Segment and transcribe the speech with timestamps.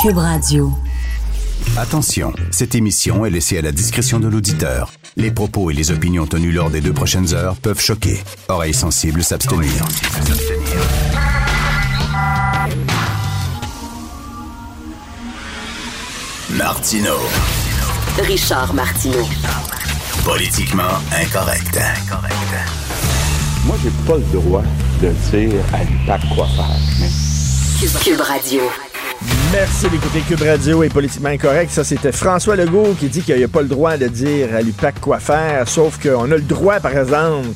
[0.00, 0.72] Cube Radio.
[1.76, 4.92] Attention, cette émission est laissée à la discrétion de l'auditeur.
[5.16, 8.22] Les propos et les opinions tenues lors des deux prochaines heures peuvent choquer.
[8.48, 9.72] Oreilles sensibles s'abstenir.
[16.50, 17.14] Martino.
[18.22, 19.26] Richard Martineau.
[20.24, 21.76] Politiquement incorrect.
[23.64, 24.62] Moi, j'ai pas le droit
[25.02, 26.78] de dire à l'UPAC quoi faire.
[27.00, 27.08] Mais
[28.04, 28.62] Cube Radio.
[29.52, 31.70] Merci d'écouter Cube Radio et Politiquement Incorrect.
[31.72, 34.62] Ça, c'était François Legault qui dit qu'il n'y a pas le droit de dire à
[34.62, 37.48] l'UPAC quoi faire, sauf qu'on a le droit, par exemple,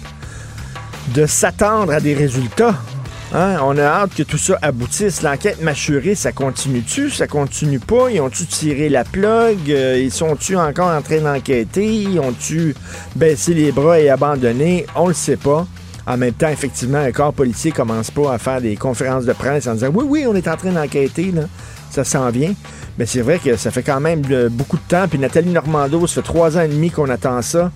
[1.14, 2.74] de s'attendre à des résultats.
[3.34, 3.58] Hein?
[3.62, 5.22] On a hâte que tout ça aboutisse.
[5.22, 7.10] L'enquête mâchurée, ça continue-tu?
[7.10, 8.10] Ça continue pas?
[8.10, 9.70] Ils ont-tu tiré la plug?
[9.70, 11.86] Euh, Ils sont-tu encore en train d'enquêter?
[11.86, 12.74] Ils ont-tu
[13.14, 14.86] baissé les bras et abandonné?
[14.96, 15.66] On le sait pas.
[16.06, 19.66] En même temps, effectivement, un corps policier commence pas à faire des conférences de presse
[19.66, 21.42] en disant oui, oui, on est en train d'enquêter, là.
[21.90, 22.54] ça s'en vient.
[22.98, 25.06] Mais c'est vrai que ça fait quand même euh, beaucoup de temps.
[25.08, 27.70] Puis Nathalie Normando, ça fait trois ans et demi qu'on attend ça.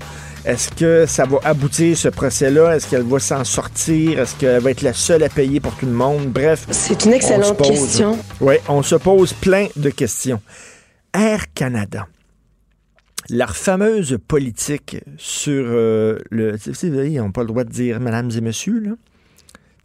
[0.45, 2.77] Est-ce que ça va aboutir, ce procès-là?
[2.77, 4.21] Est-ce qu'elle va s'en sortir?
[4.21, 6.27] Est-ce qu'elle va être la seule à payer pour tout le monde?
[6.29, 6.67] Bref.
[6.71, 8.17] C'est une excellente question.
[8.41, 10.41] Oui, on se pose plein de questions.
[11.13, 12.07] Air Canada
[13.31, 16.57] leur fameuse politique sur euh, le.
[16.83, 18.93] Ils n'ont pas le droit de dire mesdames et messieurs, là.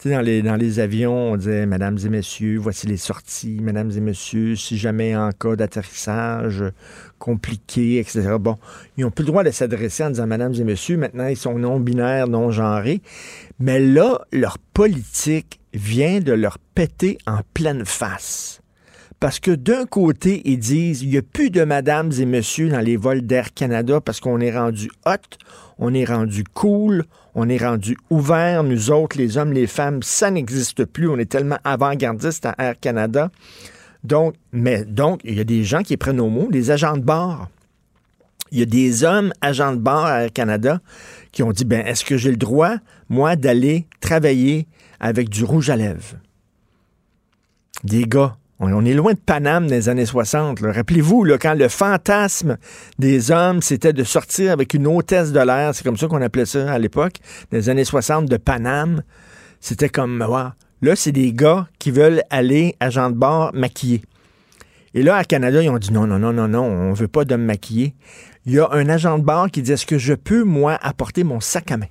[0.04, 4.00] Dans les, dans les avions, on disait mesdames et messieurs, voici les sorties, mesdames et
[4.00, 6.64] messieurs, si jamais en cas d'atterrissage
[7.20, 8.38] compliqué, etc.
[8.40, 8.58] Bon,
[8.98, 10.98] ils n'ont plus le droit de s'adresser en disant mesdames et messieurs.
[10.98, 13.02] Maintenant, ils sont non-binaires, non-genrés.
[13.60, 18.61] Mais là, leur politique vient de leur péter en pleine face.
[19.22, 22.80] Parce que d'un côté, ils disent, il n'y a plus de madames et messieurs dans
[22.80, 25.38] les vols d'Air Canada parce qu'on est rendu hot,
[25.78, 27.06] on est rendu cool,
[27.36, 31.30] on est rendu ouvert, nous autres, les hommes, les femmes, ça n'existe plus, on est
[31.30, 33.30] tellement avant-gardiste à Air Canada.
[34.04, 37.04] Donc, mais donc, il y a des gens qui prennent au mot, des agents de
[37.04, 37.48] bord.
[38.52, 40.82] Il y a des hommes agents de bord à Air Canada
[41.32, 42.78] qui ont dit, ben, est-ce que j'ai le droit,
[43.08, 44.66] moi, d'aller travailler
[45.00, 46.16] avec du rouge à lèvres?
[47.84, 50.62] Des gars on, est loin de Paname les années 60.
[50.62, 50.72] là.
[50.72, 52.58] Rappelez-vous, quand le fantasme
[53.00, 56.46] des hommes, c'était de sortir avec une hôtesse de l'air, c'est comme ça qu'on appelait
[56.46, 57.16] ça à l'époque,
[57.52, 59.04] les années 60, de Paname,
[59.60, 60.50] c'était comme, wow.
[60.82, 64.04] là, c'est des gars qui veulent aller à Jean de bord maquillés.
[64.94, 67.26] Et là, à Canada, ils ont dit non, non, non, non, non, on veut pas
[67.26, 67.96] d'hommes maquillés.
[68.46, 71.24] Il y a un agent de bar qui dit est-ce que je peux, moi, apporter
[71.24, 71.88] mon sac à main?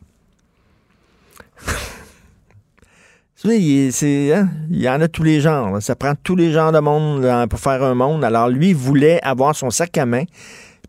[3.43, 5.81] Hein, il y en a tous les genres.
[5.81, 8.23] Ça prend tous les genres de monde pour faire un monde.
[8.23, 10.25] Alors, lui, il voulait avoir son sac à main.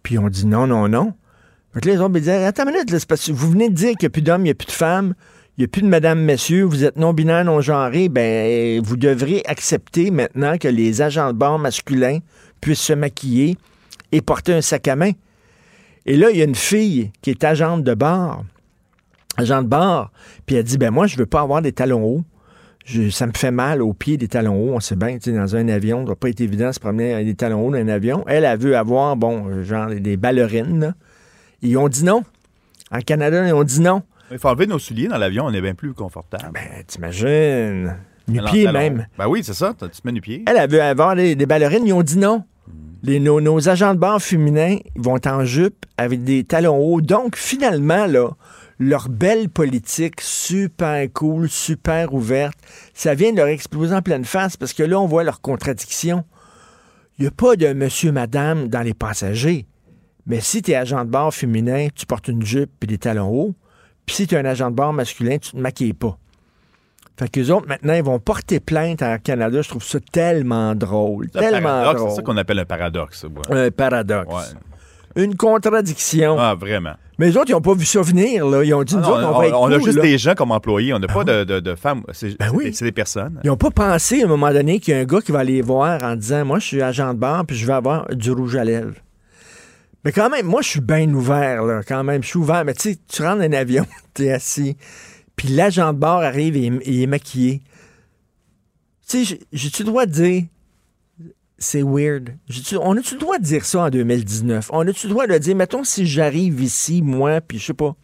[0.03, 1.13] Puis on dit non, non, non.
[1.73, 4.01] Que les autres, ils disaient Attends une minute, parce que vous venez de dire qu'il
[4.01, 5.13] n'y a plus d'hommes, il n'y a plus de femmes,
[5.57, 8.09] il n'y a plus de madame, messieurs, vous êtes non-binaire, non-genré.
[8.09, 12.19] Ben, vous devrez accepter maintenant que les agents de bord masculins
[12.59, 13.55] puissent se maquiller
[14.11, 15.11] et porter un sac à main.
[16.05, 18.43] Et là, il y a une fille qui est agente de bar,
[19.37, 20.11] agent de bar,
[20.45, 22.23] puis elle dit ben moi, je veux pas avoir des talons hauts.
[22.85, 24.73] Je- ça me fait mal aux pieds des talons hauts.
[24.75, 26.79] On sait bien, tu sais, dans un avion, ça doit pas être évident de se
[26.79, 28.23] promener avec des talons hauts dans un avion.
[28.27, 30.79] Elle, elle veut avoir, bon, euh, genre des ballerines.
[30.79, 30.93] là.
[31.61, 32.23] Ils ont dit non.
[32.91, 34.01] En Canada, ils ont dit non.
[34.31, 36.51] Il faut enlever nos souliers dans l'avion, on est bien plus confortable.
[36.53, 37.87] Ben, t'imagines.
[37.87, 37.95] Alors,
[38.27, 39.07] Nu-pied alors, même.
[39.17, 40.43] Ben oui, c'est ça, tu te mets nu-pied.
[40.47, 42.43] Elle, elle veut avoir des, des ballerines, ils ont dit non.
[43.03, 47.01] Les, nos, nos agents de bar féminins ils vont en jupe avec des talons hauts.
[47.01, 48.29] Donc, finalement, là,
[48.81, 52.57] leur belle politique super cool, super ouverte,
[52.93, 56.25] ça vient de leur exploser en pleine face parce que là, on voit leurs contradictions.
[57.17, 59.67] Il n'y a pas de monsieur, madame dans les passagers.
[60.25, 63.29] Mais si tu es agent de bar féminin, tu portes une jupe et des talons
[63.29, 63.55] hauts.
[64.05, 66.17] Puis si tu es un agent de bar masculin, tu te maquilles pas.
[67.19, 69.61] Fait qu'eux autres, maintenant, ils vont porter plainte à Canada.
[69.61, 71.29] Je trouve ça tellement drôle.
[71.29, 72.09] Tellement paradoxe, drôle.
[72.09, 73.23] C'est ça qu'on appelle un paradoxe.
[73.25, 73.67] ouais.
[73.67, 74.33] Un paradoxe.
[74.33, 75.23] Ouais.
[75.23, 76.37] Une contradiction.
[76.39, 76.95] Ah, vraiment.
[77.21, 78.47] Mais les autres, ils n'ont pas vu ça venir.
[78.47, 78.63] Là.
[78.63, 80.01] Ils ont dit, Ah nous non, autres, on, on, va être on a juste là.
[80.01, 81.25] des gens comme employés, on n'a pas oui.
[81.25, 82.01] de, de- de femmes.
[82.13, 82.71] C'est Ben oui.
[82.71, 83.39] des personnes.
[83.43, 85.39] Ils n'ont pas pensé à un moment donné qu'il y a un gars qui va
[85.39, 88.31] aller voir en disant Moi, je suis agent de bar puis je vais avoir du
[88.31, 88.95] rouge à lèvres.
[90.03, 92.23] Mais quand même, moi, je suis bien ouvert, là, quand même.
[92.23, 92.65] Je suis ouvert.
[92.65, 93.85] Mais tu sais, tu rentres dans un avion,
[94.15, 94.75] tu es assis,
[95.35, 97.61] puis l'agent de bar arrive et il- est maquillé.
[99.07, 100.43] Tu sais, j'ai- j'ai-tu le droit de dire
[101.61, 102.35] c'est weird?
[102.81, 104.69] On a-tu le droit de dire ça en 2019?
[104.73, 107.95] On a-tu le droit de dire, mettons, si j'arrive ici, moi, puis je sais pas,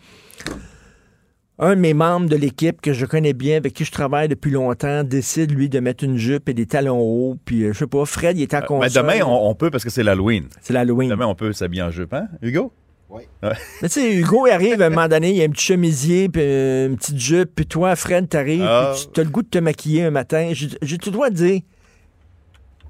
[1.59, 4.51] un de mes membres de l'équipe que je connais bien, avec qui je travaille depuis
[4.51, 7.87] longtemps, décide, lui, de mettre une jupe et des talons hauts, puis euh, je sais
[7.87, 9.03] pas, Fred, il est en Ben, console.
[9.03, 10.45] demain, on, on peut parce que c'est l'Halloween.
[10.61, 11.09] C'est l'Halloween.
[11.09, 12.71] Demain, on peut s'habiller en jupe, hein, Hugo?
[13.41, 15.65] Mais tu sais, Hugo il arrive à un moment donné, il y a un petit
[15.67, 19.41] chemisier, puis euh, une petite jupe, puis toi, Fred, t'arrives, puis tu as le goût
[19.43, 20.49] de te maquiller un matin.
[20.51, 21.61] J'ai j'ai tout le droit de dire,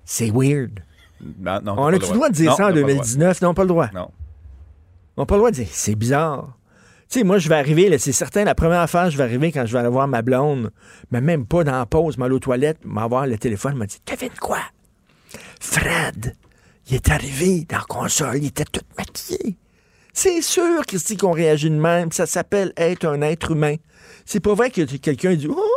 [0.07, 0.79] c'est weird.
[1.39, 2.81] Non, non, On a tout le droit de dire Non, ça en t'as pas le
[2.81, 2.93] droit.
[2.93, 3.41] 2019?
[3.41, 3.89] Non, pas le droit.
[3.93, 4.09] Non.
[5.17, 6.57] On n'a pas le droit de dire, c'est bizarre.
[7.09, 9.51] Tu sais, moi, je vais arriver, là, c'est certain, la première affaire, je vais arriver
[9.51, 10.71] quand je vais aller voir ma blonde,
[11.11, 14.29] mais même pas dans la pause, m'aller aux toilettes, m'avoir le téléphone, m'a dit, Kevin,
[14.39, 14.59] quoi?
[15.59, 16.35] Fred,
[16.87, 19.57] il est arrivé dans la console, il était tout maquillé.
[20.13, 22.11] C'est sûr, Christy, qu'on réagit de même.
[22.11, 23.75] Ça s'appelle être un être humain.
[24.25, 25.76] C'est pas vrai que quelqu'un dit Oh!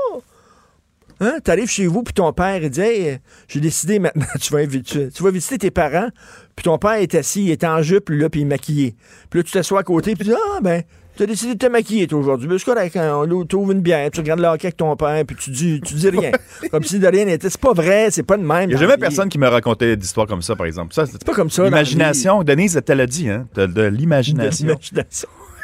[1.21, 1.39] Hein?
[1.45, 4.83] T'arrives chez vous, puis ton père, il dit Hey, j'ai décidé maintenant, tu vas, tu,
[4.83, 6.09] tu vas visiter tes parents,
[6.57, 8.95] puis ton père est assis, il est en jupe, là, puis il est maquillé.
[9.29, 10.83] Puis là, tu t'assois à côté, puis tu dis Ah, ben,
[11.17, 12.49] t'as décidé de te maquiller, toi, aujourd'hui.
[12.49, 15.23] Ben, c'est correct, hein, on t'ouvre une bière, tu regardes le hockey avec ton père,
[15.27, 16.31] puis tu dis, tu dis rien.
[16.71, 17.51] Comme si de rien n'était.
[17.51, 18.65] C'est pas vrai, c'est pas de même.
[18.65, 19.01] Il n'y a jamais vie.
[19.01, 20.95] personne qui m'a raconté d'histoires comme ça, par exemple.
[20.95, 23.47] Ça, c'est pas comme ça, L'imagination, Denise, elle l'a dit, hein?
[23.55, 24.79] De, de l'imagination.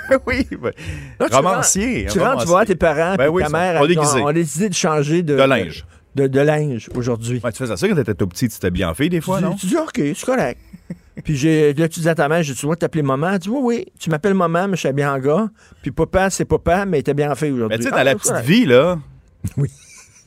[0.27, 0.47] Oui.
[0.51, 0.73] ben,
[1.21, 2.07] Là, tu romancier.
[2.11, 5.23] Tu rentres, tu vois tes parents, Ben oui, ta mère sont a, décidé de changer
[5.23, 5.85] de, De linge.
[6.15, 7.41] De, de linge aujourd'hui.
[7.45, 9.45] Ouais, tu faisais ça quand t'étais tout petit, tu t'habilles en fille des fois, tu,
[9.45, 9.55] non?
[9.55, 10.61] tu dis, OK, c'est correct.
[11.25, 13.33] puis j'ai, là, tu dis à ta mère, j'ai tu dois t'appeler maman?
[13.33, 15.49] Elle dit, oui, oui, tu m'appelles maman, mais je suis bien en gars.
[15.83, 17.77] Puis papa, c'est papa, mais était bien en fille aujourd'hui.
[17.79, 18.47] Mais tu sais, Ah, dans la c'est petite correct.
[18.47, 18.99] vie, là.
[19.57, 19.71] Oui.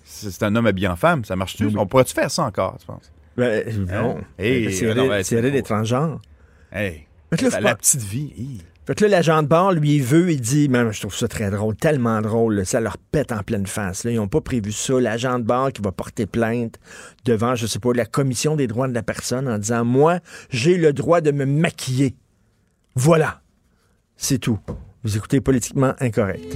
[0.04, 1.70] C'est un homme habillé en femme, ça marche-tu?
[1.78, 3.12] On pourrait-tu faire ça encore, tu penses?
[3.38, 4.18] Ben, non.
[4.38, 6.20] Hey, c'est non, vrai ben, c'est vrai d'être transgenre.
[6.74, 7.08] Hey.
[7.52, 8.62] La, la petite vie.
[8.98, 12.22] Fait l'agent de bord, lui, veut, il dit, mais je trouve ça très drôle, tellement
[12.22, 14.04] drôle, ça leur pète en pleine face.
[14.06, 15.00] Ils n'ont pas prévu ça.
[15.00, 16.80] L'agent de bord qui va porter plainte
[17.24, 20.20] devant, je sais pas, la commission des droits de la personne en disant, moi,
[20.50, 22.16] j'ai le droit de me maquiller.
[22.96, 23.42] Voilà.
[24.18, 24.60] C'est tout.
[25.04, 26.56] Vous écoutez politiquement incorrect.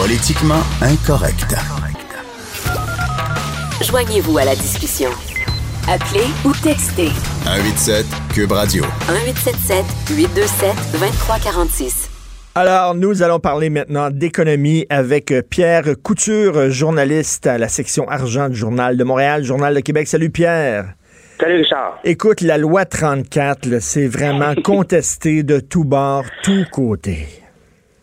[0.00, 1.56] Politiquement incorrect.
[3.84, 5.10] Joignez-vous à la discussion.
[5.88, 7.08] Appelez ou textez
[7.44, 8.84] 187 Cube Radio.
[9.08, 9.84] 1877
[10.16, 12.10] 827 2346.
[12.54, 18.48] Alors, nous allons parler maintenant d'économie avec euh, Pierre Couture, journaliste à la section argent
[18.48, 20.06] du Journal de Montréal, Journal de Québec.
[20.06, 20.94] Salut Pierre.
[21.40, 21.98] Salut Richard.
[22.04, 27.26] Écoute, la loi 34, là, c'est vraiment contesté de tous bords, tous côtés.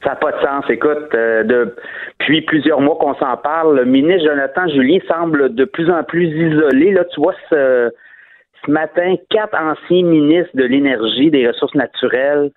[0.05, 0.65] Ça n'a pas de sens.
[0.69, 5.89] Écoute, euh, depuis plusieurs mois qu'on s'en parle, le ministre Jonathan Julien semble de plus
[5.89, 6.91] en plus isolé.
[6.91, 7.91] Là, tu vois, ce,
[8.67, 12.51] matin, quatre anciens ministres de l'énergie, des ressources naturelles,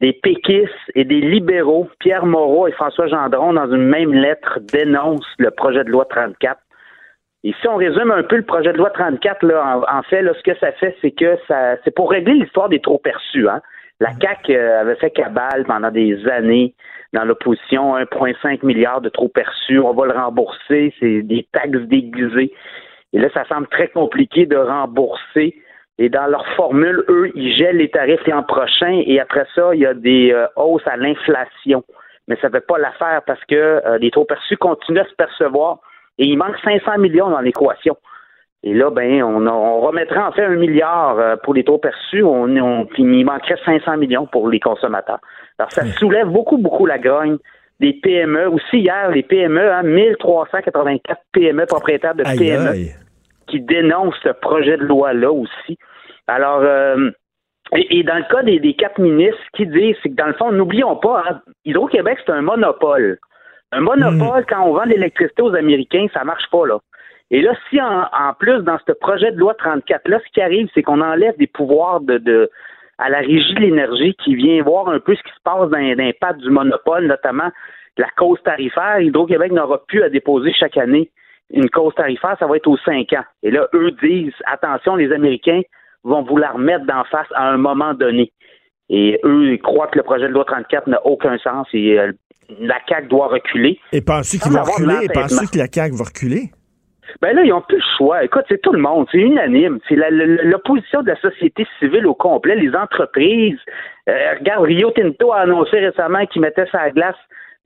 [0.00, 5.34] des péquistes et des libéraux, Pierre Moreau et François Gendron, dans une même lettre, dénoncent
[5.38, 6.60] le projet de loi 34.
[7.42, 10.42] Et si on résume un peu le projet de loi 34, là, en, fait, ce
[10.44, 13.48] que ça fait, c'est que ça, c'est pour régler l'histoire des trop perçus.
[13.48, 13.62] Hein.
[14.00, 16.74] La CAQ euh, avait fait cabale pendant des années
[17.12, 22.52] dans l'opposition, 1,5 milliard de trop perçus, on va le rembourser, c'est des taxes déguisées.
[23.12, 25.56] Et là, ça semble très compliqué de rembourser.
[25.98, 29.80] Et dans leur formule, eux, ils gèlent les tarifs l'an prochain et après ça, il
[29.80, 31.82] y a des euh, hausses à l'inflation.
[32.28, 35.14] Mais ça ne fait pas l'affaire parce que euh, les trop perçus continuent à se
[35.14, 35.78] percevoir
[36.18, 37.96] et il manque 500 millions dans l'équation.
[38.64, 42.24] Et là, ben, on, on remettrait en fait un milliard euh, pour les taux perçus,
[42.24, 45.20] on, on, puis il manquerait 500 millions pour les consommateurs.
[45.58, 47.38] Alors, ça soulève beaucoup, beaucoup la grogne
[47.78, 48.48] des PME.
[48.48, 52.94] Aussi, hier, les PME, hein, 1384 PME propriétaires de Aïe, PME aïe.
[53.46, 55.78] qui dénoncent ce projet de loi-là aussi.
[56.26, 57.10] Alors, euh,
[57.76, 60.26] et, et dans le cas des, des quatre ministres, ce qu'ils disent, c'est que dans
[60.26, 63.18] le fond, n'oublions pas, hein, Hydro-Québec, c'est un monopole.
[63.70, 66.78] Un monopole, quand on vend de l'électricité aux Américains, ça marche pas, là.
[67.30, 70.40] Et là, si en, en plus, dans ce projet de loi 34, là, ce qui
[70.40, 72.50] arrive, c'est qu'on enlève des pouvoirs de, de
[72.98, 75.78] à la régie de l'énergie qui vient voir un peu ce qui se passe dans
[75.78, 77.50] l'impact du monopole, notamment
[77.96, 79.00] la cause tarifaire.
[79.00, 81.10] Hydro-Québec n'aura plus à déposer chaque année
[81.50, 83.24] une cause tarifaire, ça va être aux cinq ans.
[83.42, 85.62] Et là, eux disent, attention, les Américains
[86.04, 88.32] vont vouloir mettre d'en face à un moment donné.
[88.90, 92.12] Et eux, ils croient que le projet de loi 34 n'a aucun sens et euh,
[92.60, 93.78] la CAQ doit reculer.
[93.92, 95.08] Et pensez qu'ils vont reculer?
[95.08, 96.50] Que la CAQ va reculer?
[97.20, 98.24] Ben là, ils n'ont plus le choix.
[98.24, 99.78] Écoute, c'est tout le monde, c'est unanime.
[99.88, 103.58] C'est l'opposition de la société civile au complet, les entreprises.
[104.08, 107.16] Euh, regarde, Rio Tinto a annoncé récemment qu'il mettait sa glace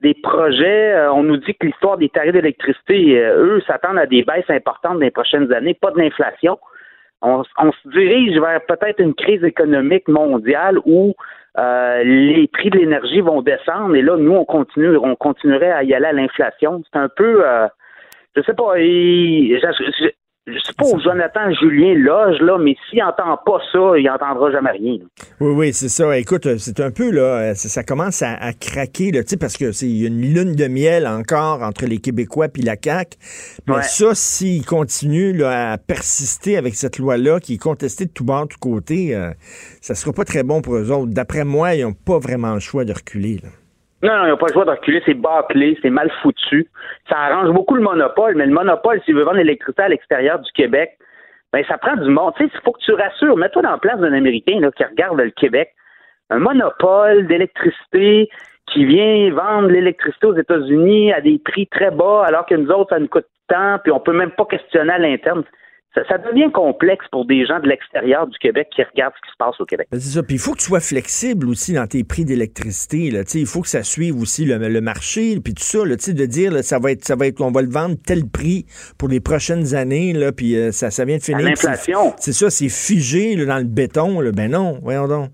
[0.01, 0.93] des projets.
[0.93, 4.93] Euh, on nous dit que l'histoire des tarifs d'électricité, eux, s'attendent à des baisses importantes
[4.93, 6.57] dans les prochaines années, pas de l'inflation
[7.23, 11.13] on, se dirige vers peut-être une crise économique mondiale où
[11.57, 15.83] euh, les prix de l'énergie vont descendre et là, nous, on continue, on continuerait à
[15.83, 16.83] y aller à l'inflation.
[16.91, 17.67] C'est un peu, euh,
[18.35, 18.73] je sais pas,
[20.45, 24.51] je sais pas où Jonathan Julien loge, là, mais s'il n'entend pas ça, il n'entendra
[24.51, 24.97] jamais rien.
[25.39, 26.17] Oui, oui, c'est ça.
[26.17, 30.53] Écoute, c'est un peu, là, ça, commence à, craquer, là, parce que c'est une lune
[30.55, 33.17] de miel encore entre les Québécois puis la CAQ.
[33.67, 38.43] Mais ça, s'il continue à persister avec cette loi-là, qui est contestée de tout bord,
[38.43, 39.31] de tout côté, euh,
[39.79, 41.13] ça sera pas très bon pour eux autres.
[41.13, 43.49] D'après moi, ils n'ont pas vraiment le choix de reculer, là.
[44.03, 46.67] Non, non, il n'y a pas le choix de reculer, c'est bâclé, c'est mal foutu.
[47.09, 50.51] Ça arrange beaucoup le monopole, mais le monopole, s'il veut vendre l'électricité à l'extérieur du
[50.51, 50.97] Québec,
[51.53, 52.33] ben ça prend du monde.
[52.35, 53.37] Tu sais, il faut que tu rassures.
[53.37, 55.69] Mets-toi dans la place d'un Américain là, qui regarde le Québec.
[56.29, 58.29] Un monopole d'électricité
[58.67, 62.89] qui vient vendre l'électricité aux États-Unis à des prix très bas, alors que nous autres,
[62.89, 65.43] ça nous coûte tant, puis on peut même pas questionner à l'interne
[65.95, 69.37] ça, devient complexe pour des gens de l'extérieur du Québec qui regardent ce qui se
[69.37, 69.87] passe au Québec.
[69.91, 70.23] Ben, c'est ça.
[70.23, 73.11] Puis il faut que tu sois flexible aussi dans tes prix d'électricité.
[73.35, 75.85] Il faut que ça suive aussi le, marché, puis tout ça.
[75.85, 78.23] Là, de dire là, ça va être, ça va être, on va le vendre tel
[78.31, 78.65] prix
[78.97, 81.45] pour les prochaines années, là, puis euh, ça, ça vient de finir.
[81.45, 82.13] L'inflation.
[82.17, 84.19] C'est ça, c'est figé dans le béton.
[84.19, 84.31] Là.
[84.31, 85.29] Ben non, voyons donc.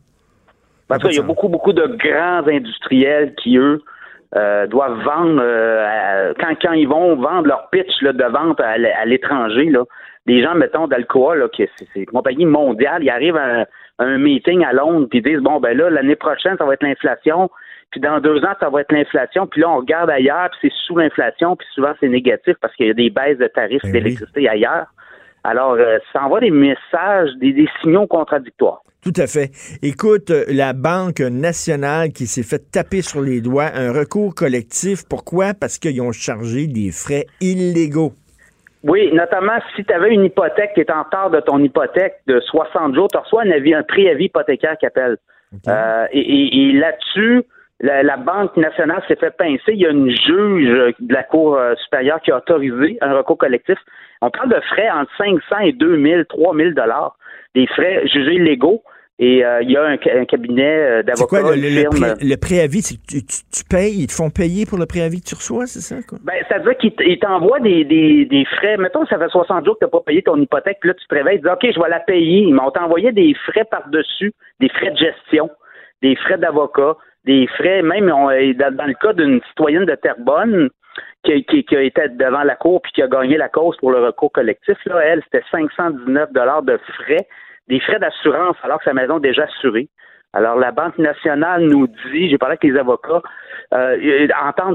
[0.87, 3.81] Parce qu'il y a beaucoup, beaucoup de grands industriels qui, eux,
[4.35, 9.05] euh, doivent vendre euh, quand, quand ils vont vendre leur pitch là, de vente à,
[9.05, 9.83] l'étranger, là,
[10.25, 13.65] des gens, mettons, d'alcool, qui c'est une compagnie mondiale, ils arrivent à
[13.99, 16.83] un, meeting à Londres, puis ils disent, bon, ben là, l'année prochaine, ça va être
[16.83, 17.49] l'inflation,
[17.91, 20.85] puis dans deux ans, ça va être l'inflation, puis là, on regarde ailleurs, puis c'est
[20.85, 23.91] sous l'inflation, puis souvent, c'est négatif parce qu'il y a des baisses de tarifs ben
[23.91, 24.87] d'électricité ailleurs.
[25.43, 28.81] Alors, euh, ça envoie des messages, des, signaux contradictoires.
[29.01, 29.51] Tout à fait.
[29.81, 35.03] Écoute, euh, la Banque nationale qui s'est fait taper sur les doigts, un recours collectif.
[35.09, 35.53] Pourquoi?
[35.53, 38.13] Parce qu'ils ont chargé des frais illégaux.
[38.83, 42.39] Oui, notamment si tu avais une hypothèque qui est en retard de ton hypothèque de
[42.39, 45.17] 60 jours, tu reçois un avis, un préavis hypothécaire qui appelle.
[45.67, 47.43] Euh, et, là-dessus,
[47.81, 49.73] la, Banque nationale s'est fait pincer.
[49.73, 53.37] Il y a une juge de la Cour euh, supérieure qui a autorisé un recours
[53.37, 53.77] collectif.
[54.21, 57.17] On parle de frais entre 500 et 2000, 3000 dollars,
[57.55, 58.83] des frais jugés illégaux.
[59.21, 61.15] Et euh, il y a un, cabinet d'avocats.
[61.17, 62.81] C'est quoi le, préavis?
[62.81, 65.97] Tu, tu, payes, ils te font payer pour le préavis que tu reçois, c'est ça?
[66.07, 66.19] Quoi?
[66.23, 68.77] Ben, ça veut dire qu'ils t'envoient des, des, des, frais.
[68.77, 71.05] Mettons, ça fait 60 jours que tu n'as pas payé ton hypothèque, puis là, tu
[71.05, 72.43] te réveilles, tu dis, OK, je vais la payer.
[72.43, 75.49] Ils m'ont envoyé des frais par-dessus, des frais de gestion,
[76.01, 76.95] des frais d'avocat,
[77.25, 80.69] des frais, même dans, le cas d'une citoyenne de Terrebonne,
[81.25, 83.91] qui, qui, qui, a été devant la cour puis qui a gagné la cause pour
[83.91, 87.27] le recours collectif, là, elle, c'était 519 dollars de frais
[87.69, 89.87] des frais d'assurance alors que sa maison est déjà assurée.
[90.33, 93.21] Alors, la Banque nationale nous dit, j'ai parlé avec les avocats,
[93.73, 94.27] euh,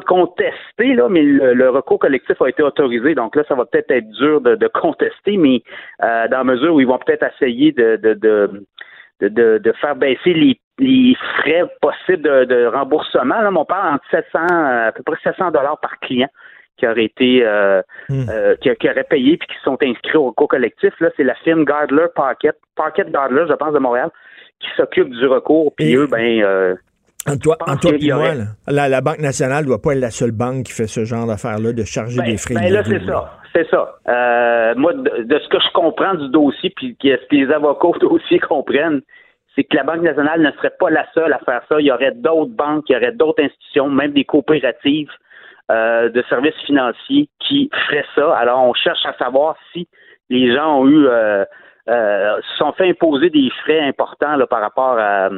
[0.06, 3.14] contester, là, mais le, recours collectif a été autorisé.
[3.14, 5.62] Donc là, ça va peut-être être dur de, contester, mais
[6.02, 8.14] euh, dans la mesure où ils vont peut-être essayer de, de,
[9.20, 13.40] de, de, faire baisser les, les frais possibles de, remboursement.
[13.40, 14.38] Là, on parle entre 700,
[14.88, 16.28] à peu près 700 dollars par client
[16.76, 18.26] qui auraient été euh, hmm.
[18.28, 20.92] euh, qui, qui, auraient payé puis qui sont inscrits au recours collectif.
[21.00, 24.10] Là, c'est la firme Gardler Pocket, Pocket Gardler, je pense, de Montréal,
[24.60, 25.72] qui s'occupe du recours.
[25.76, 26.74] Puis eux, ben euh,
[27.26, 28.32] en toi, en toi et moi,
[28.68, 31.72] la, la, Banque nationale doit pas être la seule banque qui fait ce genre d'affaires-là,
[31.72, 32.54] de charger ben, des frais.
[32.54, 33.38] Ben là, c'est ça.
[33.54, 33.94] C'est ça.
[34.08, 37.98] Euh, moi, de, ce que je comprends du dossier, puis ce que les avocats au
[37.98, 39.00] dossier comprennent,
[39.54, 41.76] c'est que la Banque nationale ne serait pas la seule à faire ça.
[41.78, 45.10] Il y aurait d'autres banques, il y aurait d'autres institutions, même des coopératives
[45.70, 48.36] euh, de services financiers qui ferait ça.
[48.36, 49.88] Alors, on cherche à savoir si
[50.28, 51.42] les gens ont eu euh,
[51.88, 55.30] euh, se sont fait imposer des frais importants là, par rapport à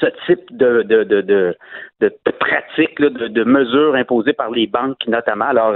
[0.00, 1.56] ce type de, de, de, de,
[2.00, 5.44] de pratiques, de, de, mesures imposées par les banques notamment.
[5.44, 5.74] Alors,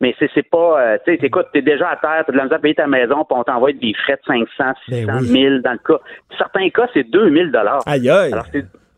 [0.00, 2.58] mais c'est, c'est pas, tu sais, écoute, t'es déjà à terre, t'as de la misère
[2.58, 5.78] à payer ta maison, puis on t'envoie des frais de 500, 600, 1000 dans le
[5.78, 6.00] cas.
[6.36, 7.82] Certains cas, c'est 2000 dollars.
[7.86, 8.34] Aïe aïe.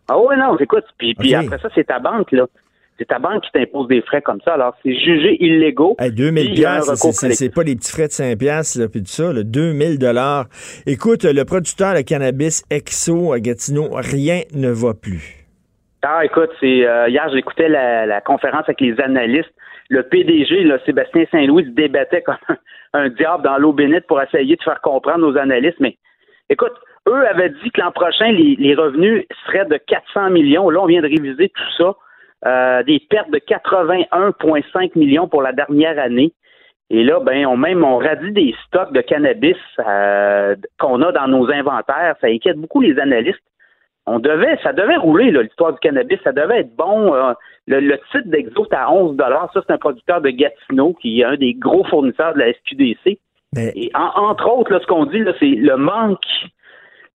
[0.08, 2.46] ah ouais, non, écoute, puis, puis après ça, c'est ta banque, là
[2.99, 4.55] c'est ta banque qui t'impose des frais comme ça.
[4.55, 5.97] Alors, c'est jugé illégaux.
[5.99, 9.99] Hey, 2000 pièces, c'est pas les petits frais de 5 pièces puis tout ça, 2000
[9.99, 10.47] dollars.
[10.87, 15.47] Écoute, le producteur de cannabis Exo à Gatineau, rien ne va plus.
[16.02, 19.52] Ah, écoute, c'est euh, hier j'écoutais la, la, conférence avec les analystes.
[19.88, 22.37] Le PDG, là, Sébastien Saint-Louis, se débattait comme
[22.93, 25.97] un, diable dans l'eau bénite pour essayer de faire comprendre aux analystes, mais
[26.50, 26.73] Écoute,
[27.07, 30.71] eux avaient dit que l'an prochain, les, les revenus seraient de 400 millions.
[30.71, 31.95] Là, on vient de réviser tout ça.
[32.47, 36.33] Euh, des pertes de 81,5 millions pour la dernière année.
[36.88, 41.26] Et là, ben, on même on radie des stocks de cannabis euh, qu'on a dans
[41.26, 42.14] nos inventaires.
[42.21, 43.42] Ça inquiète beaucoup les analystes.
[44.07, 46.18] On devait, ça devait rouler l'histoire du cannabis.
[46.23, 47.12] Ça devait être bon.
[47.12, 47.33] Euh,
[47.66, 51.25] le, le, titre d'Exo est à 11 Ça, c'est un producteur de Gatineau qui est
[51.25, 53.18] un des gros fournisseurs de la SQDC.
[53.57, 56.21] Et entre autres, là, ce qu'on dit, c'est le manque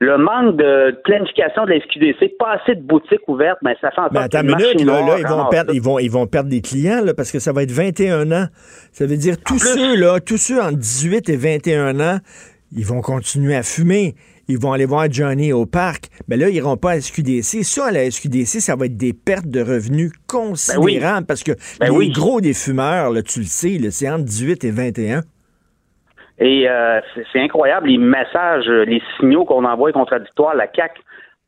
[0.04, 4.02] le manque de planification de la SQDC, pas assez de boutiques ouvertes, mais ça fait
[4.02, 6.62] en sorte que attends minute, là, ils, vont perdre, ils, vont, ils vont perdre des
[6.62, 8.48] clients là, parce que ça va être 21 ans.
[8.92, 12.18] Ça veut dire tous ceux là, tous ceux entre 18 et 21 ans,
[12.76, 14.16] ils vont continuer à fumer.
[14.50, 16.10] Ils vont aller voir Johnny au parc.
[16.28, 17.64] Mais là, ils n'iront pas à la SQDC.
[17.64, 21.98] Ça, à la SQDC, ça va être des pertes de revenus considérables parce que ben
[21.98, 25.24] les gros des fumeurs, là, tu le sais, c'est entre 18 et 21.
[26.40, 27.00] Et euh,
[27.32, 31.02] c'est incroyable les messages, les signaux qu'on envoie contradictoires la CAQ.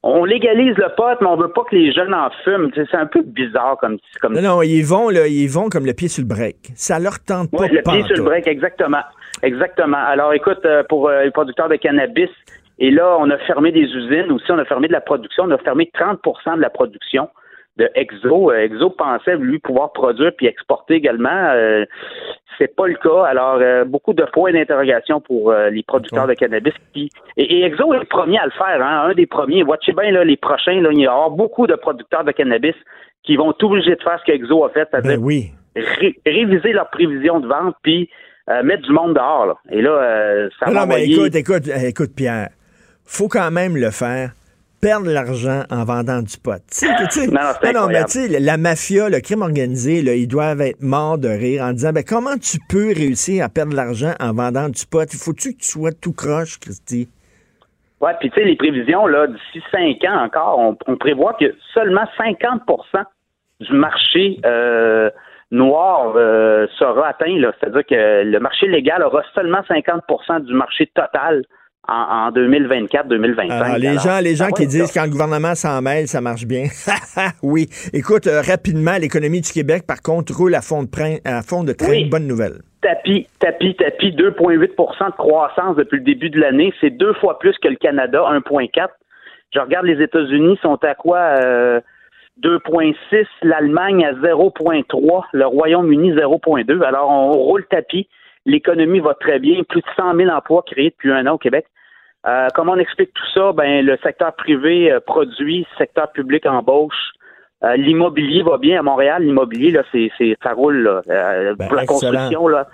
[0.08, 2.70] On légalise le pot, mais on veut pas que les jeunes en fument.
[2.76, 3.98] C'est un peu bizarre comme.
[4.22, 4.36] comme...
[4.36, 6.58] Non, non, ils vont, là, ils vont comme le pied sur le break.
[6.76, 7.68] Ça leur tente pas.
[7.68, 9.02] le pied sur le break, exactement.
[9.42, 9.98] Exactement.
[9.98, 12.30] Alors, écoute, euh, pour euh, les producteurs de cannabis,
[12.78, 15.52] et là, on a fermé des usines aussi, on a fermé de la production, on
[15.52, 17.30] a fermé 30% de la production
[17.78, 18.52] de Exo.
[18.52, 21.54] Exo pensait, lui, pouvoir produire puis exporter également.
[22.58, 23.26] C'est pas le cas.
[23.26, 26.74] Alors, euh, beaucoup de points d'interrogation pour euh, les producteurs de cannabis.
[26.94, 29.64] Qui, et, Exo est le premier à le faire, hein, un des premiers.
[29.64, 32.76] Watchez bien, là, les prochains, là, il y aura beaucoup de producteurs de cannabis
[33.24, 37.40] qui vont tout obligés de faire ce qu'Exo a fait, c'est-à-dire ben réviser leurs prévisions
[37.40, 38.10] de vente, puis
[38.50, 39.48] euh, mettre du monde dehors.
[39.48, 39.56] Là.
[39.72, 40.82] Et là, ça va.
[40.82, 42.50] Non, mais écoute, écoute, écoute, Pierre,
[43.04, 44.32] faut quand même le faire
[44.86, 46.62] perdre l'argent en vendant du pot.
[46.84, 51.18] non, non, mais tu sais, la mafia, le crime organisé, là, ils doivent être morts
[51.18, 54.86] de rire en disant ben, comment tu peux réussir à perdre l'argent en vendant du
[54.86, 55.12] pot?
[55.12, 57.10] Il faut-tu que tu sois tout croche, Christy?
[58.00, 62.06] Oui, puis tu sais, les prévisions, là, d'ici cinq ans encore, on, prévoit que seulement
[62.20, 63.06] 50%
[63.62, 65.10] du marché euh,
[65.50, 67.42] noir euh, sera atteint.
[67.60, 71.44] C'est-à-dire que le marché légal aura seulement 50% du marché total
[71.88, 73.48] en, 2024-2025.
[73.50, 76.66] Ah, les gens, les gens qui disent quand le gouvernement s'en mêle, ça marche bien.
[77.44, 77.68] oui.
[77.94, 81.64] Écoute, euh, rapidement, l'économie du Québec, par contre, roule à fond de, train, à fond
[81.64, 82.62] de très bonne nouvelle.
[82.82, 86.74] Tapis, tapis, tapis, 2,8% de croissance depuis le début de l'année.
[86.82, 88.90] C'est deux fois plus que le Canada, 1,4.
[89.54, 91.36] Je regarde les États-Unis, sont à quoi?
[92.44, 96.84] 2,6, euh, l'Allemagne à 0,3, le Royaume-Uni 0,2.
[96.84, 98.08] Alors, on roule tapis.
[98.46, 99.64] L'économie va très bien.
[99.64, 101.66] Plus de 100 000 emplois créés depuis un an au Québec.
[102.28, 103.52] Euh, comment on explique tout ça?
[103.54, 107.12] Ben, le secteur privé euh, produit, le secteur public embauche.
[107.64, 109.24] Euh, l'immobilier va bien à Montréal.
[109.24, 111.02] L'immobilier, là, c'est, c'est, ça roule là.
[111.08, 112.48] Ben, pour la construction.
[112.48, 112.68] Là.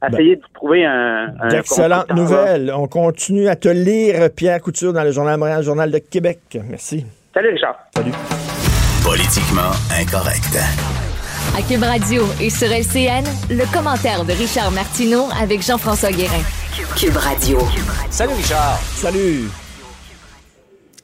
[0.00, 1.32] Ben, Essayez de trouver un.
[1.40, 2.72] un D'excellentes nouvelles.
[2.74, 6.40] On continue à te lire, Pierre Couture, dans le Journal Montréal, Journal de Québec.
[6.68, 7.06] Merci.
[7.34, 7.78] Salut, Richard.
[7.94, 8.12] Salut.
[9.04, 10.54] Politiquement incorrect.
[11.56, 16.57] À Cube Radio et sur LCN, le commentaire de Richard Martineau avec Jean-François Guérin.
[16.78, 17.58] Cube Radio.
[18.08, 18.78] Salut Richard.
[18.94, 19.48] Salut.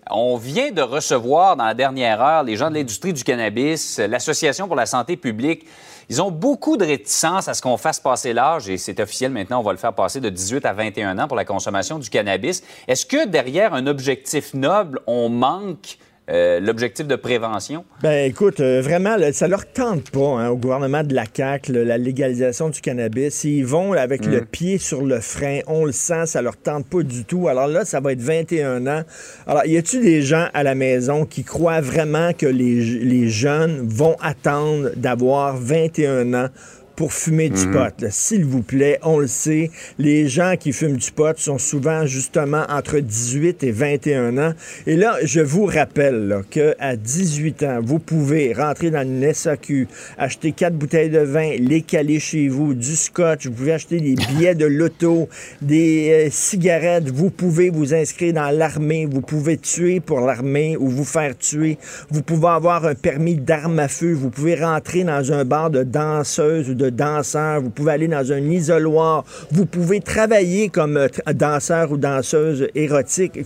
[0.08, 4.68] On vient de recevoir dans la dernière heure les gens de l'industrie du cannabis, l'Association
[4.68, 5.66] pour la santé publique.
[6.08, 9.58] Ils ont beaucoup de réticence à ce qu'on fasse passer l'âge, et c'est officiel maintenant,
[9.58, 12.62] on va le faire passer de 18 à 21 ans pour la consommation du cannabis.
[12.86, 15.98] Est-ce que derrière un objectif noble, on manque
[16.30, 17.84] euh, l'objectif de prévention?
[18.02, 21.98] Ben écoute, euh, vraiment, ça leur tente pas hein, au gouvernement de la CAQ, la
[21.98, 23.44] légalisation du cannabis.
[23.44, 24.46] Ils vont avec le mm.
[24.46, 27.48] pied sur le frein, on le sent, ça leur tente pas du tout.
[27.48, 29.02] Alors là, ça va être 21 ans.
[29.46, 33.86] Alors, y a-tu des gens à la maison qui croient vraiment que les, les jeunes
[33.86, 36.48] vont attendre d'avoir 21 ans
[36.96, 37.72] pour fumer du mhm.
[37.72, 38.04] pot.
[38.10, 42.64] S'il vous plaît, on le sait, les gens qui fument du pot sont souvent justement
[42.68, 44.52] entre 18 et 21 ans.
[44.86, 50.52] Et là, je vous rappelle qu'à 18 ans, vous pouvez rentrer dans une SAQ, acheter
[50.52, 54.54] quatre bouteilles de vin, les caler chez vous, du scotch, vous pouvez acheter des billets
[54.54, 55.28] de loto,
[55.62, 60.88] des euh, cigarettes, vous pouvez vous inscrire dans l'armée, vous pouvez tuer pour l'armée ou
[60.88, 61.78] vous faire tuer,
[62.10, 65.82] vous pouvez avoir un permis d'arme à feu, vous pouvez rentrer dans un bar de
[65.82, 71.08] danseuse ou de danseur, vous pouvez aller dans un isoloir, vous pouvez travailler comme euh,
[71.32, 73.38] danseur ou danseuse érotique,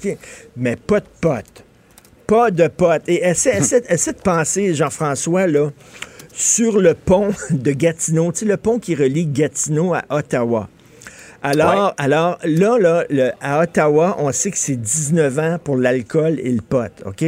[0.57, 1.65] mais pas de potes.
[2.27, 3.09] Pas de potes.
[3.09, 5.71] Et essaie, de penser, Jean-François, là,
[6.33, 10.69] sur le pont de Gatineau, tu sais, le pont qui relie Gatineau à Ottawa.
[11.43, 16.51] Alors, alors là, là à Ottawa, on sait que c'est 19 ans pour l'alcool et
[16.51, 17.25] le pot, OK?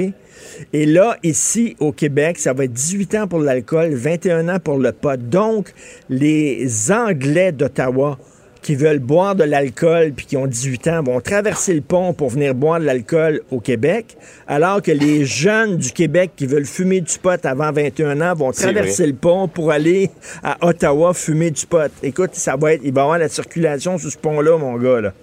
[0.73, 4.79] Et là, ici, au Québec, ça va être 18 ans pour l'alcool, 21 ans pour
[4.79, 5.21] le pot.
[5.21, 5.73] Donc,
[6.09, 8.19] les Anglais d'Ottawa
[8.63, 12.31] qui veulent boire de l'alcool puis qui ont 18 ans vont traverser le pont pour
[12.31, 17.01] venir boire de l'alcool au Québec, alors que les jeunes du Québec qui veulent fumer
[17.01, 20.11] du pot avant 21 ans vont traverser le pont pour aller
[20.43, 21.91] à Ottawa fumer du pot.
[22.03, 25.01] Écoute, ça va être, il va y avoir la circulation sur ce pont-là, mon gars,
[25.01, 25.15] là.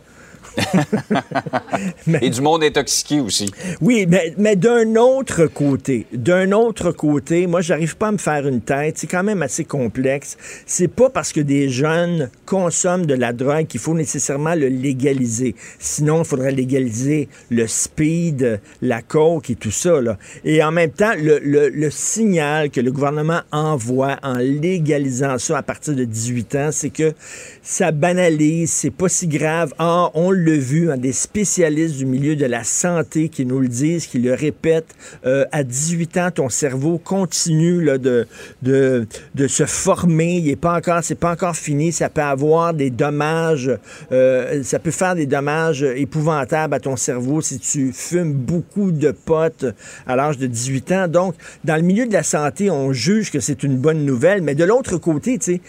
[2.21, 3.51] Et du monde intoxiqué aussi.
[3.81, 8.47] Oui, mais, mais d'un autre côté, d'un autre côté, moi, j'arrive pas à me faire
[8.47, 8.97] une tête.
[8.97, 10.37] C'est quand même assez complexe.
[10.65, 15.55] C'est pas parce que des jeunes consomment de la drogue qu'il faut nécessairement le légaliser.
[15.79, 20.01] Sinon, il faudrait légaliser le speed, la coke et tout ça.
[20.01, 20.17] Là.
[20.43, 25.57] Et en même temps, le, le- le signal que le gouvernement envoie en légalisant ça
[25.57, 27.13] à partir de 18 ans, c'est que
[27.61, 29.73] ça banalise, c'est pas si grave.
[29.79, 33.67] Ah, on l'a vu, hein, des spécialistes du milieu de la santé qui nous le
[33.67, 34.95] disent, qui le répètent.
[35.25, 38.27] Euh, à 18 ans, ton cerveau continue là, de,
[38.61, 40.37] de, de se former.
[40.37, 41.91] Il est pas encore, c'est pas encore fini.
[41.91, 43.71] Ça peut avoir des dommages,
[44.11, 49.11] euh, ça peut faire des dommages épouvantables à ton cerveau si tu fumes beaucoup de
[49.11, 49.65] potes
[50.05, 51.07] à l'âge de 18 ans.
[51.07, 54.55] Donc, dans le milieu de la santé, on juge que c'est une bonne nouvelle, mais
[54.55, 55.61] de l'autre côté, tu sais,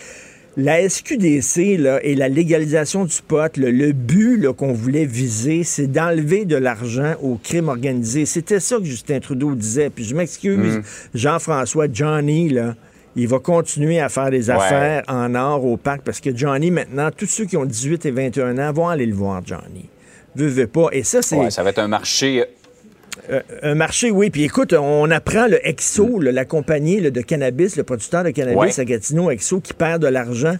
[0.58, 5.86] la SQDC là, et la légalisation du pot, le, le but qu'on voulait viser, c'est
[5.86, 8.26] d'enlever de l'argent au crime organisé.
[8.26, 9.88] C'était ça que Justin Trudeau disait.
[9.88, 10.82] Puis je m'excuse, Mhm.
[11.14, 12.74] Jean-François, Johnny, là,
[13.16, 14.56] il va continuer à faire des Ouais.
[14.56, 18.10] affaires en or au parc parce que Johnny, maintenant, tous ceux qui ont 18 et
[18.10, 19.88] 21 ans vont aller le voir, Johnny.
[20.36, 20.88] Veux, veux pas.
[20.92, 21.36] Et ça, c'est.
[21.36, 22.44] Ouais, ça va être un marché.
[23.30, 24.30] Euh, un marché, oui.
[24.30, 28.30] Puis écoute, on apprend le Exo, là, la compagnie là, de cannabis, le producteur de
[28.30, 28.80] cannabis Ouais.
[28.80, 30.56] à Gatineau, Exo, qui perd de l'argent.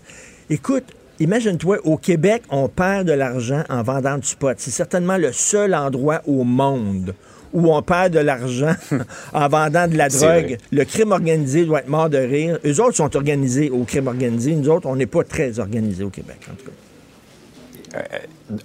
[0.51, 0.85] Écoute,
[1.21, 4.55] imagine-toi, au Québec, on perd de l'argent en vendant du pot.
[4.59, 7.15] C'est certainement le seul endroit au monde
[7.55, 8.75] où on perd de l'argent
[9.33, 10.59] en vendant de la drogue.
[10.71, 12.59] Le crime organisé doit être mort de rire.
[12.67, 14.55] Eux autres sont organisés au crime organisé.
[14.55, 16.73] Nous autres, on n'est pas très organisés au Québec, en tout cas.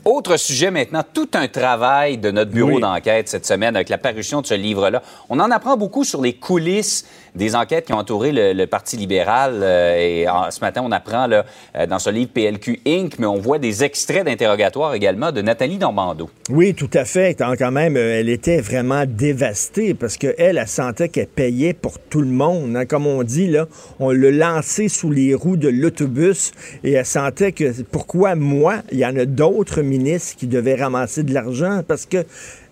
[0.06, 2.82] Autre sujet maintenant, tout un travail de notre bureau Oui.
[2.82, 5.02] d'enquête cette semaine avec la parution de ce livre-là.
[5.30, 7.06] On en apprend beaucoup sur les coulisses
[7.36, 9.60] des enquêtes qui ont entouré le, le Parti libéral.
[9.62, 13.26] euh, et en- ce matin, on apprend là, euh, dans ce livre PLQ Inc., mais
[13.26, 16.30] on voit des extraits d'interrogatoire également de Nathalie Normando.
[16.50, 17.36] Oui, tout à fait.
[17.38, 21.98] Quand même, euh, elle était vraiment dévastée parce qu'elle, elle, elle sentait qu'elle payait pour
[22.00, 22.76] tout le monde.
[22.78, 22.86] hein.
[22.86, 23.66] Comme on dit, là,
[24.00, 26.52] on l'a lancé sous les roues de l'autobus
[26.84, 31.34] et elle sentait que pourquoi moi, il y en d'autres ministres qui devaient ramasser de
[31.34, 32.26] l'argent parce que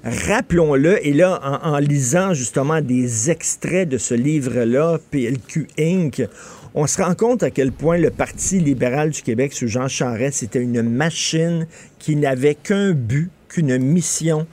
[0.03, 6.23] Rappelons-le, et là, en, en lisant justement des extraits de ce livre-là, PLQ Inc.,
[6.73, 10.39] on se rend compte à quel point le Parti libéral du Québec sous Jean Charest,
[10.39, 11.67] c'était une machine
[11.99, 14.47] qui n'avait qu'un but, qu'une mission,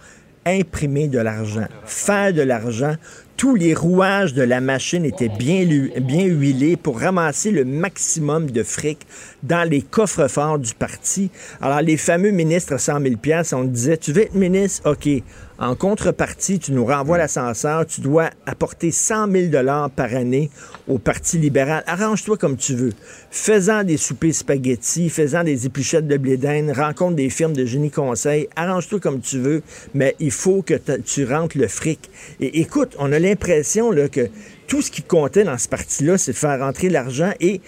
[0.44, 2.96] imprimer de l'argent, faire de l'argent.
[3.38, 8.98] Tous les rouages de la machine étaient bien, huilés pour ramasser le maximum de fric
[9.44, 11.30] dans les coffres-forts du parti.
[11.60, 13.14] Alors, les fameux ministres à 100 000
[13.52, 14.90] on disait, tu veux être ministre?
[14.90, 15.22] OK.
[15.60, 19.64] En contrepartie, tu nous renvoies l'ascenseur, tu dois apporter 100 000
[19.96, 20.50] par année
[20.86, 21.82] au Parti libéral.
[21.88, 22.92] Arrange-toi comme tu veux.
[23.32, 27.90] Faisant des soupers spaghettis, faisant des épluchettes de blé d'Inde, rencontre des firmes de génie
[27.90, 29.62] conseil, arrange-toi comme tu veux,
[29.94, 32.08] mais il faut que tu rentres le fric.
[32.38, 34.30] Et écoute, on a l'impression que
[34.68, 37.60] tout ce qui comptait dans ce parti-là, c'est de faire rentrer l'argent et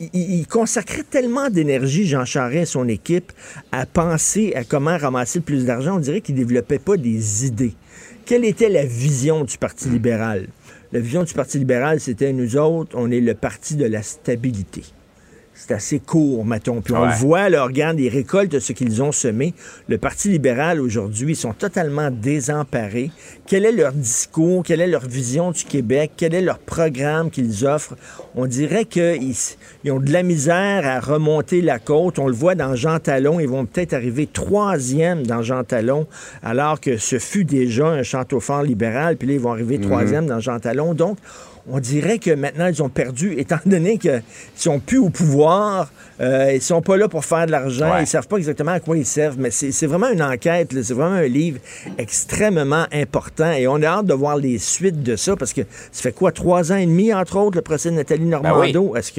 [0.00, 3.32] il, il consacrait tellement d'énergie, Jean Charest et son équipe,
[3.72, 5.96] à penser à comment ramasser le plus d'argent.
[5.96, 7.74] On dirait qu'il ne développait pas des idées.
[8.24, 10.48] Quelle était la vision du Parti libéral?
[10.92, 14.82] La vision du Parti libéral, c'était nous autres, on est le parti de la stabilité.
[15.60, 16.80] C'est assez court, mettons.
[16.80, 17.08] Puis on Ouais.
[17.08, 19.54] le voit, là, regarde, ils récoltent ce qu'ils ont semé.
[19.88, 23.10] Le Parti libéral, aujourd'hui, ils sont totalement désemparés.
[23.44, 24.62] Quel est leur discours?
[24.62, 26.12] Quelle est leur vision du Québec?
[26.16, 27.96] Quel est leur programme qu'ils offrent?
[28.36, 29.34] On dirait qu'ils
[29.82, 32.20] ils ont de la misère à remonter la côte.
[32.20, 33.40] On le voit dans Jean Talon.
[33.40, 36.06] Ils vont peut-être arriver troisième dans Jean Talon,
[36.40, 39.16] alors que ce fut déjà un château fort libéral.
[39.16, 40.94] Puis là, ils vont arriver troisième dans Jean Talon.
[40.94, 41.18] Donc,
[41.70, 44.22] on dirait que maintenant, ils ont perdu, étant donné qu'ils
[44.54, 48.02] sont plus au pouvoir, euh, ils sont pas là pour faire de l'argent, Ouais.
[48.02, 51.16] ils savent pas exactement à quoi ils servent, mais c'est vraiment une enquête, c'est vraiment
[51.16, 51.58] un livre
[51.98, 56.02] extrêmement important et on a hâte de voir les suites de ça, parce que ça
[56.02, 58.94] fait quoi, trois ans et demi, entre autres, le procès de Nathalie Normando?
[58.96, 59.12] Est-ce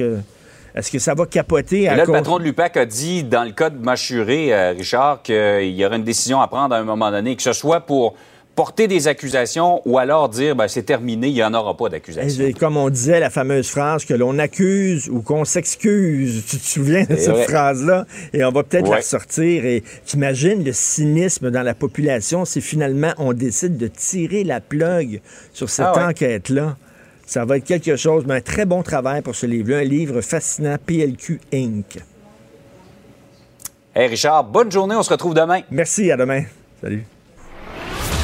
[0.92, 3.70] que, ça va capoter Et à le patron de l'UPAC a dit, dans le cas
[3.70, 5.34] de Machuré, euh, Richard, qu'il
[5.70, 8.14] y aurait une décision à prendre à un moment donné, que ce soit pour
[8.54, 12.44] porter des accusations ou alors dire, ben, c'est terminé, il n'y en aura pas d'accusation.
[12.44, 16.44] Et comme on disait, la fameuse phrase que l'on accuse ou qu'on s'excuse.
[16.46, 18.06] Tu te souviens de cette phrase-là?
[18.32, 19.64] Et on va peut-être la ressortir.
[19.64, 25.20] Et t'imagines le cynisme dans la population si finalement on décide de tirer la plug
[25.52, 26.04] sur cette Ah ouais.
[26.10, 26.76] enquête-là?
[27.26, 29.78] Ça va être quelque chose, mais un très bon travail pour ce livre-là.
[29.78, 31.98] Un livre fascinant, PLQ Inc.
[33.94, 35.60] Hey Richard, bonne journée, on se retrouve demain.
[35.70, 36.42] Merci, à demain.
[36.82, 37.04] Salut.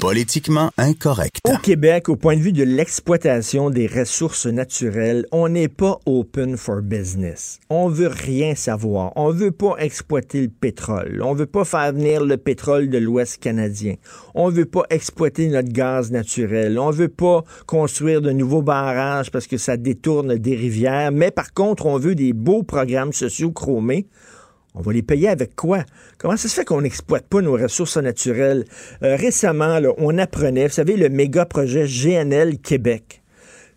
[0.00, 1.40] Politiquement incorrect.
[1.44, 6.56] Au Québec, au point de vue de l'exploitation des ressources naturelles, on n'est pas open
[6.56, 7.60] for business.
[7.68, 9.12] On veut rien savoir.
[9.16, 11.20] On veut pas exploiter le pétrole.
[11.22, 13.96] On veut pas faire venir le pétrole de l'Ouest canadien.
[14.34, 16.78] On veut pas exploiter notre gaz naturel.
[16.78, 21.12] On veut pas construire de nouveaux barrages parce que ça détourne des rivières.
[21.12, 24.06] Mais par contre, on veut des beaux programmes sociaux chromés
[24.74, 25.84] on va les payer avec quoi?
[26.18, 28.64] Comment ça se fait qu'on n'exploite pas nos ressources naturelles?
[29.02, 33.22] Euh, récemment, on apprenait, vous savez, le méga projet GNL Québec.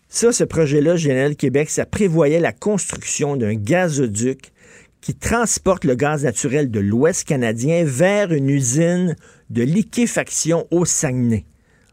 [0.08, 4.52] Ça, ce projet-là, GNL Québec, ça prévoyait la construction d'un gazoduc
[5.00, 9.16] qui transporte le gaz naturel de l'Ouest canadien vers une usine
[9.50, 11.44] de liquéfaction au Saguenay.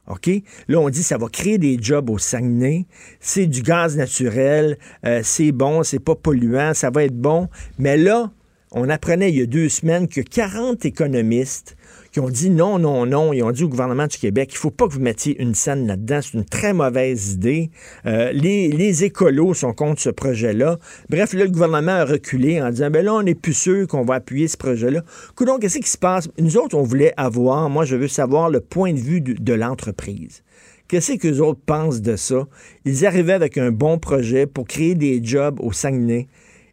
[0.08, 0.30] OK?
[0.68, 2.86] Là, on dit que ça va créer des jobs au Saguenay.
[3.20, 4.78] C'est du gaz naturel.
[5.06, 7.50] Euh, c'est bon, c'est pas polluant, ça va être bon.
[7.80, 8.32] Mais là,
[8.72, 11.76] on apprenait il y a deux semaines que 40 économistes
[12.12, 14.72] qui ont dit non, non, non, ils ont dit au gouvernement du Québec, il faut
[14.72, 17.70] pas que vous mettiez une scène là-dedans, c'est une très mauvaise idée.
[18.06, 20.78] Euh, les, écolos sont contre ce projet-là.
[21.10, 24.04] Bref, là, le gouvernement a reculé en disant, ben là, on n'est plus sûr qu'on
[24.04, 25.04] va appuyer ce projet-là.
[25.36, 26.30] Coudon, qu'est-ce qui se passe?
[26.38, 29.54] Nous autres, on voulait avoir, moi, je veux savoir le point de vue de, de
[29.54, 30.44] l'entreprise.
[30.88, 32.48] Qu'est-ce que les autres pensent de ça?
[32.84, 36.28] Ils arrivaient avec un bon projet pour créer des jobs au Saguenay.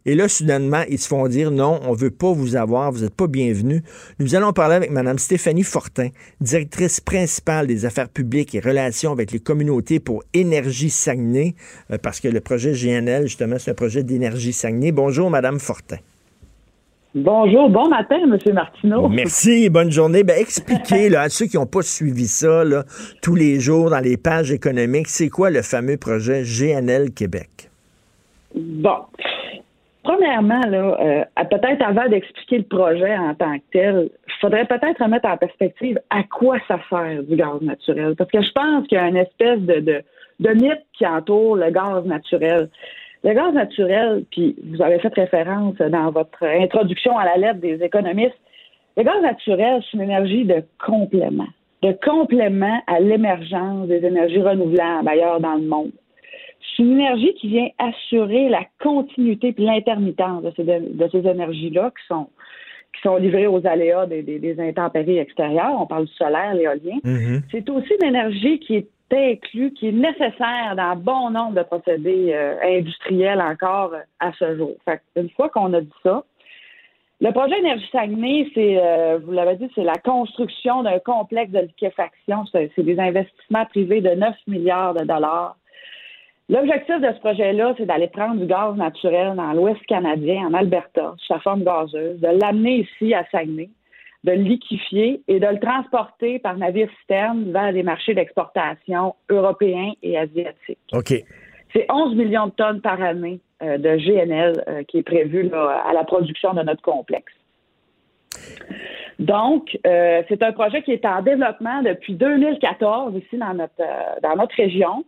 [0.05, 3.01] Et là, soudainement, ils se font dire non, on ne veut pas vous avoir, vous
[3.01, 3.83] n'êtes pas bienvenue.
[4.19, 6.09] Nous allons parler avec Mme Stéphanie Fortin,
[6.41, 11.55] directrice principale des affaires publiques et relations avec les communautés pour Énergie Saguenay,
[11.91, 14.91] euh, parce que le projet GNL, justement, c'est un projet d'énergie Saguenay.
[14.91, 15.97] Bonjour, Mme Fortin.
[17.15, 18.53] Bonjour, bon matin, M.
[18.53, 19.09] Martineau.
[19.09, 20.23] Merci, bonne journée.
[20.23, 22.83] Ben, expliquez là, à ceux qui n'ont pas suivi ça là,
[23.23, 27.71] tous les jours dans les pages économiques, c'est quoi le fameux projet GNL Québec?
[28.53, 28.97] Bon,
[30.09, 35.29] Premièrement, euh, peut-être avant d'expliquer le projet en tant que tel, il faudrait peut-être remettre
[35.29, 38.15] en perspective à quoi ça sert du gaz naturel.
[38.15, 40.01] Parce que je pense qu'il y a une espèce de, de,
[40.39, 42.69] de mythe qui entoure le gaz naturel.
[43.23, 47.83] Le gaz naturel, puis vous avez fait référence dans votre introduction à la lettre des
[47.83, 48.39] économistes,
[48.97, 51.49] le gaz naturel, c'est une énergie de complément,
[51.83, 55.91] de complément à l'émergence des énergies renouvelables ailleurs dans le monde.
[56.75, 61.91] C'est une énergie qui vient assurer la continuité et l'intermittence de ces, de ces énergies-là
[61.91, 62.29] qui sont
[62.95, 65.79] qui sont livrées aux aléas des, des, intempéries extérieures.
[65.79, 66.97] On parle du solaire, l'éolien.
[67.03, 67.41] Mm-hmm.
[67.51, 72.31] C'est aussi une énergie qui est inclue, qui est nécessaire dans bon nombre de procédés
[72.33, 74.75] euh, industriels encore à ce jour.
[74.85, 76.23] Fait une fois qu'on a dit ça,
[77.21, 81.59] le projet Énergie Saguenay, c'est, euh, vous l'avez dit, c'est la construction d'un complexe de
[81.59, 82.45] liquéfaction.
[82.51, 85.57] C'est des investissements privés de 9 milliards de dollars
[86.49, 91.13] L'objectif de ce projet-là, c'est d'aller prendre du gaz naturel dans l'Ouest canadien, en Alberta,
[91.17, 93.69] sous sa forme gazeuse, de l'amener ici à Saguenay,
[94.23, 99.93] de le liquéfier et de le transporter par navire citerne vers les marchés d'exportation européens
[100.01, 100.79] et asiatiques.
[100.91, 101.13] OK.
[101.71, 105.93] C'est 11 millions de tonnes par année euh, de GNL euh, qui est prévu à
[105.93, 107.31] la production de notre complexe.
[109.19, 113.83] Donc, euh, c'est un projet qui est en développement depuis 2014 ici dans notre,
[114.23, 115.05] dans notre région.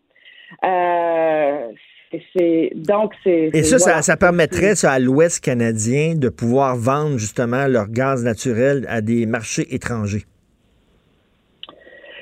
[0.63, 1.71] Euh,
[2.75, 3.51] donc c'est.
[3.53, 8.85] Et ça, ça, permettrait ça, à l'Ouest canadien de pouvoir vendre justement leur gaz naturel
[8.89, 10.25] à des marchés étrangers.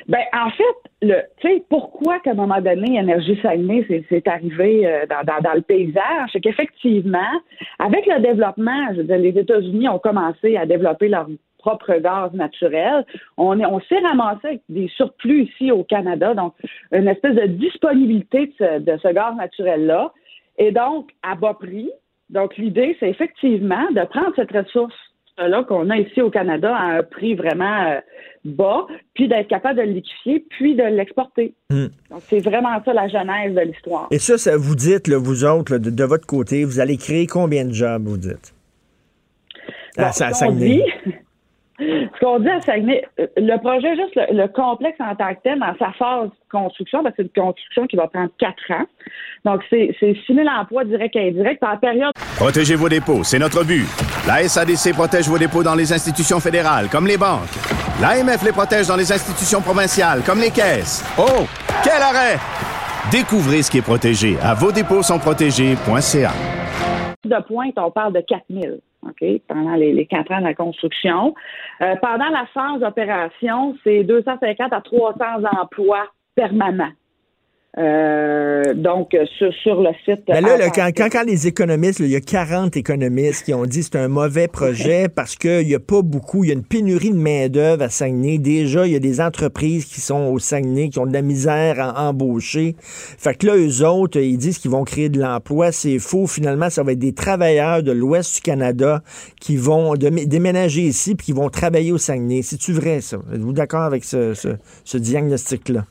[0.08, 4.86] Ben, en fait, le, tu sais, pourquoi qu'à un moment donné, Énergie Saguenay, c'est arrivé
[4.86, 7.32] euh, dans, dans, dans, le paysage, c'est qu'effectivement,
[7.78, 11.28] avec le développement, je veux dire, les États-Unis ont commencé à développer leur
[11.60, 13.06] propre gaz naturel.
[13.38, 16.54] On, on s'est ramassé avec des surplus ici au Canada, donc
[16.91, 20.12] une espèce de disponibilité de ce, gaz naturel-là,
[20.58, 21.91] et donc à bas prix.
[22.30, 24.95] Donc l'idée, c'est effectivement de prendre cette ressource
[25.48, 28.00] là qu'on a ici au Canada à un prix vraiment euh,
[28.43, 31.54] bas, puis d'être capable de le liquéfier, puis de l'exporter.
[31.69, 31.88] Hmm.
[32.10, 34.08] Donc, c'est vraiment ça la genèse de l'histoire.
[34.12, 37.74] Et ça, ça vous dites, vous autres, de, votre côté, vous allez créer combien de
[37.74, 38.54] jobs, vous dites?
[39.95, 40.84] ça, ça, dit,
[41.80, 45.60] ce qu'on dit à Saguenay, euh, le projet, juste le, complexe en tant que tel,
[45.60, 48.86] dans sa phase de construction, parce que c'est une construction qui va prendre quatre ans.
[49.46, 52.12] Donc, c'est 6 000 emplois directs et indirects par période.
[52.38, 53.86] Protégez vos dépôts, c'est notre but.
[54.28, 57.56] La SADC protège vos dépôts dans les institutions fédérales, comme les banques.
[58.02, 61.04] L'AMF les protège dans les institutions provinciales, comme les caisses.
[61.18, 61.46] Oh,
[61.84, 62.38] quel arrêt!
[63.12, 66.32] Découvrez ce qui est protégé à vos dépôts sont protégés.ca.
[67.26, 68.78] De pointe, on parle de 4 000.
[69.07, 71.33] OK, pendant les, les quatre ans de la construction.
[71.81, 75.17] Euh, pendant la phase d'opération, c'est 250 à 300
[75.57, 76.91] emplois permanents.
[77.77, 80.23] Euh, donc, sur, sur, le site.
[80.27, 83.79] Mais là, quand, quand, quand, les économistes, il y a 40 économistes qui ont dit
[83.82, 86.63] que c'est un mauvais projet parce qu'il n'y a pas beaucoup, il y a une
[86.63, 88.39] pénurie de main-d'œuvre à Saguenay.
[88.39, 91.79] Déjà, il y a des entreprises qui sont au Saguenay qui ont de la misère
[91.79, 92.75] à embaucher.
[92.79, 95.71] Fait que là, eux autres, ils disent qu'ils vont créer de l'emploi.
[95.71, 96.25] C'est faux.
[96.25, 99.03] Finalement, ça va être des travailleurs de l'Ouest du Canada
[99.39, 102.41] qui vont déménager ici puis qui vont travailler au Saguenay.
[102.41, 103.17] C'est-tu vrai, ça?
[103.32, 104.49] Êtes-vous d'accord avec ce, ce,
[104.84, 105.86] ce diagnostic-là?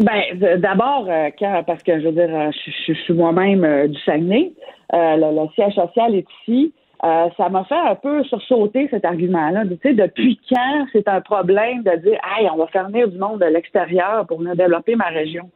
[0.00, 1.30] Ben, d'abord, euh,
[1.66, 2.50] parce que je veux dire, euh,
[2.86, 4.52] je, suis moi-même euh, du Saguenay,
[4.92, 6.72] le, siège social est ici.
[7.00, 9.64] ça m'a fait un peu sursauter cet argument-là.
[9.66, 13.18] Tu sais, depuis quand c'est un problème de dire, hey, on va faire venir du
[13.18, 15.48] monde de l'extérieur pour venir développer ma région?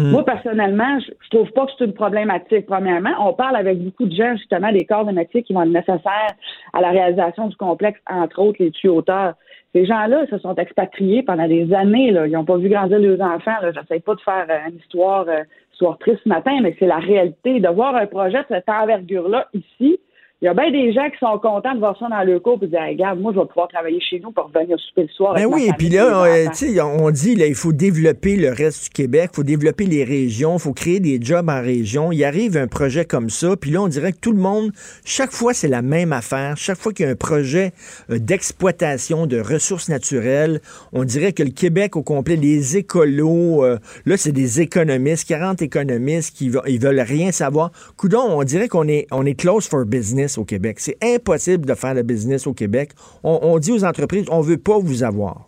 [0.00, 0.10] Hmm.
[0.10, 2.66] Moi, personnellement, je, je trouve pas que c'est une problématique.
[2.66, 5.68] Premièrement, on parle avec beaucoup de gens, justement, des corps de métier qui vont être
[5.68, 6.34] nécessaires
[6.72, 9.34] à la réalisation du complexe, entre autres les tuyauteur.
[9.72, 12.10] Ces gens-là se sont expatriés pendant des années.
[12.10, 12.26] Là.
[12.26, 13.54] Ils n'ont pas vu grandir leurs enfants.
[13.62, 15.44] Je n'essaie pas de faire euh, une histoire, euh,
[16.00, 17.60] triste ce matin, mais c'est la réalité.
[17.60, 19.98] De voir un projet de cette envergure-là ici,
[20.42, 22.64] il y a bien des gens qui sont contents de voir ça dans leur couple
[22.64, 25.34] et dire Regarde, moi, je vais pouvoir travailler chez nous pour venir souper le soir.
[25.34, 26.46] Ben oui, et puis là, euh,
[26.98, 30.54] on dit là, il faut développer le reste du Québec, il faut développer les régions,
[30.56, 32.10] il faut créer des jobs en région.
[32.10, 34.72] Il arrive un projet comme ça, puis là, on dirait que tout le monde,
[35.04, 36.56] chaque fois, c'est la même affaire.
[36.56, 37.72] Chaque fois qu'il y a un projet
[38.08, 40.62] euh, d'exploitation de ressources naturelles,
[40.94, 45.60] on dirait que le Québec au complet, les écolos, euh, là, c'est des économistes, 40
[45.60, 47.72] économistes qui ils veulent rien savoir.
[47.98, 50.78] Coudon, on dirait qu'on est, on est close for business au Québec.
[50.80, 52.90] C'est impossible de faire le business au Québec.
[53.22, 55.46] On, dit aux entreprises, on ne veut pas vous avoir.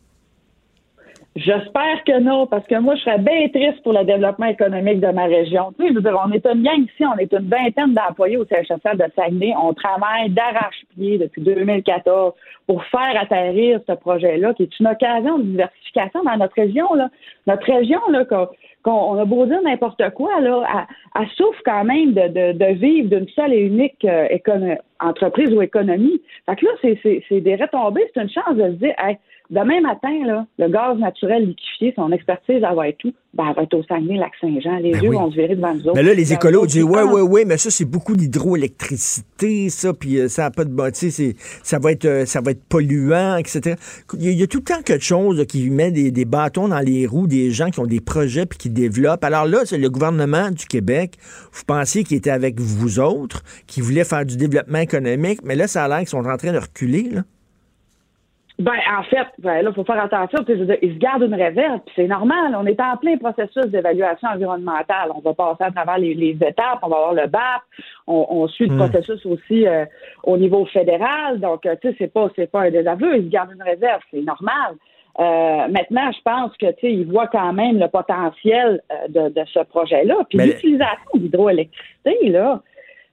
[1.34, 5.08] J'espère que non, parce que moi, je serais bien triste pour le développement économique de
[5.08, 5.72] ma région.
[5.78, 9.04] Tu sais, on est une gang ici, on est une vingtaine d'employés au CHSL de
[9.16, 9.54] Saguenay.
[9.58, 12.34] On travaille d'arrache-pied depuis 2014
[12.66, 16.92] pour faire atterrir ce projet-là, qui est une occasion de diversification dans notre région.
[16.92, 17.08] Là.
[17.46, 18.26] Notre région, là,
[18.82, 20.86] qu'on a beau dire n'importe quoi, là,
[21.18, 26.20] elle, souffre quand même de, de, vivre d'une seule et unique euh, entreprise ou économie.
[26.46, 26.72] Fait que là,
[27.28, 28.94] c'est des retombées, c'est une chance de se dire,
[29.52, 33.12] Demain matin, là, le gaz naturel liquéfié, son expertise, elle va être tout.
[33.34, 34.78] Ben, elle va être au Saguenay, Lac-Saint-Jean.
[34.78, 35.94] Les ben yeux vont se virer devant nous autres.
[35.94, 40.20] Mais là, les écolos disent, ouais, ouais, ouais, mais ça, c'est beaucoup d'hydroélectricité, ça, puis
[40.20, 43.76] euh, ça n'a pas de bon, ça va être, euh, ça va être polluant, etc.
[44.18, 47.06] Il y, a, tout le temps quelque chose qui met des, des, bâtons dans les
[47.06, 49.24] roues des gens qui ont des projets puis qui développent.
[49.24, 51.18] Alors là, c'est le gouvernement du Québec.
[51.52, 55.66] Vous pensiez qu'il était avec vous autres, qui voulait faire du développement économique, mais là,
[55.66, 57.22] ça a l'air qu'ils sont en train de reculer, là.
[58.62, 60.38] Ben, en fait, ben, là, il faut faire attention.
[60.46, 62.56] Je veux dire, ils se gardent une réserve, puis c'est normal.
[62.56, 65.10] On est en plein processus d'évaluation environnementale.
[65.16, 67.62] On va passer à travers les, étapes, on va avoir le BAP,
[68.06, 68.88] on, suit le hmm.
[68.88, 69.84] processus aussi euh,
[70.22, 71.40] au niveau fédéral.
[71.40, 73.16] Donc, euh, tu sais, c'est pas, c'est pas un désaveu.
[73.16, 74.76] Ils se gardent une réserve, c'est normal.
[75.18, 79.42] Euh, maintenant, je pense que tu sais, ils voient quand même le potentiel de, de
[79.52, 80.18] ce projet-là.
[80.28, 82.62] Puis l'utilisation d'hydroélectricité, là,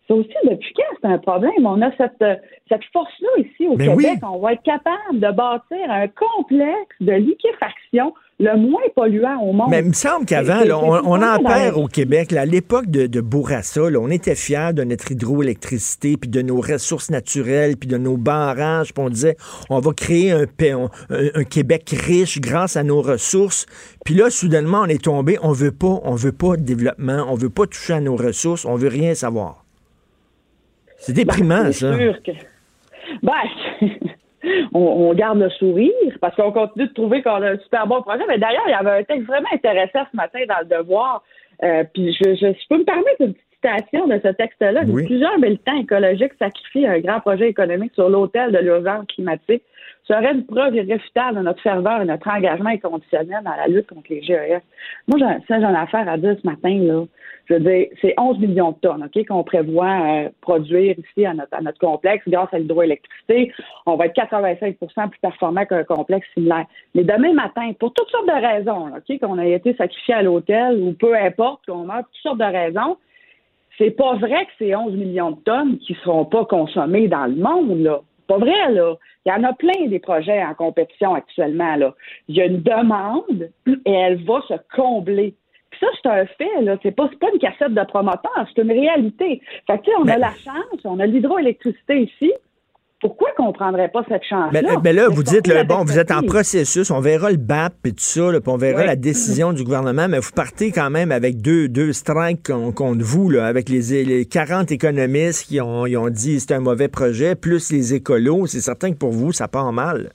[0.09, 1.65] ça aussi, depuis quand c'est un problème?
[1.65, 2.23] On a cette,
[2.67, 4.19] cette force-là ici au Québec.
[4.23, 9.67] On va être capable de bâtir un complexe de liquéfaction le moins polluant au monde.
[9.69, 10.61] Mais il me semble qu'avant,
[11.03, 12.31] on, en perd au Québec.
[12.33, 17.11] à l'époque de, de Bourassa, on était fiers de notre hydroélectricité, puis de nos ressources
[17.11, 18.93] naturelles, puis de nos barrages.
[18.93, 19.35] Puis on disait,
[19.69, 20.45] on va créer un,
[21.09, 23.65] un, Québec riche grâce à nos ressources.
[24.05, 25.37] Puis là, soudainement, on est tombé.
[25.43, 27.25] On veut pas, on veut pas de développement.
[27.27, 28.65] On veut pas toucher à nos ressources.
[28.65, 29.65] On veut rien savoir.
[30.99, 31.97] C'est déprimant, ben, ça.
[31.97, 32.31] Sûr que...
[33.23, 33.33] Ben,
[34.73, 38.23] on, garde le sourire parce qu'on continue de trouver qu'on a un super bon projet.
[38.27, 41.23] Mais d'ailleurs, il y avait un texte vraiment intéressant ce matin dans le Devoir.
[41.63, 44.83] Euh, puis je, je, peux me permettre une petite citation de ce texte-là.
[44.83, 49.63] Plusieurs militants écologiques sacrifient un grand projet économique sur l'autel de l'urgence climatique
[50.07, 54.07] serait une preuve irréfutable de notre ferveur et notre engagement inconditionnel dans la lutte contre
[54.09, 54.61] les GES.
[55.07, 57.03] Moi, ça, j'en ai affaire à dire ce matin, là.
[57.57, 62.23] Dire, c'est 11 millions de tonnes, OK, qu'on prévoit euh, produire ici à notre, complexe
[62.27, 63.51] grâce à l'hydroélectricité.
[63.87, 66.65] On va être 85% plus performant qu'un complexe similaire.
[66.93, 70.79] Mais demain matin, pour toutes sortes de raisons, OK, qu'on a été sacrifié à l'hôtel
[70.79, 72.97] ou peu importe, qu'on meurt toutes sortes de raisons,
[73.79, 77.35] c'est pas vrai que c'est 11 millions de tonnes qui seront pas consommées dans le
[77.35, 78.01] monde, là.
[78.27, 78.95] Pas vrai, là.
[79.25, 81.95] Il y en a plein des projets en compétition actuellement, là.
[82.27, 83.49] Il y a une demande
[83.85, 85.33] et elle va se combler.
[85.79, 86.77] Ça, c'est un fait, là.
[86.83, 89.41] C'est pas, pas une cassette de promoteur, c'est une réalité.
[89.67, 92.33] Fait que, on a la chance, on a l'hydroélectricité ici.
[93.01, 94.61] pourquoi qu'on prendrait pas cette chance-là?
[94.61, 97.73] Mais, mais là, vous dites, là, bon, vous êtes en processus, on verra le BAP
[97.85, 98.87] et tout ça, là, puis on verra Oui.
[98.87, 103.29] la décision du gouvernement, mais vous partez quand même avec deux, deux strikes contre vous,
[103.29, 107.35] là, avec les, les 40 économistes qui ont, ils ont dit c'est un mauvais projet,
[107.35, 108.47] plus les écolos.
[108.47, 110.09] C'est certain que pour vous, ça part mal.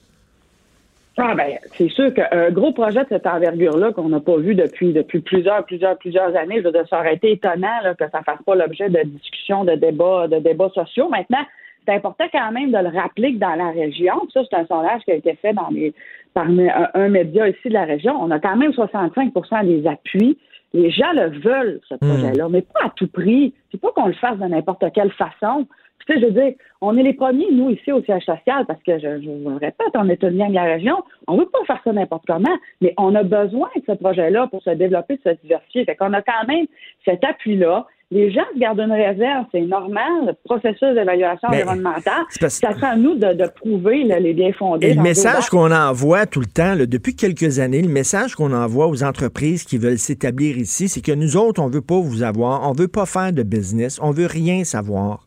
[1.17, 4.91] Ah ben, c'est sûr qu'un gros projet de cette envergure-là qu'on n'a pas vu depuis
[4.91, 8.21] depuis plusieurs, plusieurs, plusieurs années, je veux dire, ça aurait été étonnant là, que ça
[8.21, 11.07] fasse pas l'objet de discussions, de débats, de débats sociaux.
[11.07, 11.45] Maintenant,
[11.85, 15.03] c'est important quand même de le rappeler que dans la région, ça, c'est un sondage
[15.03, 15.93] qui a été fait dans les,
[16.33, 20.37] par un, un média ici de la région, on a quand même 65% des appuis.
[20.73, 23.53] Les gens le veulent, ce projet-là, mais pas à tout prix.
[23.71, 25.65] C'est pas qu'on le fasse de n'importe quelle façon.
[26.07, 28.81] Tu sais, je veux dire, on est les premiers, nous, ici, au siège social, parce
[28.83, 30.97] que, je, je vous le répète, on est une gang de la région.
[31.27, 34.61] On veut pas faire ça n'importe comment, mais on a besoin de ce projet-là pour
[34.61, 35.83] se développer, se diversifier.
[35.85, 36.65] Fait qu'on a quand même
[37.05, 37.87] cet appui-là.
[38.11, 40.27] Les gens se gardent une réserve, c'est normal.
[40.27, 44.53] Le processus d'évaluation environnementale, parce- ça sert à nous de, de prouver là, les bien
[44.53, 44.85] fondés.
[44.89, 48.53] Et le message qu'on envoie tout le temps, là, depuis quelques années, le message qu'on
[48.53, 52.21] envoie aux entreprises qui veulent s'établir ici, c'est que nous autres, on veut pas vous
[52.21, 55.24] avoir, on veut pas faire de business, on veut rien savoir.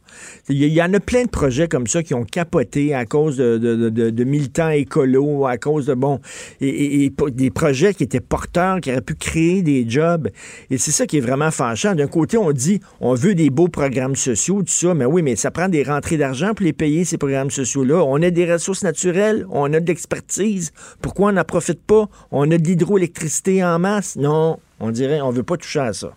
[0.49, 4.25] Il y, en a plein de projets comme ça qui ont capoté à cause de,
[4.25, 6.21] militants écolos, à cause de, bon,
[6.61, 10.29] et, des projets qui étaient porteurs, qui auraient pu créer des jobs.
[10.71, 11.95] Et c'est ça qui est vraiment fâchant.
[11.95, 15.37] D'un côté, on dit, on veut des beaux programmes sociaux, tout ça, mais oui, mais
[15.37, 18.03] ça prend des rentrées d'argent pour les payer, ces programmes sociaux-là.
[18.05, 20.73] On a des ressources naturelles, on a de l'expertise.
[21.03, 22.09] Pourquoi on n'en profite pas?
[22.31, 24.17] On a de l'hydroélectricité en masse?
[24.17, 26.15] Non, on dirait, on veut pas toucher à ça.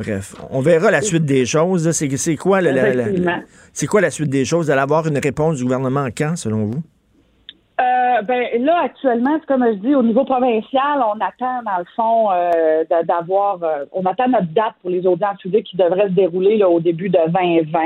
[0.00, 1.90] Bref, on verra la suite des choses.
[1.92, 3.38] C'est quoi, la- la- la- Effectivement.
[3.74, 4.68] c'est quoi la suite des choses?
[4.68, 6.82] D'aller avoir une réponse du gouvernement quand, selon vous?
[7.80, 11.84] Euh, ben là actuellement, c'est comme je dis, au niveau provincial, on attend dans le
[11.96, 16.14] fond euh, d'avoir, euh, on attend notre date pour les audiences publiques qui devraient se
[16.14, 17.78] dérouler là, au début de 2020.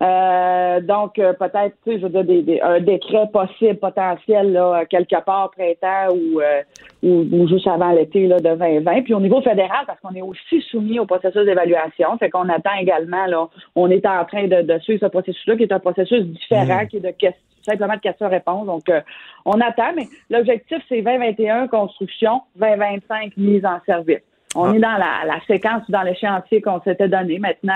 [0.00, 4.52] Euh, donc euh, peut-être, tu sais, je veux dire, des- des- un décret possible, potentiel
[4.52, 6.62] là, quelque part printemps ou, euh,
[7.02, 9.02] ou, ou juste avant l'été là, de 2020.
[9.02, 12.74] Puis au niveau fédéral, parce qu'on est aussi soumis au processus d'évaluation, fait qu'on attend
[12.80, 16.22] également là, on est en train de, de suivre ce processus-là, qui est un processus
[16.26, 18.64] différent, qui est de questions simplement de questions-réponses.
[18.66, 19.00] Donc, euh,
[19.44, 24.20] on attend, mais l'objectif, c'est 2021, construction, 2025, mise en service.
[24.56, 24.74] On Ah.
[24.74, 27.38] est dans la, la séquence, dans l'échéancier qu'on s'était donné.
[27.38, 27.74] Maintenant,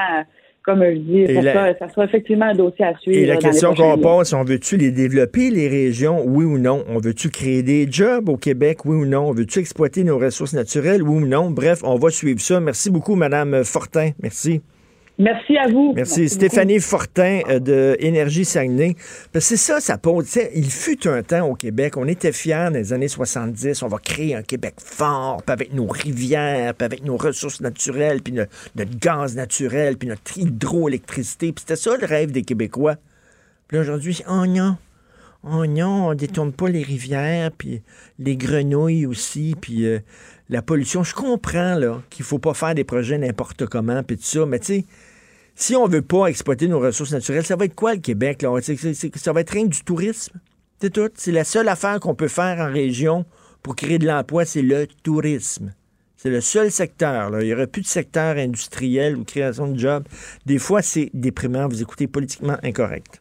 [0.64, 3.18] comme je dis, pour la- ça, ça sera effectivement un dossier à suivre.
[3.18, 6.84] Et la les question qu'on pose, on veut-tu les développer, les régions, oui ou non?
[6.88, 9.28] On veut-tu créer des jobs au Québec, oui ou non?
[9.28, 11.50] On veut-tu exploiter nos ressources naturelles, oui ou non?
[11.50, 12.60] Bref, on va suivre ça.
[12.60, 14.10] Merci beaucoup, Madame Fortin.
[14.22, 14.60] Merci.
[15.22, 15.92] Merci à vous.
[15.94, 16.28] Merci.
[16.28, 18.96] Stéphanie Fortin euh, de Énergie Saguenay.
[19.32, 20.36] Parce que c'est ça, ça pose.
[20.54, 23.98] Il fut un temps au Québec, on était fiers dans les années 70, on va
[23.98, 28.44] créer un Québec fort, puis avec nos rivières, puis avec nos ressources naturelles, puis no-
[28.74, 31.52] notre gaz naturel, puis notre hydroélectricité.
[31.52, 32.96] Puis c'était ça le rêve des Québécois.
[33.68, 34.76] Puis aujourd'hui, oh non,
[35.44, 37.80] oh non, on détourne pas les rivières, puis
[38.18, 40.00] les grenouilles aussi, puis euh,
[40.48, 41.04] la pollution.
[41.04, 44.58] Je comprends là qu'il faut pas faire des projets n'importe comment, puis tout ça, mais
[44.58, 44.84] tu sais,
[45.54, 48.42] si on veut pas exploiter nos ressources naturelles, ça va être quoi le Québec?
[48.42, 48.50] Là?
[48.60, 50.40] Ça va être rien que du tourisme.
[50.80, 51.10] C'est tout.
[51.14, 53.24] C'est la seule affaire qu'on peut faire en région
[53.62, 55.72] pour créer de l'emploi, c'est le tourisme.
[56.16, 57.30] C'est le seul secteur.
[57.40, 60.04] Il n'y aurait plus de secteur industriel ou création de jobs.
[60.46, 61.68] Des fois, c'est déprimant.
[61.68, 63.20] Vous écoutez politiquement incorrect.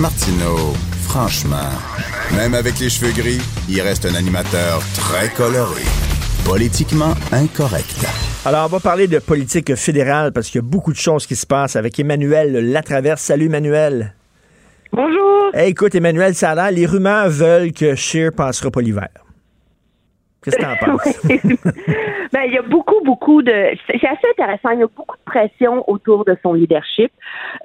[0.00, 0.72] Martineau,
[1.02, 1.70] franchement,
[2.36, 5.82] même avec les cheveux gris, il reste un animateur très coloré.
[6.44, 8.04] Politiquement incorrect.
[8.44, 11.36] Alors, on va parler de politique fédérale parce qu'il y a beaucoup de choses qui
[11.36, 13.22] se passent avec Emmanuel Latraverse.
[13.22, 14.14] Salut, Emmanuel.
[14.92, 15.54] Bonjour.
[15.54, 19.23] Hey, écoute, Emmanuel, ça a l'air, les rumeurs veulent que Scheer passera pas l'hiver.
[20.44, 21.26] Qu'est-ce que t'en penses?
[22.32, 23.76] ben, il y a beaucoup, beaucoup de.
[23.86, 24.70] C'est assez intéressant.
[24.70, 27.10] Il y a beaucoup de pression autour de son leadership.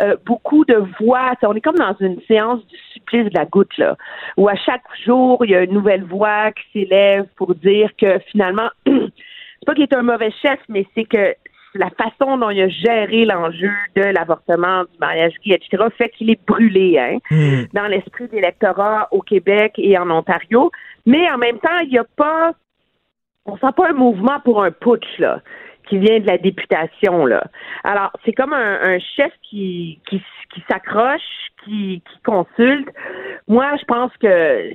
[0.02, 1.34] Euh, beaucoup de voix.
[1.44, 3.98] On est comme dans une séance du supplice de la goutte, là,
[4.38, 8.20] où à chaque jour, il y a une nouvelle voix qui s'élève pour dire que
[8.32, 11.36] finalement, c'est pas qu'il est un mauvais chef, mais c'est que
[11.76, 16.30] la façon dont il a géré l'enjeu de l'avortement, du mariage gay, etc., fait qu'il
[16.30, 17.18] est brûlé hein,
[17.74, 20.72] dans l'esprit des électorats au Québec et en Ontario.
[21.06, 22.54] Mais en même temps, il n'y a pas
[23.52, 25.42] on sent pas un mouvement pour un putsch, là,
[25.88, 27.26] qui vient de la députation.
[27.26, 27.44] Là.
[27.84, 30.22] Alors, c'est comme un, un chef qui, qui,
[30.54, 31.22] qui s'accroche,
[31.64, 32.88] qui, qui consulte.
[33.48, 34.72] Moi, je pense que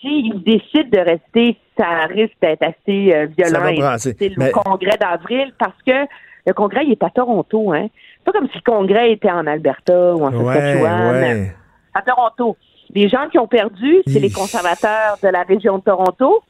[0.00, 3.96] s'il décide de rester, ça risque d'être assez euh, Ça va violent.
[3.98, 6.06] C'est le Mais- congrès d'avril parce que
[6.46, 7.72] le congrès, il est à Toronto.
[7.72, 7.88] Hein.
[8.18, 11.10] C'est pas comme si le congrès était en Alberta ou en Ouais, Saskatchewan.
[11.14, 11.54] ouais.
[11.92, 12.56] À Toronto.
[12.94, 16.42] Les gens qui ont perdu, c'est les conservateurs de la région de Toronto.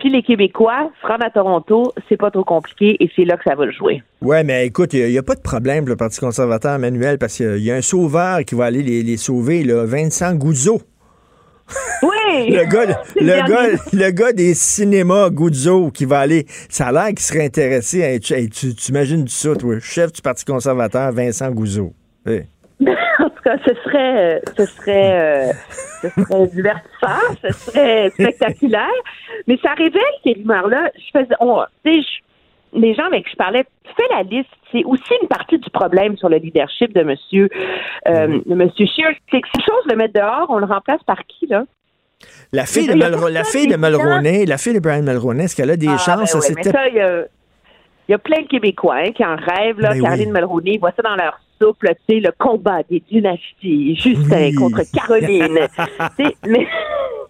[0.00, 3.44] Puis les Québécois se rendent à Toronto, c'est pas trop compliqué et c'est là que
[3.44, 4.02] ça va le jouer.
[4.22, 7.36] Ouais, mais écoute, il n'y a, pas de problème pour le Parti conservateur, Manuel, parce
[7.36, 10.80] qu'il y a un sauveur qui va aller les, les sauver, là, Vincent Goudzo.
[12.02, 12.50] Oui!
[12.50, 12.86] Le gars,
[13.16, 16.46] le, gars, le gars des cinémas Goudzo qui va aller.
[16.68, 21.12] Ça a l'air qu'il serait intéressé hey, tu imagines ça, toi, chef du Parti conservateur,
[21.12, 21.92] Vincent Goudzo.
[22.26, 22.46] Hey.
[23.48, 25.12] En tout cas, ce serait, euh, ce serait,
[25.48, 25.52] euh,
[26.02, 28.86] ce serait divertissant, ce serait spectaculaire.
[29.46, 30.90] Mais ça révèle ces rumeurs-là.
[30.96, 32.00] Je faisais, on, je-
[32.72, 34.48] les gens avec qui je parlais, tu fais la liste.
[34.70, 37.48] C'est aussi une partie du problème sur le leadership de Monsieur,
[38.08, 38.86] euh, de Monsieur.
[38.96, 41.64] C'est que c'est chose le mettre dehors, on le remplace par qui là?
[42.52, 45.70] La fille de, Mulro- la fille de Mulroney, la fille de Brian Mulroney, est-ce qu'elle
[45.70, 46.32] a des Ah, chances?
[46.32, 49.80] ben ouais, C'était- il y a, plein de Québécois hein, qui en rêvent.
[49.80, 53.96] Là, Ben Caroline Mulroney, ils voient ça dans leur tu sais, le combat des dynasties,
[53.96, 54.54] Justin Oui.
[54.54, 55.58] contre Caroline.
[56.18, 56.66] Tu sais, mais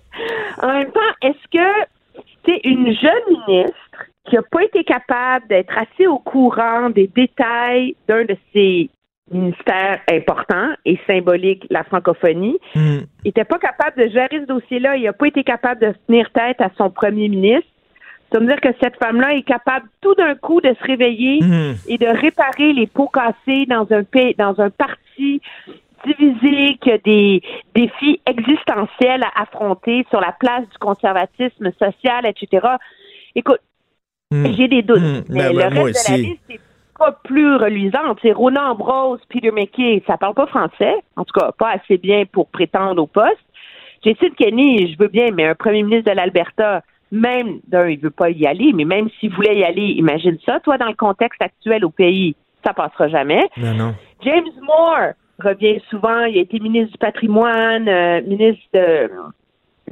[0.63, 1.89] en même temps, est-ce que
[2.47, 3.75] c'est une jeune ministre
[4.29, 8.89] qui n'a pas été capable d'être assez au courant des détails d'un de ses
[9.33, 12.99] ministères importants et symboliques, la francophonie, Hmm.
[13.25, 14.97] était pas capable de gérer ce dossier-là.
[14.97, 17.69] Il n'a pas été capable de tenir tête à son premier ministre.
[18.33, 21.75] Ça veut dire que cette femme-là est capable tout d'un coup de se réveiller Hmm.
[21.89, 25.41] et de réparer les pots cassés dans un pays, dans un parti
[26.07, 27.43] divisé qui a des
[27.75, 32.67] défis existentiels à affronter sur la place du conservatisme social, etc.
[33.35, 33.61] Écoute,
[34.33, 35.23] j'ai des doutes, Hmm.
[35.29, 36.61] mais Ben, le ben, reste de la liste est
[36.99, 38.19] pas plus reluisante.
[38.23, 42.25] C'est Ronan Ambrose, Peter McKay, ça parle pas français, en tout cas pas assez bien
[42.31, 43.39] pour prétendre au poste.
[44.05, 48.11] Jason Kenney, je veux bien, mais un premier ministre de l'Alberta, même d'un, il veut
[48.11, 51.43] pas y aller, mais même s'il voulait y aller, imagine ça, toi, dans le contexte
[51.43, 53.43] actuel au pays, ça passera jamais.
[53.57, 53.95] Non, non.
[54.25, 56.25] James Moore revient souvent.
[56.25, 59.11] Il a été ministre du patrimoine, euh, ministre de,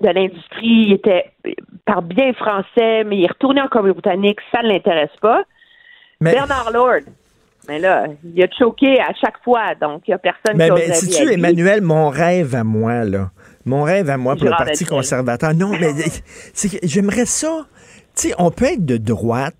[0.03, 0.87] de l'industrie.
[0.87, 1.53] Il était euh,
[1.85, 4.39] par bien français, mais il est retourné en Colombie-Britannique.
[4.53, 5.43] Ça ne l'intéresse pas.
[6.21, 7.01] Bernard Lord.
[7.69, 10.89] Mais là, il a choqué à chaque fois, donc il n'y a personne Mais, qui
[10.89, 11.33] mais si tu.
[11.33, 13.31] Emmanuel, mon rêve à moi, là.
[13.69, 15.55] Mon rêve à moi pour le Parti conservateur.
[15.55, 15.93] Non, mais
[16.55, 17.67] c'est que j'aimerais ça.
[18.17, 19.55] Tu sais, on peut être de droite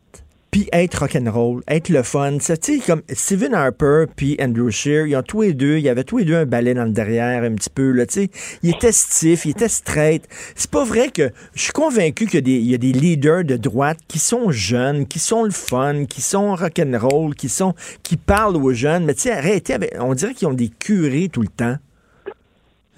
[0.51, 2.39] puis être rock'n'roll, être le fun.
[2.39, 5.91] Tu sais, comme Stephen Harper puis Andrew Scheer, ils ont tous les deux, il y
[5.91, 8.31] avait tous les deux un balai dans le derrière un petit peu, là, tu sais.
[8.63, 10.25] Ils étaient stiff, ils étaient straight.
[10.55, 12.93] C'est pas vrai que je suis convaincu qu'il y a des- il y, a des
[12.93, 17.75] leaders de droite qui sont jeunes, qui sont le fun, qui sont rock'n'roll, qui sont,
[18.03, 19.05] qui parlent aux jeunes.
[19.05, 21.77] Mais tu sais, arrêtez avec, on dirait qu'ils ont des curés tout le temps.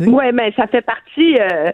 [0.01, 1.71] Oui, mais ça fait partie, euh,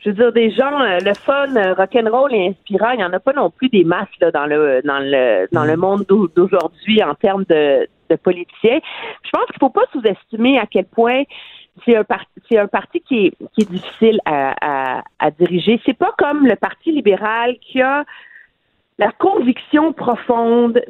[0.00, 3.12] je veux dire, des gens, euh, le fun, euh, rock'n'roll et inspirant, il n'y en
[3.12, 6.28] a pas non plus des masses là, dans le dans le dans le monde d'au-
[6.28, 8.80] d'aujourd'hui en termes de, de politiciens.
[9.24, 11.22] Je pense qu'il faut pas sous-estimer à quel point
[11.84, 14.54] c'est un parti c'est un parti qui est qui est difficile à,
[14.98, 15.80] à, à diriger.
[15.84, 18.04] C'est pas comme le Parti libéral qui a
[18.98, 20.82] la conviction profonde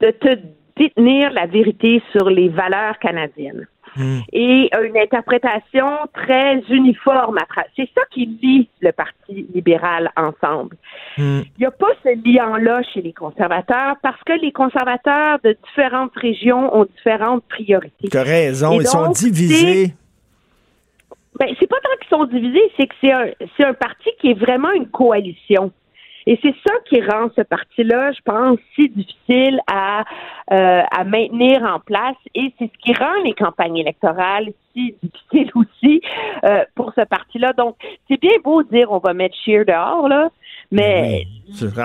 [0.00, 0.38] de te
[0.76, 3.66] détenir la vérité sur les valeurs canadiennes
[4.32, 7.38] et une interprétation très uniforme.
[7.76, 10.76] C'est ça qui lie le Parti libéral ensemble.
[11.18, 16.14] Il n'y a pas ce lien-là chez les conservateurs parce que les conservateurs de différentes
[16.16, 18.08] régions ont différentes priorités.
[18.10, 19.94] Tu as raison, Et ils sont divisés.
[21.38, 23.26] Ben, c'est pas tant qu'ils sont divisés, c'est que c'est un,
[23.56, 25.72] c'est un parti qui est vraiment une coalition.
[26.26, 30.04] Et c'est ça qui rend ce parti-là, je pense, si difficile à,
[30.52, 32.16] euh, à maintenir en place.
[32.34, 36.00] Et c'est ce qui rend les campagnes électorales si difficiles aussi
[36.44, 37.52] euh, pour ce parti-là.
[37.52, 37.76] Donc,
[38.08, 40.30] c'est bien beau dire on va mettre Shear dehors, là,
[40.70, 41.84] mais Tu ça-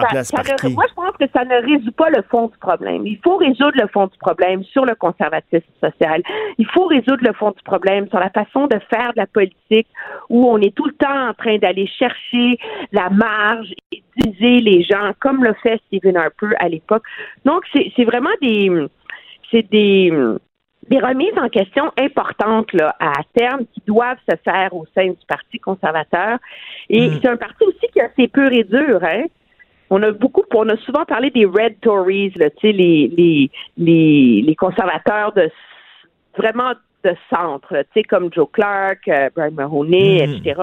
[0.69, 3.05] moi, je pense que ça ne résout pas le fond du problème.
[3.05, 6.21] Il faut résoudre le fond du problème sur le conservatisme social.
[6.57, 9.88] Il faut résoudre le fond du problème sur la façon de faire de la politique
[10.30, 12.57] où on est tout le temps en train d'aller chercher
[12.91, 17.03] la marge et diviser les gens, comme le fait Stephen Harper à l'époque.
[17.45, 18.71] Donc, c'est vraiment des,
[19.51, 20.11] c'est des,
[20.89, 25.25] des remises en question importantes là, à terme qui doivent se faire au sein du
[25.27, 26.39] Parti conservateur.
[26.89, 29.25] Et c'est un parti aussi qui est assez pur et dur, hein?
[29.91, 33.49] On a beaucoup, on a souvent parlé des Red Tories, là, tu sais, les, les,
[33.77, 35.49] les, les conservateurs de
[36.37, 36.73] vraiment
[37.03, 40.33] de centre, là, tu sais, comme Joe Clark, euh, Brian Mahoney, Mm.
[40.33, 40.61] etc.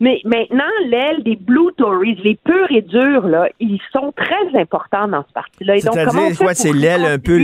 [0.00, 5.08] Mais maintenant, l'aile des Blue Tories, les purs et durs, là, ils sont très importants
[5.08, 5.78] dans ce parti-là.
[5.78, 6.54] C'est-à-dire quoi?
[6.54, 7.38] C'est l'aile un peu,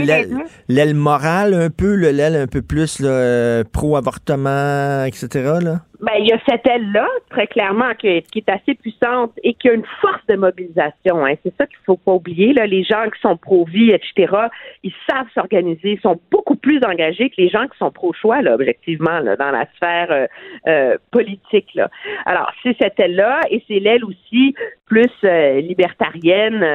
[0.67, 5.59] l'aile morale un peu, l'aile un peu plus là, pro-avortement, etc.
[5.61, 5.81] Là?
[6.01, 9.53] Ben, il y a cette aile-là, très clairement, qui est, qui est, assez puissante et
[9.53, 11.23] qui a une force de mobilisation.
[11.23, 11.35] Hein.
[11.43, 12.53] C'est ça qu'il faut pas oublier.
[12.53, 12.65] Là.
[12.65, 14.47] Les gens qui sont pro-vie, etc.,
[14.81, 18.55] ils savent s'organiser, ils sont beaucoup plus engagés que les gens qui sont pro-choix, là,
[18.55, 20.25] objectivement, là, dans la sphère euh,
[20.67, 21.67] euh, politique.
[21.75, 21.91] Là.
[22.25, 24.55] Alors, c'est cette aile-là et c'est l'aile aussi
[24.87, 26.65] plus euh, libertarienne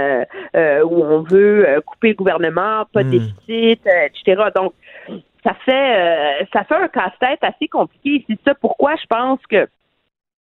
[0.84, 4.50] où on veut couper le gouvernement, pas de déficit, etc.
[4.54, 4.72] Donc,
[5.46, 8.24] ça fait euh, ça fait un casse-tête assez compliqué.
[8.28, 9.68] C'est ça pourquoi je pense que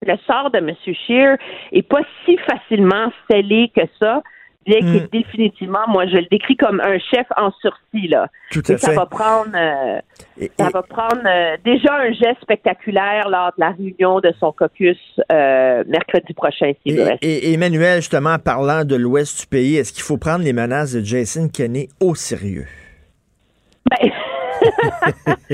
[0.01, 0.71] le sort de M.
[0.83, 1.37] Scheer
[1.71, 4.21] est pas si facilement scellé que ça,
[4.65, 5.07] bien qu'il hmm.
[5.11, 8.27] définitivement, moi, je le décris comme un chef en sursis là.
[8.51, 13.51] Tout à ça va prendre, euh, ça va prendre euh, déjà un geste spectaculaire lors
[13.57, 14.97] de la réunion de son caucus
[15.29, 16.71] mercredi prochain.
[16.85, 20.53] Si et, et, Emmanuel, justement, parlant de l'Ouest du pays, est-ce qu'il faut prendre les
[20.53, 22.65] menaces de Jason Kenney au sérieux?
[23.89, 24.09] Ben,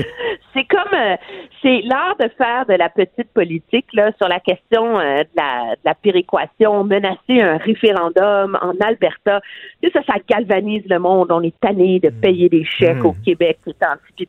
[0.54, 1.16] c'est comme euh,
[1.62, 5.74] c'est l'art de faire de la petite politique là sur la question euh, de, la,
[5.74, 9.40] de la péréquation, menacer un référendum en Alberta.
[9.82, 11.30] Tu ça, ça galvanise le monde.
[11.30, 13.22] On est tanné de payer des chèques au mm.
[13.24, 14.28] Québec, c'est anti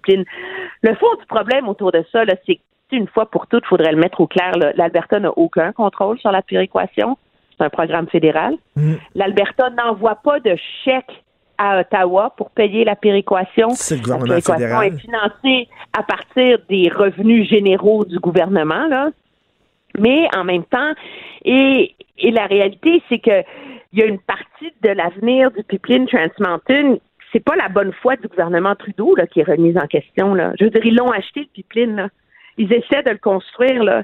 [0.81, 2.59] Le fond du problème autour de ça, là, c'est
[2.91, 4.51] une fois pour toutes, il faudrait le mettre au clair.
[4.75, 7.17] L'Alberta n'a aucun contrôle sur la péréquation.
[7.57, 8.55] C'est un programme fédéral.
[8.75, 8.93] Mm.
[9.15, 11.22] L'Alberta n'envoie pas de chèques
[11.57, 13.69] à Ottawa pour payer la péréquation.
[13.71, 19.09] C'est le gouvernement la péréquation est financée à partir des revenus généraux du gouvernement, là.
[19.99, 20.93] Mais en même temps,
[21.45, 23.43] et, et la réalité, c'est que
[23.91, 26.97] il y a une partie de l'avenir du pipeline Trans Mountain
[27.31, 30.35] c'est pas la bonne foi du gouvernement Trudeau là, qui est remise en question.
[30.35, 30.53] Là.
[30.59, 31.95] Je veux dire, ils l'ont acheté, le pipeline.
[31.95, 32.07] Là
[32.57, 34.03] ils essaient de le construire, là.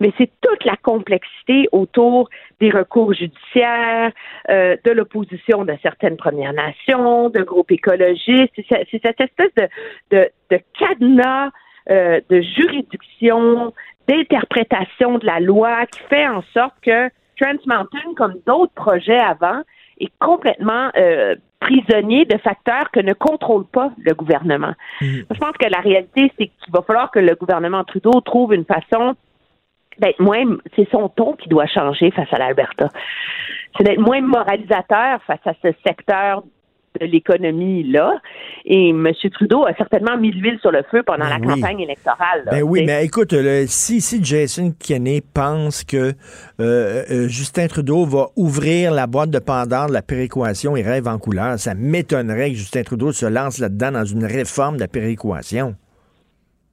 [0.00, 2.28] Mais c'est toute la complexité autour
[2.60, 4.12] des recours judiciaires,
[4.48, 8.52] euh, de l'opposition de certaines Premières Nations, de groupes écologistes.
[8.68, 9.68] C'est cette espèce de,
[10.10, 11.50] de, de cadenas
[11.90, 13.72] euh, de juridiction,
[14.08, 17.08] d'interprétation de la loi qui fait en sorte que
[17.40, 19.62] Trans Mountain, comme d'autres projets avant,
[19.98, 24.74] est complètement euh, prisonnier de facteurs que ne contrôle pas le gouvernement.
[25.00, 25.20] Mm.
[25.30, 28.64] Je pense que la réalité, c'est qu'il va falloir que le gouvernement Trudeau trouve une
[28.64, 29.14] façon
[29.98, 32.88] d'être moins, c'est son ton qui doit changer face à l'Alberta.
[33.76, 36.42] C'est d'être moins moralisateur face à ce secteur
[36.98, 38.20] de l'économie là.
[38.64, 39.08] Et M.
[39.32, 42.44] Trudeau a certainement mis l'huile sur le feu pendant ben la campagne électorale.
[42.50, 43.34] ben oui, mais écoute,
[43.66, 46.12] si, si Jason Kenney pense que euh,
[46.60, 51.18] euh, Justin Trudeau va ouvrir la boîte de Pandore de la péréquation et rêve en
[51.18, 55.74] couleur, ça m'étonnerait que Justin Trudeau se lance là-dedans dans une réforme de la péréquation.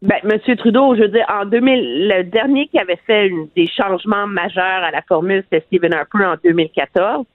[0.03, 0.55] Ben, M.
[0.57, 4.91] Trudeau, je veux dire, en 2000, le dernier qui avait fait des changements majeurs à
[4.91, 7.25] la formule, c'était Stephen Harper en 2014.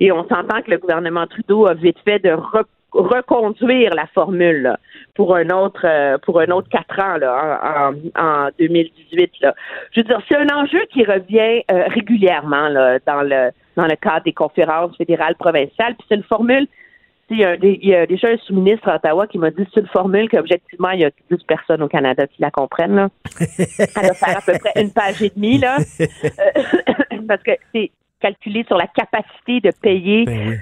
[0.00, 2.36] Et on s'entend que le gouvernement Trudeau a vite fait de
[2.92, 4.76] reconduire la formule
[5.14, 9.32] pour un autre euh, pour un autre quatre ans là, en, en, 2018.
[9.40, 9.54] Là.
[9.92, 13.96] Je veux dire, c'est un enjeu qui revient euh, régulièrement là, dans le dans le
[13.96, 15.94] cadre des conférences fédérales provinciales.
[15.94, 16.66] Puis c'est une formule.
[17.28, 19.80] Il y, a, il y a déjà un sous-ministre à Ottawa qui m'a dit c'est
[19.80, 22.94] une formule qu'objectivement, il y a 10 personnes au Canada qui la comprennent.
[22.94, 23.08] Là.
[23.40, 25.78] Elle va faire à peu près une page et demie, là.
[26.00, 27.90] Euh, parce que c'est
[28.20, 30.60] calculé sur la capacité de payer ben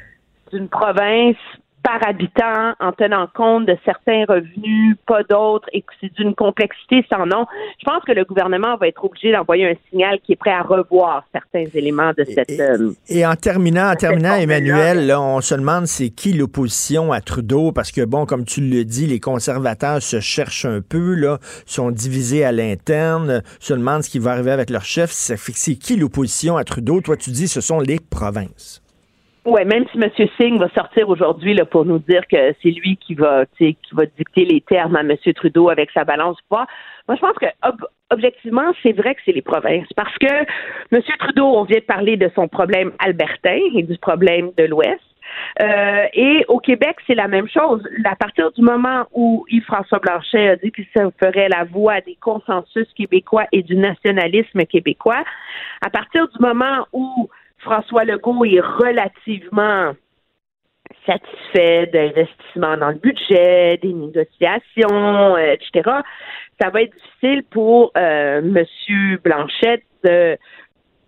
[0.52, 1.36] d'une province
[1.84, 7.04] par habitant en tenant compte de certains revenus, pas d'autres, et que c'est d'une complexité
[7.12, 7.44] sans nom.
[7.78, 10.62] Je pense que le gouvernement va être obligé d'envoyer un signal qui est prêt à
[10.62, 12.50] revoir certains éléments de cette.
[12.50, 17.12] Et, et euh, en terminant, en terminant, Emmanuel, là, on se demande c'est qui l'opposition
[17.12, 21.14] à Trudeau, parce que bon, comme tu le dis, les conservateurs se cherchent un peu,
[21.14, 25.10] là, sont divisés à l'interne, se demandent ce qui va arriver avec leur chef.
[25.10, 27.02] C'est qui l'opposition à Trudeau?
[27.02, 28.83] Toi, tu dis ce sont les provinces.
[29.46, 30.10] Oui, même si M.
[30.38, 34.46] Singh va sortir aujourd'hui pour nous dire que c'est lui qui va, qui va dicter
[34.46, 35.14] les termes à M.
[35.34, 36.66] Trudeau avec sa balance poids,
[37.06, 37.46] moi je pense que
[38.10, 39.88] objectivement, c'est vrai que c'est les provinces.
[39.96, 40.32] Parce que
[40.92, 41.02] M.
[41.18, 45.00] Trudeau, on vient de parler de son problème albertain et du problème de l'Ouest.
[45.60, 47.82] Euh, et au Québec, c'est la même chose.
[48.04, 52.16] À partir du moment où Yves-François Blanchet a dit qu'il se ferait la voix des
[52.20, 55.24] consensus québécois et du nationalisme québécois,
[55.84, 57.28] à partir du moment où
[57.64, 59.92] François Legault est relativement
[61.06, 65.90] satisfait d'investissements dans le budget, des négociations, euh, etc.,
[66.60, 69.18] ça va être difficile pour euh, M.
[69.24, 69.82] Blanchette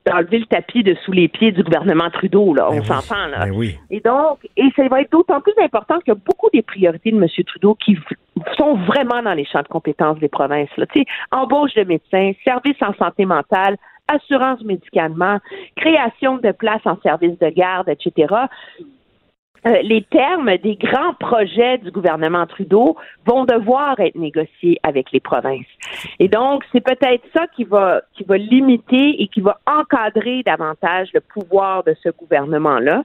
[0.07, 2.69] d'enlever le tapis de sous les pieds du gouvernement Trudeau, là.
[2.71, 3.47] on ben s'entend, là.
[3.47, 7.17] Ben et donc, et ça va être d'autant plus important que beaucoup des priorités de
[7.17, 7.29] M.
[7.47, 7.99] Trudeau qui
[8.57, 10.87] sont vraiment dans les champs de compétences des provinces, là.
[10.87, 13.77] Tu sais, embauche de médecins, services en santé mentale,
[14.09, 15.39] assurance médicalement,
[15.77, 18.35] création de places en service de garde, etc.
[19.67, 22.97] Euh, les termes des grands projets du gouvernement Trudeau
[23.27, 25.67] vont devoir être négociés avec les provinces.
[26.21, 31.09] Et donc, c'est peut-être ça qui va, qui va limiter et qui va encadrer davantage
[31.15, 33.03] le pouvoir de ce gouvernement-là.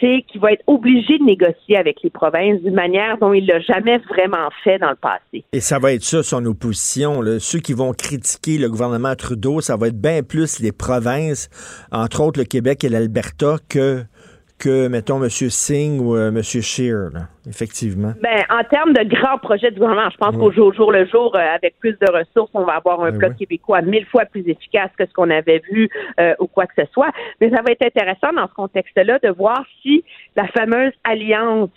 [0.00, 3.60] C'est qu'il va être obligé de négocier avec les provinces d'une manière dont il l'a
[3.60, 5.44] jamais vraiment fait dans le passé.
[5.52, 7.20] Et ça va être ça, son opposition.
[7.20, 7.38] Là.
[7.38, 11.50] Ceux qui vont critiquer le gouvernement Trudeau, ça va être bien plus les provinces,
[11.92, 14.02] entre autres le Québec et l'Alberta, que
[14.60, 15.28] que, mettons, M.
[15.28, 16.42] Singh ou euh, M.
[16.42, 18.12] Scheer, là, effectivement?
[18.22, 21.34] Ben, en termes de grands projets du gouvernement, je pense qu'au jour, jour le jour,
[21.34, 24.46] euh, avec plus de ressources, on va avoir un Ben bloc québécois mille fois plus
[24.46, 25.88] efficace que ce qu'on avait vu
[26.20, 27.10] euh, ou quoi que ce soit.
[27.40, 30.04] Mais ça va être intéressant dans ce contexte-là de voir si
[30.36, 31.70] la fameuse alliance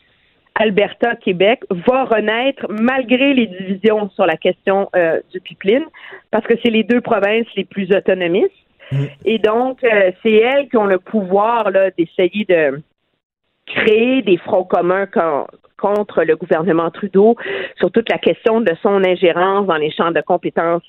[0.56, 5.86] Alberta-Québec va renaître malgré les divisions sur la question euh, du pipeline,
[6.32, 8.52] parce que c'est les deux provinces les plus autonomistes.
[9.26, 12.82] Et donc, euh, c'est elles qui ont le pouvoir là, d'essayer de
[13.66, 17.36] créer des fronts communs con- contre le gouvernement Trudeau
[17.78, 20.84] sur toute la question de son ingérence dans les champs de compétences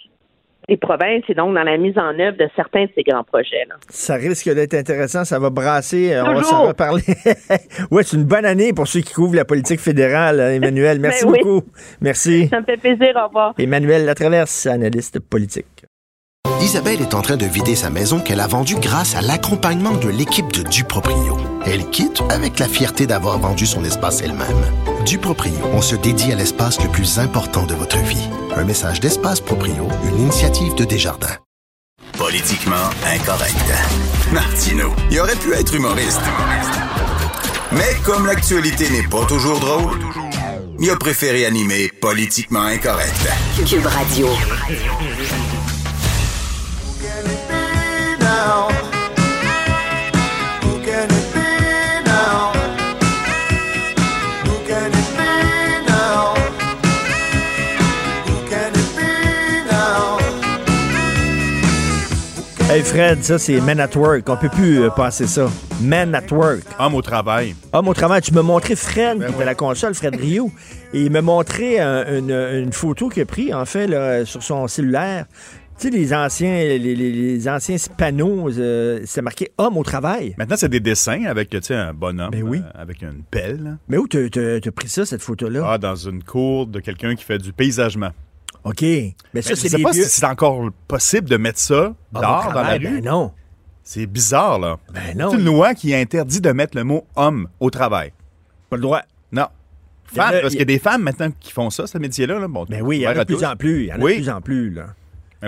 [0.67, 3.65] des provinces et donc dans la mise en œuvre de certains de ces grands projets.
[3.69, 3.75] Là.
[3.91, 6.15] Ça risque d'être intéressant, ça va brasser.
[6.15, 6.49] euh, On va Toujours.
[6.49, 7.03] s'en reparler.
[7.91, 11.01] ouais, c'est une bonne année pour ceux qui couvrent la politique fédérale, hein, Emmanuel.
[11.03, 11.39] Merci Ben oui.
[11.43, 11.67] beaucoup.
[12.01, 12.49] Merci.
[12.49, 13.13] Ça me fait plaisir.
[13.23, 13.53] Au revoir.
[13.59, 15.67] Emmanuel Latraverse, analyste politique.
[16.75, 20.09] Isabelle est en train de vider sa maison qu'elle a vendue grâce à l'accompagnement de
[20.09, 21.39] l'équipe de Duproprio.
[21.64, 24.72] Elle quitte avec la fierté d'avoir vendu son espace elle-même.
[25.07, 28.29] Duproprio, on se dédie à l'espace le plus important de votre vie.
[28.57, 31.37] Un message d'Espace Proprio, une initiative de Desjardins.
[32.18, 33.72] Politiquement incorrect.
[34.33, 36.22] Martino, il aurait pu être humoriste.
[37.70, 40.01] Mais comme l'actualité n'est pas toujours drôle,
[40.81, 43.29] il a préféré animer Politiquement incorrect.
[43.64, 44.27] Cube Radio.
[62.75, 64.29] Hey Fred, ça c'est Men at Work.
[64.29, 65.49] On peut plus euh, passer ça.
[65.81, 66.62] Men at Work.
[66.81, 67.55] Homme au travail.
[67.72, 68.20] Homme au travail.
[68.20, 70.51] Tu m'as montré Fred, qui était à la console, Fred Rio,
[70.93, 74.43] et il m'a montré euh, une, une photo qu'il a prise, en fait, là, sur
[74.43, 75.27] son cellulaire.
[75.79, 80.35] Tu sais, les anciens, les, les- les anciens panneaux, euh, c'est marqué Homme au travail.
[80.39, 82.59] Maintenant, c'est des dessins avec tu sais, un bonhomme Ben oui.
[82.64, 83.77] euh, avec une pelle.
[83.89, 84.29] Mais où t'as
[84.75, 85.62] pris ça, cette photo-là?
[85.68, 88.11] Ah, dans une cour de quelqu'un qui fait du paysagement.
[88.62, 88.83] OK.
[88.83, 91.93] Mais ça, je c'est sais des pas vieux- si c'est encore possible de mettre ça
[92.12, 92.79] dehors dans la rue.
[92.79, 93.33] ben non.
[93.83, 94.79] C'est bizarre, là.
[94.95, 95.31] Ben non.
[95.31, 98.12] C'est une loi qui interdit de mettre le mot homme au travail.
[98.70, 99.03] Pas le droit.
[99.33, 99.49] Non.
[100.05, 102.39] Femme, parce qu'il y a des femmes maintenant qui font ça, ce métier-là.
[102.39, 102.47] Là.
[102.49, 103.83] Bon, Ben oui, il y en a de plus en plus.
[103.83, 104.12] Il y en a oui.
[104.12, 104.87] de plus en plus, là.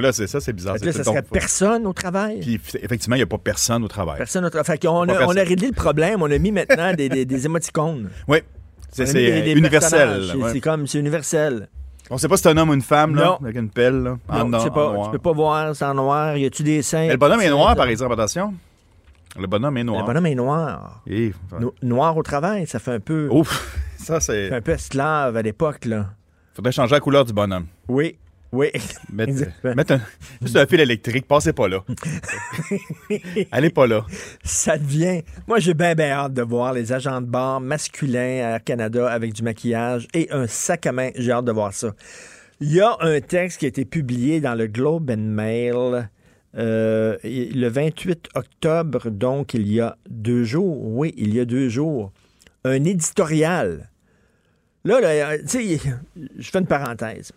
[0.01, 0.75] Là, c'est ça, c'est bizarre.
[0.81, 2.41] Là, ça donc- serait personne au travail?
[2.41, 4.19] Puis, effectivement, il n'y a pas personne au travail.
[4.19, 4.67] Personne au travail.
[4.67, 6.23] Fait Pas a, on a réglé le problème.
[6.23, 8.11] On a mis maintenant des, des, des émoticônes.
[8.29, 8.39] Oui.
[8.99, 10.23] On C'est universel.
[10.31, 10.61] C'est ouais.
[10.61, 11.69] comme, c'est universel.
[12.09, 14.19] On sait pas si c'est un homme ou une femme, là, avec une pelle, là,
[14.29, 15.07] en Non, no- tu sais pas, en noir.
[15.07, 16.37] tu peux pas voir, c'est en noir.
[16.37, 17.09] Y a-tu des seins?
[17.09, 18.55] Le bonhomme est noir, par exemple, attention.
[19.39, 20.01] Le bonhomme est noir.
[20.03, 21.03] Le bonhomme est noir.
[21.09, 23.29] Et- No- noir au travail, ça fait un peu.
[23.31, 24.53] Ouf, ça, c'est...
[24.53, 26.07] un peu esclave à l'époque, là.
[26.55, 27.67] Faudrait changer la couleur du bonhomme.
[27.89, 28.17] Oui,
[28.53, 28.69] oui.
[29.13, 29.75] Mettre, Exactement.
[29.75, 30.01] mettre un,
[30.43, 31.85] juste un fil électrique, passez pas là.
[33.53, 34.05] Allez pas là.
[34.45, 35.23] Ça devient.
[35.47, 39.11] Moi, j'ai bien, bien hâte de voir les agents de bar masculins à Air Canada
[39.11, 41.11] avec du maquillage et un sac à main.
[41.17, 41.95] J'ai hâte de voir ça.
[42.61, 46.09] Il y a un texte qui a été publié dans le Globe and Mail
[46.57, 50.87] euh, le 28 octobre, donc il y a deux jours.
[50.87, 52.13] Oui, il y a deux jours.
[52.65, 53.91] Un éditorial.
[54.85, 55.81] Là, là, tu sais,
[56.39, 57.33] je fais une parenthèse.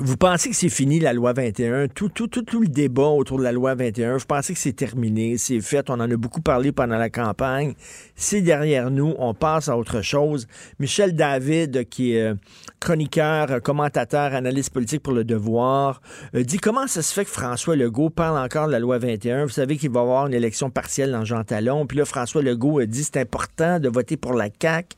[0.00, 1.86] Vous pensez que c'est fini la loi 21?
[1.86, 4.72] Tout, tout, tout, tout le débat autour de la loi 21, vous pensez que c'est
[4.72, 7.74] terminé, c'est fait, on en a beaucoup parlé pendant la campagne.
[8.16, 10.48] C'est derrière nous, on passe à autre chose.
[10.80, 12.34] Michel David, qui est euh,
[12.80, 16.02] chroniqueur, euh, commentateur, analyste politique pour Le Devoir,
[16.34, 19.44] euh, dit comment ça se fait que François Legault parle encore de la loi 21?
[19.44, 21.86] Vous savez qu'il va y avoir une élection partielle dans Jean Talon.
[21.86, 24.96] Puis là, François Legault dit c'est important de voter pour la CAQ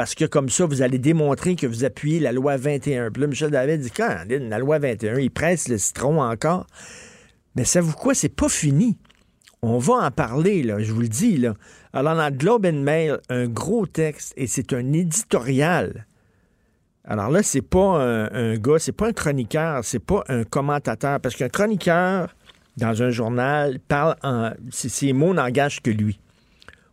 [0.00, 3.10] parce que comme ça, vous allez démontrer que vous appuyez la loi 21.
[3.10, 6.66] Puis là, Michel David dit, quand la loi 21, il presse le citron encore.
[7.54, 8.14] Mais savez-vous quoi?
[8.14, 8.96] C'est pas fini.
[9.60, 11.36] On va en parler, là, je vous le dis.
[11.36, 11.52] Là.
[11.92, 16.06] Alors, dans Globe and Mail, un gros texte, et c'est un éditorial.
[17.04, 21.20] Alors là, c'est pas un, un gars, c'est pas un chroniqueur, c'est pas un commentateur,
[21.20, 22.34] parce qu'un chroniqueur,
[22.78, 24.52] dans un journal, parle en...
[24.70, 26.18] Ses mots n'engagent que lui.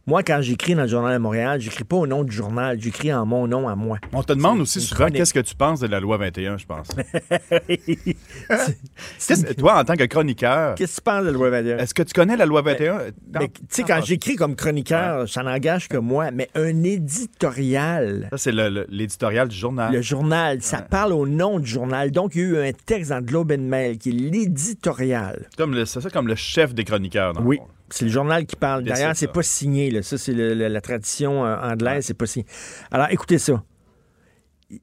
[0.09, 3.13] Moi, quand j'écris dans le Journal de Montréal, j'écris pas au nom du journal, j'écris
[3.13, 3.97] en mon nom à moi.
[4.13, 6.87] On te demande aussi souvent qu'est-ce que tu penses de la loi 21, je pense?
[9.57, 11.77] Toi, en tant que chroniqueur, Qu'est-ce que tu penses de la loi 21?
[11.79, 12.99] est-ce que tu connais la loi 21?
[13.37, 18.37] Mais, tu sais, quand j'écris comme chroniqueur, ça n'engage que moi, mais un éditorial, Ça,
[18.37, 18.53] c'est
[18.89, 19.91] l'éditorial du journal.
[19.93, 22.11] le journal, ça parle au nom du journal.
[22.11, 25.47] Donc, il y a eu un texte dans Globe and Mail qui est l'éditorial.
[25.57, 27.33] Comme le- C'est ça comme le chef des chroniqueurs.
[27.33, 27.59] dans le Oui.
[27.89, 28.83] C'est le journal qui parle.
[28.83, 29.91] D'ailleurs, c'est pas signé.
[29.91, 30.01] Là.
[30.01, 32.45] Ça, c'est la tradition euh, anglaise, c'est pas signé.
[32.91, 33.63] Alors, écoutez ça.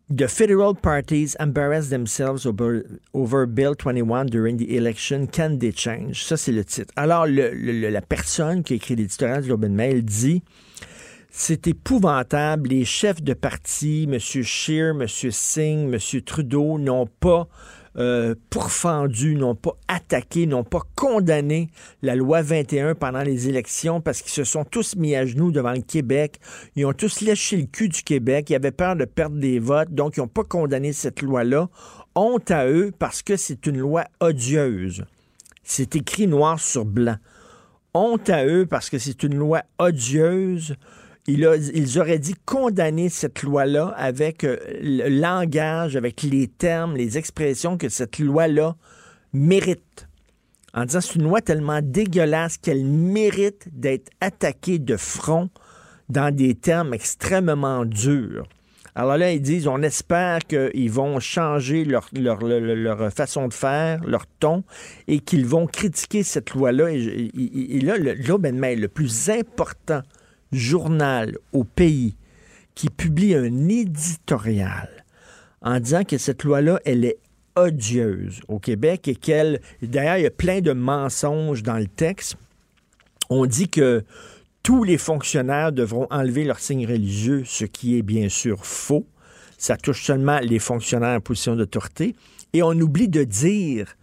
[0.08, 5.26] The federal parties embarrass themselves over, over Bill 21 during the election.
[5.26, 6.24] Can they change?
[6.24, 6.90] Ça, c'est le titre.
[6.96, 10.42] Alors, le- le- la personne qui a écrit l'éditorial du Globe and Mail dit
[11.30, 12.70] c'est épouvantable.
[12.70, 14.18] Les chefs de parti, M.
[14.18, 15.06] Scheer, M.
[15.06, 16.20] Singh, M.
[16.22, 17.46] Trudeau, n'ont pas
[17.96, 21.68] euh, pourfendu, n'ont pas attaqué, n'ont pas condamné
[22.02, 25.72] la loi 21 pendant les élections parce qu'ils se sont tous mis à genoux devant
[25.72, 26.40] le Québec.
[26.74, 28.50] Ils ont tous léché le cul du Québec.
[28.50, 31.68] Ils avaient peur de perdre des votes, donc ils n'ont pas condamné cette loi-là.
[32.16, 35.04] Honte à eux parce que c'est une loi odieuse.
[35.62, 37.16] C'est écrit noir sur blanc.
[37.94, 40.74] Honte à eux parce que c'est une loi odieuse.
[41.26, 47.78] Ils auraient dit condamner cette loi-là avec euh, le langage, avec les termes, les expressions
[47.78, 48.76] que cette loi-là
[49.32, 50.06] mérite.
[50.74, 55.48] En disant c'est une loi tellement dégueulasse qu'elle mérite d'être attaquée de front
[56.10, 58.46] dans des termes extrêmement durs.
[58.96, 62.10] Alors là, ils disent, on espère qu'ils vont changer leur,
[63.12, 64.62] façon de faire, leur ton,
[65.08, 66.92] et qu'ils vont critiquer cette loi-là.
[66.92, 70.02] Et, et- et- là, and Mail, le plus important
[70.54, 72.16] journal au pays,
[72.74, 75.04] qui publie un éditorial
[75.62, 77.18] en disant que cette loi-là, elle est
[77.56, 79.60] odieuse au Québec et qu'elle...
[79.82, 82.36] D'ailleurs, il y a plein de mensonges dans le texte.
[83.30, 84.04] On dit que
[84.62, 89.06] tous les fonctionnaires devront enlever leur signe religieux, ce qui est bien sûr faux.
[89.56, 92.14] Ça touche seulement les fonctionnaires en position d'autorité.
[92.52, 93.96] Et on oublie de dire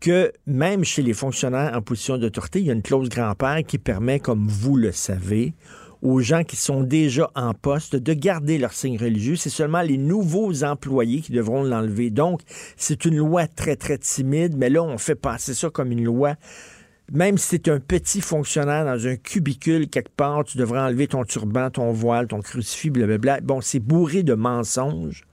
[0.00, 3.78] que même chez les fonctionnaires en position d'autorité, il y a une clause grand-père qui
[3.78, 5.54] permet, comme vous le savez,
[6.02, 9.36] aux gens qui sont déjà en poste de garder leur signe religieux.
[9.36, 12.10] C'est seulement les nouveaux employés qui devront l'enlever.
[12.10, 12.40] Donc,
[12.76, 16.34] c'est une loi très, très timide, mais là, on fait passer ça comme une loi
[17.12, 21.08] même si tu es un petit fonctionnaire dans un cubicule quelque part, tu devrais enlever
[21.08, 23.40] ton turban, ton voile, ton crucifix, blablabla.
[23.42, 25.24] Bon, c'est bourré de mensonges.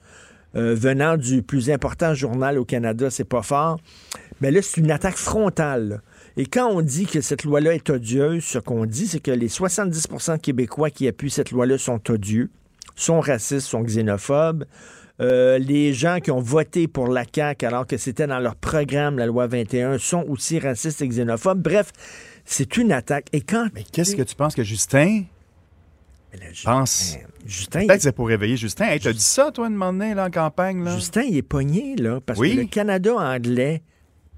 [0.56, 3.80] Euh, venant du plus important journal au Canada, c'est pas fort.
[4.42, 6.02] Mais là, c'est une attaque frontale.
[6.40, 9.50] Et quand on dit que cette loi-là est odieuse, ce qu'on dit, c'est que les
[9.50, 12.50] 70% Québécois qui appuient cette loi-là sont odieux,
[12.96, 14.64] sont racistes, sont xénophobes.
[15.20, 19.18] Euh, les gens qui ont voté pour la CAQ alors que c'était dans leur programme,
[19.18, 21.62] la loi 21, sont aussi racistes et xénophobes.
[21.62, 21.92] Bref,
[22.46, 23.26] c'est une attaque.
[23.34, 23.68] Et quand...
[23.74, 25.24] Mais qu'est-ce que tu penses que Justin
[26.64, 27.18] pense?
[27.46, 28.86] Justin, Peut-être que c'est pour réveiller Justin.
[28.86, 30.96] Hey, t'as dit ça, toi, une moment donné, là, en campagne, là?
[30.96, 32.56] Justin, il est pogné, là, parce Oui.
[32.56, 33.82] que le Canada anglais,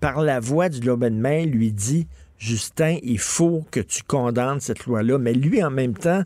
[0.02, 4.60] par la voix du Globe and Mail, lui dit Justin, il faut que tu condamnes
[4.60, 5.18] cette loi-là.
[5.20, 6.24] Mais lui, en même temps,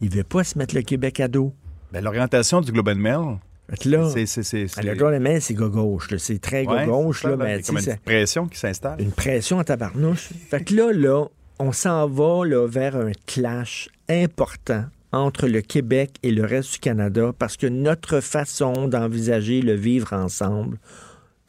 [0.00, 1.52] il veut pas se mettre le Québec à dos.
[1.92, 3.38] Ben, l'orientation du Globe and Mail,
[3.84, 4.26] là, c'est...
[4.26, 6.08] c'est- le Globe and Mail, c'est gauche.
[6.18, 9.00] C'est très Ouais, gauche, là, là, a comme une pression qui s'installe.
[9.02, 10.30] une pression en tabarnouche.
[10.48, 11.24] fait que là, là,
[11.58, 16.78] on s'en va là, vers un clash important entre le Québec et le reste du
[16.78, 20.78] Canada parce que notre façon d'envisager le vivre ensemble,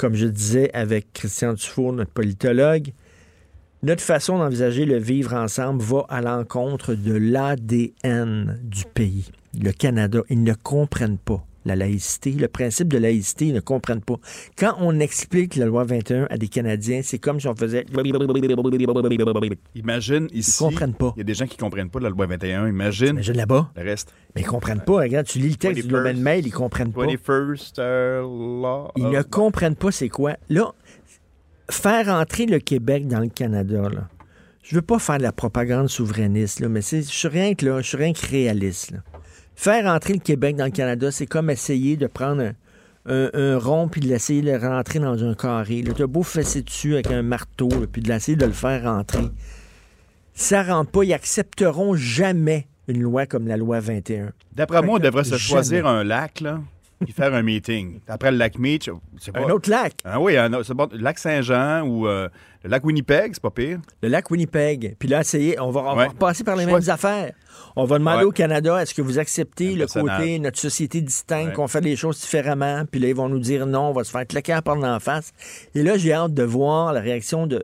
[0.01, 2.91] comme je disais avec Christian Dufour, notre politologue,
[3.83, 9.29] notre façon d'envisager le vivre ensemble va à l'encontre de l'ADN du pays.
[9.53, 14.01] Le Canada, ils ne comprennent pas la laïcité, le principe de laïcité, ils ne comprennent
[14.01, 14.16] pas.
[14.57, 17.86] Quand on explique la loi 21 à des Canadiens, c'est comme si on faisait...
[19.76, 20.51] Imagine ici.
[20.51, 21.14] Ils comprennent pas.
[21.16, 22.68] Il y a des gens qui comprennent pas la loi 21.
[22.68, 23.09] Imagine.
[23.09, 23.72] Imagine là-bas?
[23.76, 24.14] Le reste.
[24.36, 25.01] Mais ils comprennent pas.
[25.01, 27.05] Regarde, tu lis le texte du and Mail, ils comprennent pas.
[27.05, 28.91] 21st uh, law.
[28.95, 30.38] Ils ne comprennent pas c'est quoi.
[30.49, 30.74] Là,
[31.70, 34.07] faire entrer le Québec dans le Canada, là,
[34.64, 37.82] je veux pas faire de la propagande souverainiste, là, mais je suis rien que là,
[37.82, 38.91] je suis rien que réaliste.
[38.91, 38.99] là.
[39.64, 42.53] Faire entrer le Québec dans le Canada, c'est comme essayer de prendre un,
[43.05, 45.84] un- un rond puis de l'essayer de le rentrer dans un carré.
[45.95, 48.84] Tu as beau fesser dessus avec un marteau, là, puis de l'essayer de le faire
[48.84, 49.22] rentrer.
[50.34, 51.03] Ça rentre pas.
[51.03, 54.32] Ils accepteront jamais une loi comme la loi 21.
[54.55, 55.39] D'après moi, on devrait se Jamais.
[55.41, 56.59] choisir un lac, là,
[57.03, 57.99] puis faire un meeting.
[58.07, 58.89] Après le lac Meach,
[59.19, 59.41] c'est pas...
[59.41, 59.93] Un autre lac?
[60.05, 62.29] Ah oui, un autre- bon, le lac Saint-Jean ou euh,
[62.63, 63.79] le lac Winnipeg, c'est pas pire.
[64.01, 64.95] Le lac Winnipeg.
[64.99, 66.07] Puis là, essayer, on va, on va Ouais.
[66.07, 67.33] repasser par les Choix- mêmes affaires.
[67.75, 68.25] On va demander Ouais.
[68.25, 71.53] au Canada, est-ce que vous acceptez Un le côté, notre société distincte, Ouais.
[71.53, 72.83] qu'on fait les choses différemment?
[72.89, 75.31] Puis là, ils vont nous dire non, on va se faire claquer par d'en face.
[75.75, 77.63] Et là, j'ai hâte de voir la réaction de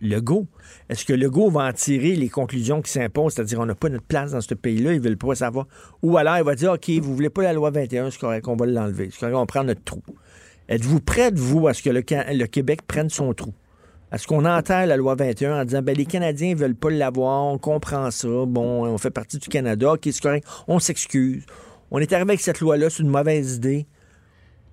[0.00, 0.46] Legault.
[0.88, 4.04] Est-ce que Legault va en tirer les conclusions qui s'imposent, c'est-à-dire on n'a pas notre
[4.04, 5.66] place dans ce pays-là, ils veulent pas savoir.
[6.02, 8.56] Ou alors il va dire, OK, vous voulez pas la loi 21, c'est correct, on
[8.56, 9.08] va l'enlever.
[9.12, 10.02] C'est correct, on prend notre trou.
[10.68, 13.54] Êtes-vous prête, vous, à ce que le, Québec prenne son trou?
[14.12, 17.44] Est-ce qu'on enterre la loi 21 en disant ben, les Canadiens ne veulent pas l'avoir,
[17.44, 21.44] on comprend ça, bon, on fait partie du Canada, ok, c'est correct, on s'excuse.
[21.90, 23.86] On est arrivé avec cette loi-là, c'est une mauvaise idée.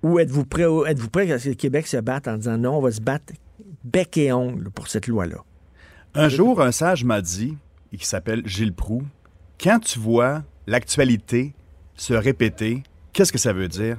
[0.02, 2.90] Ou êtes-vous prêt, êtes-vous prêt que le Québec se batte en disant non, on va
[2.90, 3.32] se battre
[3.84, 5.44] bec et ongle pour cette loi-là?
[6.14, 7.56] Un jour, un sage m'a dit,
[7.92, 9.02] et qui s'appelle Gilles Proux,
[9.60, 11.54] quand tu vois l'actualité
[11.94, 12.82] se répéter,
[13.12, 13.98] qu'est-ce que ça veut dire?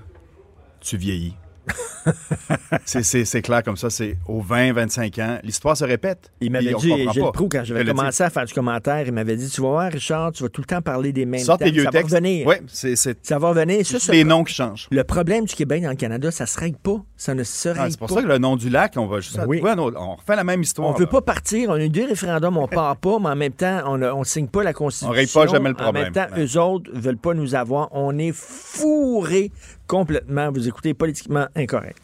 [0.82, 1.36] Tu vieillis.
[2.86, 3.90] c'est clair comme ça.
[3.90, 5.38] C'est aux 20, 25 ans.
[5.44, 6.32] L'histoire se répète.
[6.42, 9.50] Il m'avait dit, Gilles Proux, quand j'avais commencé à faire du commentaire, il m'avait dit
[9.50, 11.76] Tu vas voir, Richard, tu vas tout le temps parler des mêmes Sorte thèmes.
[11.76, 12.48] ça va revenir.
[12.48, 12.96] Oui, c'est.
[13.26, 13.86] Ça va revenir.
[13.86, 14.88] C'est les noms qui changent.
[14.92, 17.02] Le problème du Québec dans le Canada, ça se règle pas.
[17.18, 17.90] Ça ne se règle pas.
[17.90, 19.38] c'est pour ça que le nom du lac, on va juste.
[19.38, 19.62] Ben oui.
[19.64, 20.90] on refait la même histoire.
[20.90, 21.70] On ne veut pas partir.
[21.70, 24.48] On a eu deux référendums, on part pas, mais en même temps, on ne signe
[24.48, 25.10] pas la Constitution.
[25.10, 26.04] On règle pas jamais le problème.
[26.04, 27.90] En même temps, eux autres ne veulent pas nous avoir.
[27.92, 29.52] On est fourrés
[29.88, 30.52] complètement.
[30.52, 31.98] Vous écoutez politiquement incorrect.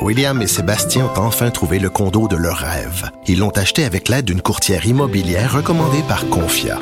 [0.00, 3.10] William et Sébastien ont enfin trouvé le condo de leur rêve.
[3.26, 6.78] Ils l'ont acheté avec l'aide d'une courtière immobilière recommandée par Confia.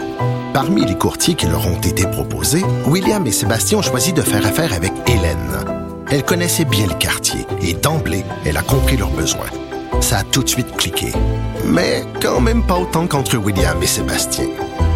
[0.53, 4.47] Parmi les courtiers qui leur ont été proposés, William et Sébastien ont choisi de faire
[4.47, 5.65] affaire avec Hélène.
[6.11, 9.51] Elle connaissait bien le quartier et d'emblée, elle a compris leurs besoins.
[10.01, 11.13] Ça a tout de suite cliqué.
[11.65, 14.47] Mais quand même pas autant qu'entre William et Sébastien.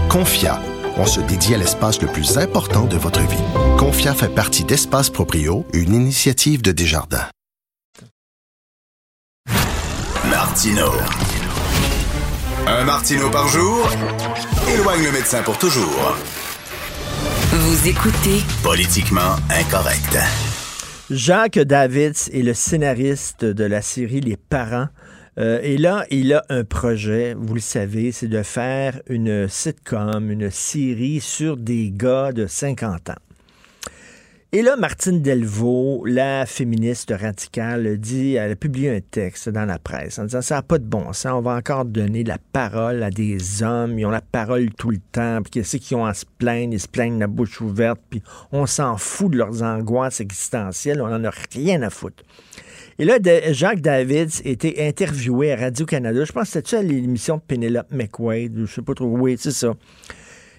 [0.09, 0.61] Confia,
[0.97, 3.45] on se dédie à l'espace le plus important de votre vie.
[3.79, 7.29] Confia fait partie d'Espace Proprio, une initiative de Desjardins.
[10.29, 10.93] Martino.
[12.67, 13.89] Un Martino par jour
[14.69, 16.17] éloigne le médecin pour toujours.
[17.53, 20.19] Vous écoutez Politiquement incorrect.
[21.11, 24.87] Jacques Davids est le scénariste de la série Les Parents.
[25.41, 30.31] Euh, et là, il a un projet, vous le savez, c'est de faire une sitcom,
[30.31, 33.15] une série sur des gars de 50 ans.
[34.53, 39.79] Et là, Martine Delvaux, la féministe radicale, dit, elle a publié un texte dans la
[39.79, 43.03] presse en disant ça n'a pas de bon sens, on va encore donner la parole
[43.05, 46.15] à des hommes, ils ont la parole tout le temps, puis qu'est-ce qu'ils ont à
[46.15, 50.21] se plaindre, ils se plaignent la bouche ouverte, puis on s'en fout de leurs angoisses
[50.21, 52.25] existentielles, on n'en a rien à foutre.
[53.01, 53.17] Et là,
[53.53, 58.67] Jacques Davids était interviewé à Radio-Canada, je pense que c'était à l'émission de Penelope McQuaid,
[58.67, 59.73] je sais pas trop, oui, c'est ça.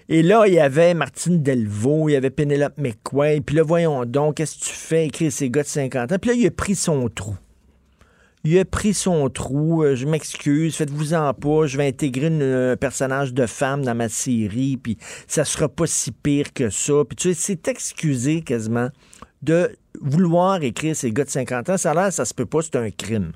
[0.09, 3.43] Et là, il y avait Martine Delvaux, il y avait Penelope McQuaid.
[3.45, 6.15] Puis là, voyons donc, qu'est-ce que tu fais, écrire ces gars de 50 ans?
[6.19, 7.35] Puis là, il a pris son trou.
[8.43, 9.83] Il a pris son trou.
[9.83, 11.67] Euh, je m'excuse, faites-vous-en pas.
[11.67, 16.11] Je vais intégrer un personnage de femme dans ma série, puis ça sera pas si
[16.11, 17.03] pire que ça.
[17.07, 18.89] Puis tu sais, c'est excusé quasiment
[19.43, 19.69] de
[19.99, 21.77] vouloir écrire ces gars de 50 ans.
[21.77, 23.31] Ça a l'air, ça se peut pas, c'est un crime.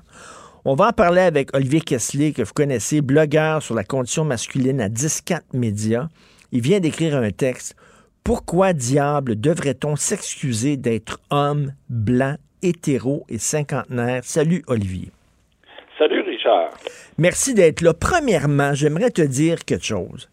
[0.64, 4.80] On va en parler avec Olivier Kessler, que vous connaissez, blogueur sur la condition masculine
[4.80, 6.08] à 10-4 Médias.
[6.50, 7.76] Il vient d'écrire un texte.
[8.24, 14.24] Pourquoi diable devrait-on s'excuser d'être homme, blanc, hétéro et cinquantenaire?
[14.24, 15.12] Salut Olivier.
[15.98, 16.70] Salut Richard.
[17.16, 17.94] Merci d'être là.
[17.94, 20.28] Premièrement, j'aimerais te dire quelque chose.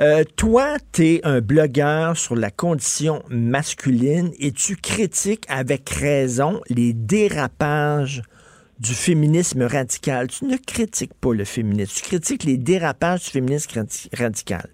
[0.00, 6.60] Euh, toi, tu es un blogueur sur la condition masculine et tu critiques avec raison
[6.68, 8.22] les dérapages
[8.80, 10.26] du féminisme radical?
[10.26, 14.68] Tu ne critiques pas le féminisme, tu critiques les dérapages du féminisme radical.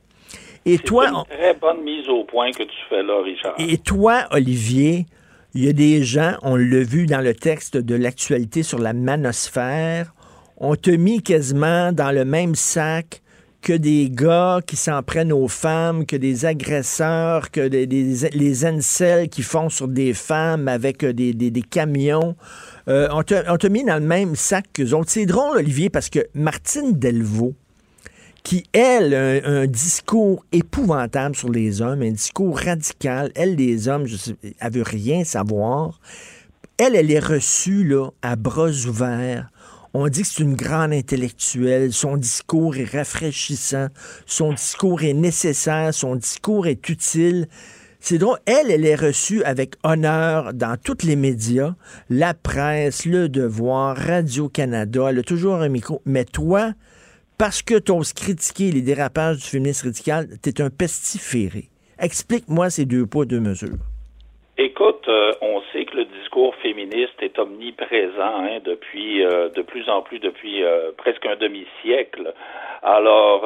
[0.64, 3.54] Et toi, une très bonne mise au point que tu fais là, Richard.
[3.58, 5.04] Et toi, Olivier,
[5.52, 8.94] il y a des gens, on l'a vu dans le texte de l'actualité sur la
[8.94, 10.14] manosphère,
[10.56, 13.22] on te mis quasiment dans le même sac
[13.62, 19.42] que des gars qui s'en prennent aux femmes, que des agresseurs, que les incels qui
[19.42, 22.36] font sur des femmes avec des, des, camions.
[22.88, 25.10] Euh, on t'a mis dans le même sac qu'eux autres.
[25.10, 27.54] C'est drôle, Olivier, parce que Martine Delvaux,
[28.42, 33.30] qui, elle, a un, discours épouvantable sur les hommes, un discours radical.
[33.34, 36.00] Elle, les hommes, je sais, elle veut rien savoir.
[36.78, 39.50] Elle, elle est reçue là, à bras ouverts.
[39.92, 41.92] On dit que c'est une grande intellectuelle.
[41.92, 43.88] Son discours est rafraîchissant.
[44.24, 45.92] Son discours est nécessaire.
[45.92, 47.48] Son discours est utile.
[47.98, 48.38] C'est drôle.
[48.46, 51.74] Elle, elle est reçue avec honneur dans tous les médias,
[52.08, 55.08] la presse, Le Devoir, Radio-Canada.
[55.10, 56.00] Elle a toujours un micro.
[56.06, 56.72] Mais toi,
[57.36, 61.68] parce que tu oses critiquer les dérapages du féminisme radical, tu es un pestiféré.
[61.98, 63.89] Explique-moi ces deux poids, deux mesures.
[64.62, 69.88] Écoute, euh, on sait que le discours féministe est omniprésent hein, depuis euh, de plus
[69.88, 72.34] en plus depuis euh, presque un demi-siècle.
[72.82, 73.40] Alors,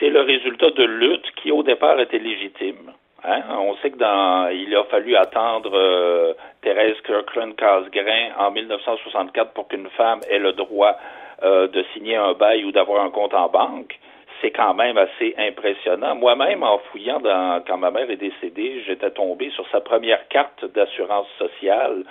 [0.00, 2.92] c'est le résultat de luttes qui au départ étaient légitimes.
[3.22, 3.42] Hein.
[3.56, 9.88] On sait que dans, il a fallu attendre Thérèse Kirkland Casgrain en 1964 pour qu'une
[9.90, 10.96] femme ait le droit
[11.44, 13.96] euh, de signer un bail ou d'avoir un compte en banque,
[14.40, 16.14] c'est quand même assez impressionnant.
[16.14, 20.64] Moi-même, en fouillant dans, quand ma mère est décédée, j'étais tombé sur sa première carte
[20.74, 22.04] d'assurance sociale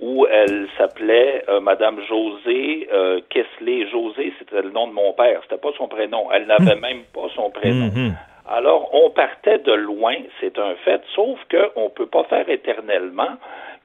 [0.00, 3.86] où elle s'appelait euh, Madame José euh, Kessler.
[3.90, 6.30] José, c'était le nom de mon père, c'était pas son prénom.
[6.32, 6.80] Elle n'avait Hmm.
[6.80, 7.90] même pas son prénom.
[7.94, 8.14] Mhm.
[8.48, 13.36] Alors, on partait de loin, c'est un fait, sauf qu'on ne peut pas faire éternellement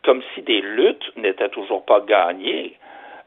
[0.04, 2.78] comme si des luttes n'étaient toujours pas gagnées.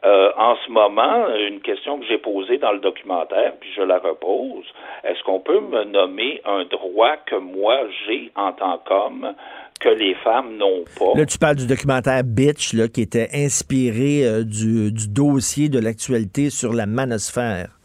[0.05, 3.99] Euh, en ce moment, une question que j'ai posée dans le documentaire, puis je la
[3.99, 4.65] repose,
[5.03, 7.77] est-ce qu'on peut me nommer un droit que moi
[8.07, 9.35] j'ai en tant qu'homme
[9.81, 11.19] que les femmes n'ont pas?
[11.19, 15.81] Là, tu parles du documentaire Bitch, là, qui était inspiré euh, du, du dossier de
[15.81, 17.78] l'actualité sur la manosphère.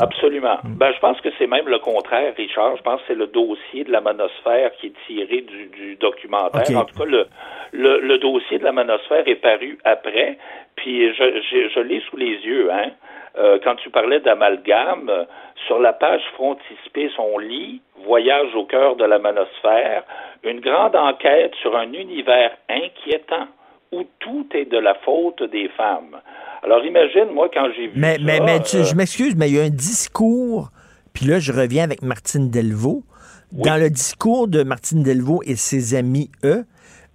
[0.00, 0.58] Absolument.
[0.64, 2.76] Ben, je pense que c'est même le contraire, Richard.
[2.76, 6.76] Je pense que c'est le dossier de la manosphère qui est tiré du, du documentaire.
[6.76, 7.26] En tout cas, le,
[7.72, 10.38] le, le dossier de la manosphère est paru après,
[10.76, 12.70] puis je, je, je l'ai sous les yeux.
[12.72, 12.90] Hein.
[13.38, 15.10] Euh, quand tu parlais d'amalgame,
[15.66, 20.04] sur la page frontispice, on lit Voyage au cœur de la manosphère,
[20.44, 23.48] une grande enquête sur un univers inquiétant
[23.92, 26.16] où tout est de la faute des femmes.
[26.62, 29.48] Alors imagine, moi, quand j'ai vu Mais, ça, mais, mais tu- euh, je m'excuse, mais
[29.48, 30.70] il y a un discours,
[31.12, 33.02] puis là, je reviens avec Martine Delvaux.
[33.52, 36.64] Dans le discours de Martine Delvaux et ses amis, eux,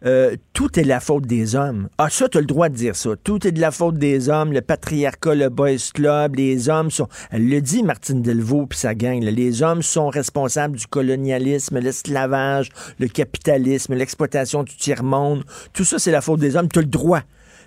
[0.06, 1.88] euh, tout est de la faute des hommes.
[1.98, 3.12] Ah, ça, tu as le droit de dire ça.
[3.24, 7.08] Tout est de la faute des hommes, le patriarcat, le boys club, les hommes sont...
[7.32, 9.24] Elle le dit, Martine Delvaux, puis sa gang.
[9.24, 15.44] là, les hommes sont responsables du colonialisme, l'esclavage, le capitalisme, l'exploitation du tiers-monde.
[15.74, 16.68] Tout ça, c'est la faute des hommes.
[16.68, 17.22] Tu as le droit.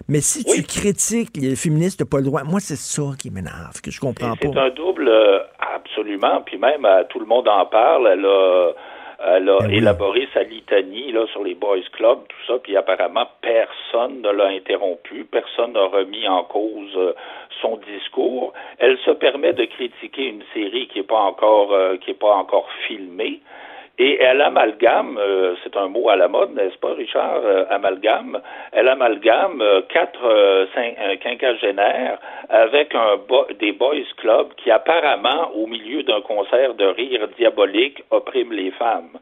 [0.09, 2.45] Mais si tu critiques les féministes, tu pas le droit.
[2.45, 4.64] Moi, c'est ça qui m'énerve, que je comprends C'est pas.
[4.64, 5.39] un double, euh,
[5.74, 6.43] absolument.
[6.45, 8.09] Puis même, euh, tout le monde en parle.
[8.12, 8.72] Elle a,
[9.18, 12.58] elle a élaboré sa litanie là, sur les Boys Club, tout ça.
[12.62, 15.24] Puis apparemment, personne ne l'a interrompu.
[15.24, 17.14] Personne n'a remis en cause euh,
[17.62, 18.52] son discours.
[18.78, 22.34] Elle se permet de critiquer une série qui n'est pas encore, euh, qui est pas
[22.34, 23.40] encore filmée.
[23.99, 27.40] Et elle amalgame, euh, c'est un mot à la mode, n'est-ce pas, Richard?
[27.44, 28.38] euh, amalgame?
[28.72, 32.18] Elle amalgame euh, quatre euh, cin- euh, quinquagénaires
[32.51, 38.03] avec un bo- des boys club qui apparemment, au milieu d'un concert de rire diabolique,
[38.11, 39.16] opprime les femmes.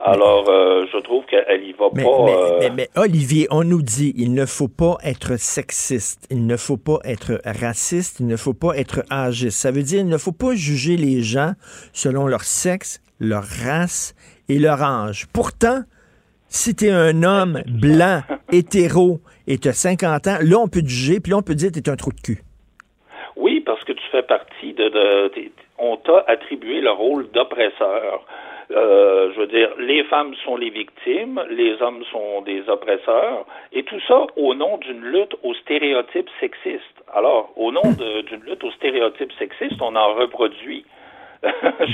[0.00, 2.24] Alors, euh, je trouve qu'elle y va Mais, pas.
[2.24, 6.46] mais- euh, mais- mais, Olivier, on nous dit il ne faut pas être sexiste, il
[6.46, 9.58] ne faut pas être raciste, il ne faut pas être âgiste.
[9.58, 11.52] Ça veut dire il ne faut pas juger les gens
[11.92, 14.14] selon leur sexe, leur race
[14.48, 15.26] et leur âge.
[15.32, 15.80] Pourtant,
[16.48, 18.20] si tu es un homme blanc,
[18.52, 21.54] hétéro, et tu as 50 ans, là, on peut te juger, puis là, on peut
[21.54, 22.42] dire que tu es un trou de cul.
[23.36, 24.88] Oui, parce que tu fais partie de.
[24.88, 28.24] de- t'es- on t'a attribué le rôle d'oppresseur.
[28.70, 33.82] Euh, je veux dire, les femmes sont les victimes, les hommes sont des oppresseurs, et
[33.82, 36.82] tout ça au nom d'une lutte aux stéréotypes sexistes.
[37.14, 40.84] Alors, au nom d'une lutte aux stéréotypes sexistes, on en reproduit.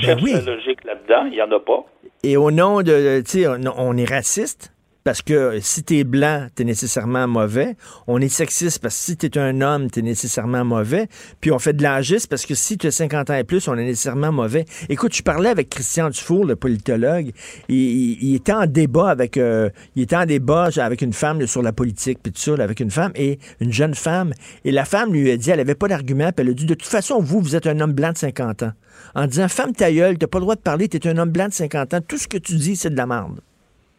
[0.01, 1.83] Cherche la logique là-dedans, il n'y en a pas.
[2.23, 4.73] Et au nom de, tu sais, on, on est raciste?
[5.03, 7.75] Parce que si t'es blanc, t'es nécessairement mauvais.
[8.07, 11.07] On est sexiste parce que si t'es un homme, t'es nécessairement mauvais.
[11.39, 13.77] Puis on fait de l'âgisme parce que si tu as 50 ans et plus, on
[13.77, 14.65] est nécessairement mauvais.
[14.89, 17.31] Écoute, je parlais avec Christian Dufour, le politologue.
[17.67, 21.73] Il, était en débat avec, euh, il était en débat avec une femme sur la
[21.73, 24.33] politique, puis tout ça, avec une femme et une jeune femme.
[24.65, 26.73] Et la femme lui a dit, elle avait pas d'argument, puis elle a dit, de
[26.73, 28.71] toute façon, vous, vous êtes un homme blanc de 50 ans.
[29.15, 31.47] En disant, femme ta gueule, t'as pas le droit de parler, t'es un homme blanc
[31.47, 31.99] de 50 ans.
[32.07, 33.41] Tout ce que tu dis, c'est de la merde.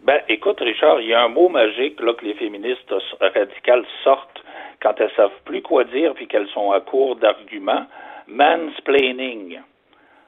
[0.03, 4.43] Ben, écoute, Richard, il y a un mot magique là, que les féministes radicales sortent
[4.83, 7.87] quand elles savent plus quoi dire puis qu'elles sont à court d'arguments.
[8.27, 9.61] Mansplaining.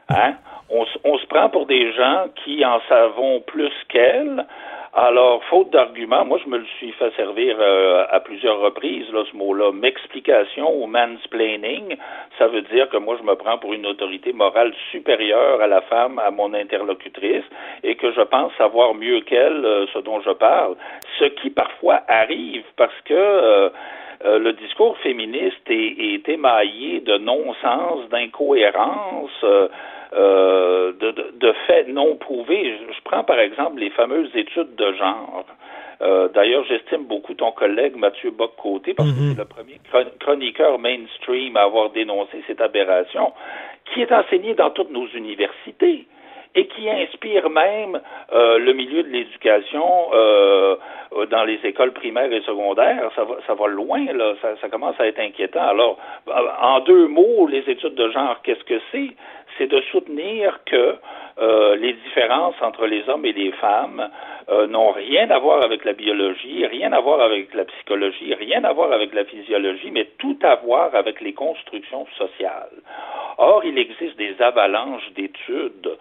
[0.08, 0.34] Hein?
[0.70, 4.46] On, on se prend pour des gens qui en savons plus qu'elles.
[4.96, 9.24] Alors, faute d'arguments, moi, je me le suis fait servir euh, à plusieurs reprises, là,
[9.28, 9.72] ce mot-là.
[9.72, 11.96] M'explication ou mansplaining,
[12.38, 15.80] ça veut dire que moi, je me prends pour une autorité morale supérieure à la
[15.80, 17.42] femme, à mon interlocutrice,
[17.82, 20.76] et que je pense savoir mieux qu'elle euh, ce dont je parle.
[21.18, 23.70] Ce qui parfois arrive parce que euh,
[24.24, 29.68] euh, le discours féministe est, est émaillé de non-sens, d'incohérence, euh,
[30.14, 32.76] euh, de, de, de faits non prouvés.
[32.78, 35.44] Je, je prends par exemple les fameuses études de genre.
[36.02, 40.78] Euh, D'ailleurs, j'estime beaucoup ton collègue Mathieu Bock-Côté parce que c'est le premier chron- chroniqueur
[40.78, 43.32] mainstream à avoir dénoncé cette aberration,
[43.86, 46.06] qui est enseigné dans toutes nos universités
[46.56, 48.00] et qui inspire même
[48.32, 50.76] euh, le milieu de l'éducation euh,
[51.30, 54.34] dans les écoles primaires et secondaires, ça va, ça va loin, là.
[54.42, 55.62] Ça, ça commence à être inquiétant.
[55.66, 55.98] Alors,
[56.60, 59.10] en deux mots, les études de genre, qu'est-ce que c'est?
[59.58, 60.96] C'est de soutenir que
[61.38, 64.08] euh, les différences entre les hommes et les femmes
[64.48, 68.62] euh, n'ont rien à voir avec la biologie, rien à voir avec la psychologie, rien
[68.64, 72.70] à voir avec la physiologie, mais tout à voir avec les constructions sociales.
[73.38, 75.98] Or, il existe des avalanches d'études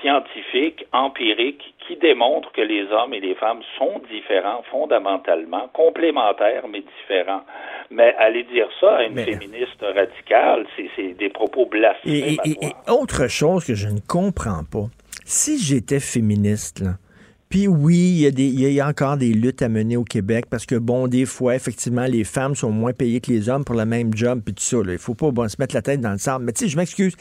[0.00, 6.82] scientifiques, empiriques, qui démontrent que les hommes et les femmes sont différents fondamentalement, complémentaires mais
[7.00, 7.42] différents.
[7.90, 12.46] Mais aller dire ça à une féministe radicale, c'est des propos blasphématoires.
[12.98, 14.88] Autre chose que je ne comprends pas,
[15.26, 16.82] si j'étais féministe,
[17.50, 21.06] puis oui, il y, a encore des luttes à mener au Québec parce que, bon,
[21.06, 24.40] des fois, effectivement, les femmes sont moins payées que les hommes pour le même job,
[24.42, 24.78] puis tout ça.
[24.78, 24.92] Là.
[24.92, 26.46] Il faut pas se mettre la tête dans le sable.
[26.46, 27.14] Mais tu sais, je m'excuse.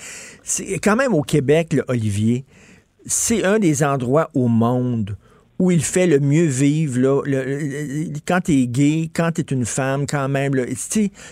[0.43, 2.45] C'est quand même au Québec, là, Olivier,
[3.05, 5.17] c'est un des endroits au monde
[5.59, 6.99] où il fait le mieux vivre.
[6.99, 10.63] Là, le, quand tu es gay, quand tu es une femme, quand même, là,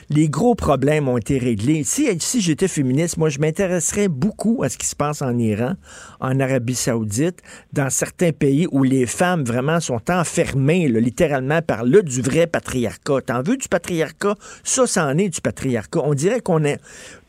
[0.09, 1.83] les gros problèmes ont été réglés.
[1.83, 5.73] Si, si j'étais féministe, moi, je m'intéresserais beaucoup à ce qui se passe en Iran,
[6.19, 7.41] en Arabie saoudite,
[7.73, 12.47] dans certains pays où les femmes vraiment sont enfermées, là, littéralement, par le du vrai
[12.47, 13.21] patriarcat.
[13.25, 14.35] T'en veux du patriarcat?
[14.63, 15.99] Ça, c'en est du patriarcat.
[16.03, 16.79] On dirait qu'on est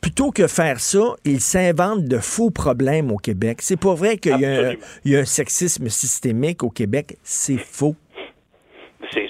[0.04, 3.62] plutôt que faire ça, ils s'inventent de faux problèmes au Québec.
[3.62, 7.16] C'est pas vrai qu'il y, y, a un sexisme systémique au Québec.
[7.22, 7.94] C'est faux.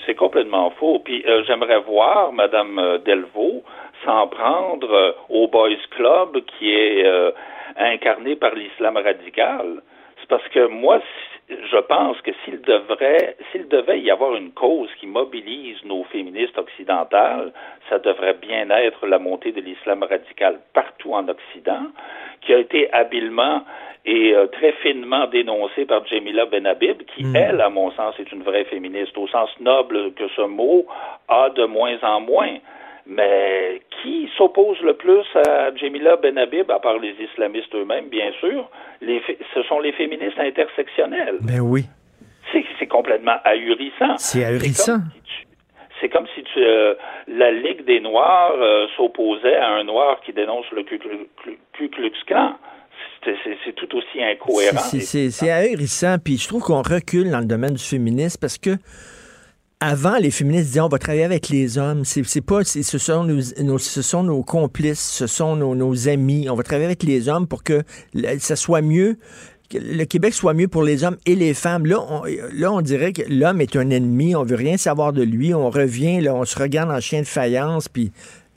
[0.04, 0.98] C'est complètement faux.
[0.98, 3.62] Puis euh, j'aimerais voir Mme Delvaux
[4.04, 7.30] s'en prendre euh, au Boys Club qui est euh,
[7.76, 9.80] incarné par l'islam radical.
[10.20, 11.00] C'est parce que moi,
[11.48, 16.56] je pense que s'il devrait, s'il devait y avoir une cause qui mobilise nos féministes
[16.56, 17.52] occidentales,
[17.88, 21.86] ça devrait bien être la montée de l'islam radical partout en Occident,
[22.40, 23.62] qui a été habilement
[24.06, 27.36] et euh, très finement dénoncée par Jamila Benhabib, qui, Hmm.
[27.36, 30.86] elle, à mon sens, est une vraie féministe, au sens noble que ce mot
[31.28, 32.56] a de moins en moins.
[33.06, 38.70] Mais qui s'oppose le plus à Jamila Benhabib, à part les islamistes eux-mêmes, bien sûr,
[39.02, 39.22] les,
[39.54, 41.38] ce sont les féministes intersectionnelles.
[41.42, 41.84] Ben oui.
[42.78, 44.16] C'est complètement ahurissant.
[44.16, 44.98] C'est ahurissant.
[46.00, 46.94] C'est comme si tu, euh,
[47.28, 50.98] la Ligue des Noirs euh, s'opposait à un noir qui dénonce le Ku
[51.88, 52.56] Klux Klan.
[53.24, 54.78] C'est tout aussi incohérent.
[54.78, 56.16] C'est ahurissant.
[56.22, 58.76] Puis je trouve qu'on recule dans le domaine du féminisme parce que
[59.84, 62.04] avant, les féministes disaient on va travailler avec les hommes.
[62.04, 63.24] C'est pas, ce sont
[64.22, 66.48] nos, complices, ce sont nos, amis.
[66.48, 67.82] On va travailler avec les hommes pour que
[68.38, 69.18] ça soit mieux,
[69.68, 71.84] que le Québec soit mieux pour les hommes et les femmes.
[71.84, 74.34] Là, on, dirait que l'homme est un ennemi.
[74.34, 75.52] On veut rien savoir de lui.
[75.52, 78.10] On revient, on se regarde en chien de faïence, puis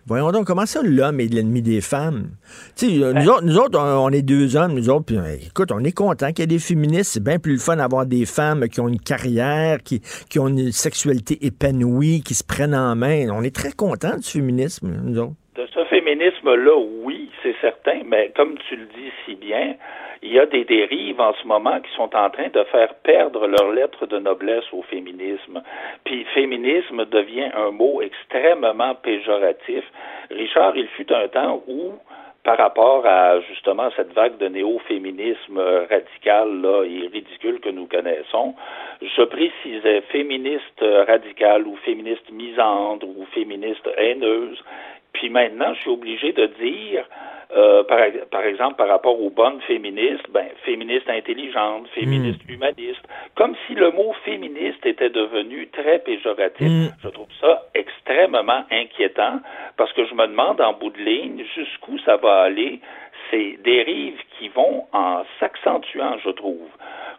[0.08, 2.30] Voyons donc, comment ça, l'homme est l'ennemi des femmes?
[2.78, 5.84] Tu sais, nous, autres, nous autres, on est deux hommes, nous autres, puis écoute, on
[5.84, 7.12] est content qu'il y ait des féministes.
[7.12, 10.48] C'est bien plus le fun d'avoir des femmes qui ont une carrière, qui, qui ont
[10.48, 13.28] une sexualité épanouie, qui se prennent en main.
[13.32, 15.34] On est très content du féminisme, nous autres.
[15.58, 19.76] De ce féminisme-là, oui, c'est certain, mais comme tu le dis si bien,
[20.22, 23.46] il y a des dérives en ce moment qui sont en train de faire perdre
[23.46, 25.62] leur lettre de noblesse au féminisme.
[26.06, 29.84] Puis féminisme devient un mot extrêmement péjoratif.
[30.32, 31.92] Richard, il fut un temps où,
[32.44, 35.60] par rapport à justement cette vague de néo-féminisme
[35.90, 38.56] radical là, et ridicule que nous connaissons,
[39.02, 44.64] je précisais féministe radical ou féministe misandre ou féministe haineuse.
[45.18, 47.04] Puis maintenant, je suis obligé de dire
[47.56, 47.98] euh, par,
[48.30, 52.54] par, exemple, par rapport aux bonnes féministes, ben, féministes intelligentes, féministes mmh.
[52.54, 56.68] humanistes, comme si le mot féministe était devenu très péjoratif.
[56.68, 56.90] Mmh.
[57.02, 59.40] Je trouve ça extrêmement inquiétant
[59.76, 62.80] parce que je me demande en bout de ligne jusqu'où ça va aller
[63.32, 66.70] ces dérives qui vont en s'accentuant, je trouve,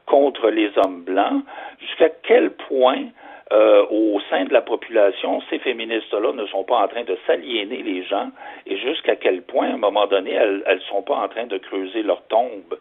[0.06, 1.42] contre les hommes blancs,
[1.80, 3.06] jusqu'à quel point
[3.50, 7.82] euh, au sein de la population, ces féministes-là ne sont pas en train de s'aliéner
[7.82, 8.30] les gens
[8.66, 11.56] et jusqu'à quel point, à un moment donné, elles ne sont pas en train de
[11.56, 12.78] creuser leur tombe.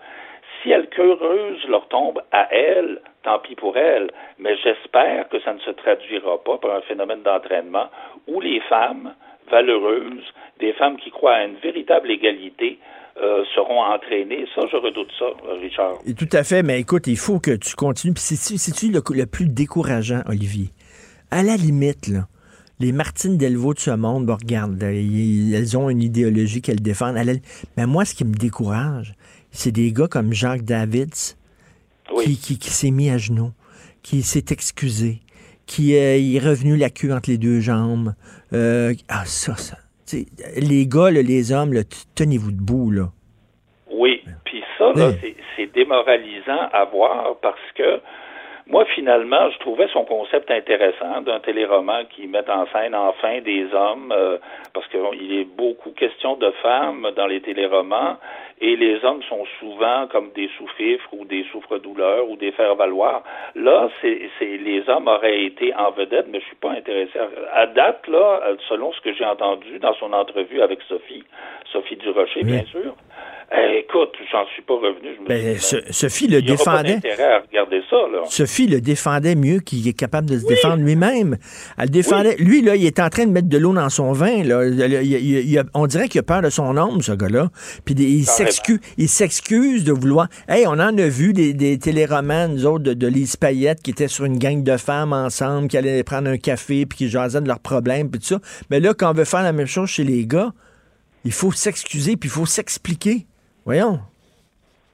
[0.62, 5.54] Si elles creusent leur tombe à elles, tant pis pour elles, mais j'espère que ça
[5.54, 7.88] ne se traduira pas par un phénomène d'entraînement
[8.28, 9.14] où les femmes
[9.50, 12.80] valeureuses, des femmes qui croient à une véritable égalité,
[13.22, 14.46] euh, seront entraînés.
[14.56, 15.26] Ça, je redoute ça,
[15.62, 15.96] Richard.
[16.06, 18.14] Et tout à fait, mais écoute, il faut que tu continues.
[18.18, 20.70] C'est-tu le, le, plus décourageant, Olivier?
[21.32, 22.28] À la limite, là,
[22.80, 27.18] les Martine Delvaux de ce monde, bon, regarde, elles ont une idéologie qu'elles défendent.
[27.76, 29.16] Mais moi, ce qui me décourage,
[29.52, 31.36] c'est des gars comme Jacques Davids
[32.14, 32.26] oui.
[32.26, 33.52] qui, qui, qui s'est mis à genoux,
[34.04, 35.22] qui s'est excusé,
[35.66, 38.14] qui euh, est revenu la queue entre les deux jambes.
[38.54, 39.78] Euh, ah, ça, ça.
[40.14, 41.74] Les gars, là, les hommes,
[42.16, 43.10] tenez-vous debout, là.
[43.92, 45.36] Oui, puis ça, là, oui.
[45.56, 48.00] c'est démoralisant à voir parce que
[48.70, 53.66] Moi, finalement, je trouvais son concept intéressant d'un téléroman qui met en scène enfin des
[53.74, 54.38] hommes, euh,
[54.74, 58.18] parce qu'il est beaucoup question de femmes dans les téléromans,
[58.60, 63.24] et les hommes sont souvent comme des sous-fifres ou des souffres-douleurs ou des faire-valoir.
[63.56, 67.18] Là, c'est, les hommes auraient été en vedette, mais je suis pas intéressé.
[67.18, 71.24] À, à date, là, selon ce que j'ai entendu dans son entrevue avec Sophie,
[71.72, 72.96] Sophie Durocher, bien sûr,
[73.52, 75.16] eh, écoute, j'en suis pas revenu.
[75.16, 76.94] Je me Ben, suis dit, Ce- ben, Sophie le il pas défendait.
[76.96, 78.20] d'intérêt à regarder ça, là.
[78.26, 81.38] Sophie le défendait mieux qu'il est capable de se défendre lui-même.
[81.78, 82.36] Elle le défendait.
[82.40, 84.44] Lui, là, il est en train de mettre de l'eau dans son vin.
[84.44, 84.66] Là.
[84.68, 87.50] Il- il- on dirait qu'il a peur de son ombre, ce gars-là.
[87.86, 90.28] Puis il s'excuse, il s'excuse de vouloir.
[90.50, 93.92] Hey, on en a vu des, des téléromans, nous autres, de, de Lise Payette, qui
[93.92, 97.40] étaient sur une gang de femmes ensemble, qui allaient prendre un café, puis qui jasaient
[97.42, 98.40] de leurs problèmes, puis tout ça.
[98.70, 100.52] Mais là, quand on veut faire la même chose chez les gars,
[101.24, 103.26] il faut s'excuser, puis il faut s'expliquer.
[103.68, 104.00] Voyons.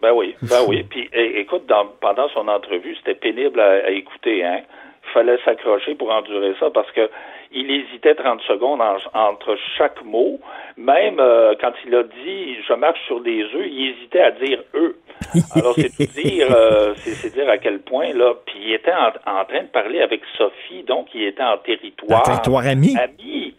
[0.01, 0.83] Ben oui, ben oui.
[0.89, 4.43] Puis é- écoute, dans, pendant son entrevue, c'était pénible à, à écouter.
[4.43, 4.61] Hein.
[5.05, 7.09] Il fallait s'accrocher pour endurer ça parce que
[7.55, 10.39] il hésitait 30 secondes en- entre chaque mot.
[10.75, 14.59] Même euh, quand il a dit je marche sur des œufs, il hésitait à dire
[14.73, 14.97] eux.
[15.55, 18.33] Alors c'est dire, euh, c'est c'est dire à quel point là.
[18.45, 19.09] Puis il était en,
[19.39, 22.21] en train de parler avec Sophie, donc il était en territoire.
[22.21, 22.97] En territoire ami.
[22.97, 23.53] ami.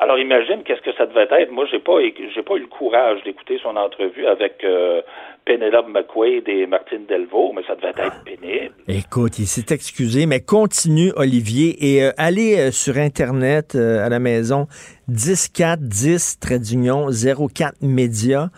[0.00, 1.50] Alors imagine qu'est-ce que ça devait être.
[1.50, 1.94] Moi, j'ai pas
[2.34, 5.02] j'ai pas eu le courage d'écouter son entrevue avec euh,
[5.44, 8.74] Penelope McQuaid et Martine Delvaux, mais ça devait être pénible.
[8.86, 14.20] Écoute, il s'est excusé, mais continue, Olivier, et euh, allez euh, sur Internet à la
[14.20, 14.68] maison,
[15.08, 18.50] 10410 trait d'union 04 média.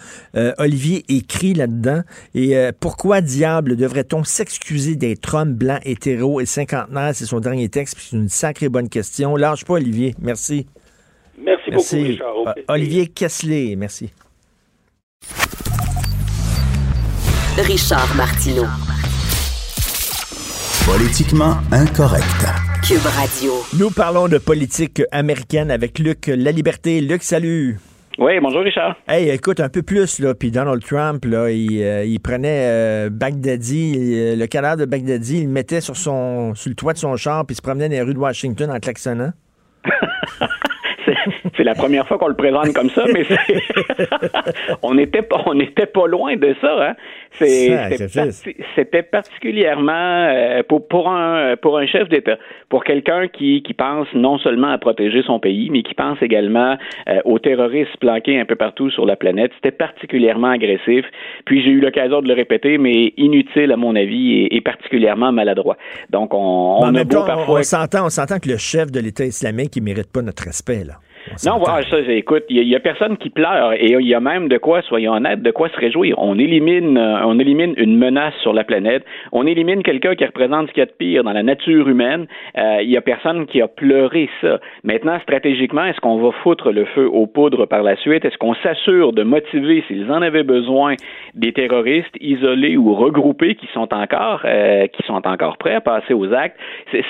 [0.59, 2.01] Olivier écrit là-dedans.
[2.35, 7.15] Et pourquoi diable devrait-on s'excuser d'être homme blanc, hétéro et cinquantenaire?
[7.15, 9.37] C'est son dernier texte, puis c'est une sacrée bonne question.
[9.37, 10.15] Lâche pas, Olivier.
[10.21, 10.67] Merci.
[11.43, 12.55] Merci, beaucoup, Richard.
[12.55, 12.65] Plaisir.
[12.69, 14.13] Olivier Kessler, merci.
[17.57, 18.67] Richard Martineau.
[20.87, 22.25] Politiquement incorrect.
[22.87, 23.53] Cube Radio.
[23.79, 27.01] Nous parlons de politique américaine avec Luc Laliberté.
[27.01, 27.79] Luc, salut.
[28.19, 28.97] Oui, bonjour Richard.
[29.09, 33.11] Hey, écoute, un peu plus, là, puis Donald Trump, là, il, euh, il prenait euh,
[33.11, 36.99] Baghdadi, euh, le cadavre de Baghdadi, il le mettait sur, son, sur le toit de
[36.99, 39.33] son char, puis il se promenait dans les rues de Washington en klaxonnant.
[41.05, 41.17] C'est
[41.59, 43.63] la première fois qu'on le présente comme ça, mais c'est-
[44.83, 46.89] on n'était pas, on n'était pas loin de ça.
[46.91, 46.95] Hein.
[47.33, 47.71] C'est-
[48.75, 52.37] C'était particulièrement euh, pour, pour un pour un chef d'État,
[52.69, 56.77] pour quelqu'un qui, qui pense non seulement à protéger son pays, mais qui pense également
[57.09, 59.53] euh, aux terroristes planqués un peu partout sur la planète.
[59.57, 61.05] C'était particulièrement agressif.
[61.45, 65.33] Puis j'ai eu l'occasion de le répéter, mais inutile à mon avis et, et particulièrement
[65.33, 65.77] maladroit.
[66.11, 68.91] Donc on, on a beau temps, on- parfois on s'entend, on s'entend que le chef
[68.91, 70.95] de l'État islamique, il mérite pas notre respect, là.
[71.47, 74.49] Non, voilà, ça, écoute, il y, a personne qui pleure et il y a même
[74.49, 76.17] de quoi, soyons honnêtes, de quoi se réjouir.
[76.19, 79.05] On élimine, euh, on élimine une menace sur la planète.
[79.33, 82.27] On élimine quelqu'un qui représente ce qu'il y a de pire dans la nature humaine.
[82.59, 84.59] Euh, il y a personne qui a pleuré ça.
[84.85, 88.25] Maintenant, stratégiquement, est-ce qu'on va foutre le feu aux poudres par la suite?
[88.25, 90.97] Est-ce qu'on s'assure de motiver, s'ils en avaient besoin,
[91.35, 96.13] des terroristes isolés ou regroupés qui sont encore, euh, qui sont encore prêts à passer
[96.13, 96.59] aux actes?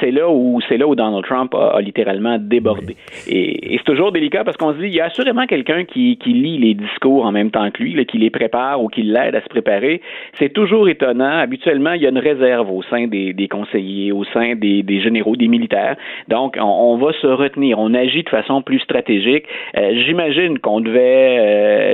[0.00, 2.96] C'est là où, c'est là où Donald Trump a, a littéralement débordé.
[3.26, 6.16] Et, et c'est toujours délicat parce qu'on se dit, il y a assurément quelqu'un qui,
[6.18, 9.02] qui lit les discours en même temps que lui, là, qui les prépare ou qui
[9.02, 10.00] l'aide à se préparer.
[10.38, 11.38] C'est toujours étonnant.
[11.38, 15.00] Habituellement, il y a une réserve au sein des, des conseillers, au sein des, des
[15.00, 15.96] généraux, des militaires.
[16.28, 17.78] Donc, on, on va se retenir.
[17.78, 19.44] On agit de façon plus stratégique.
[19.76, 21.38] Euh, j'imagine qu'on devait,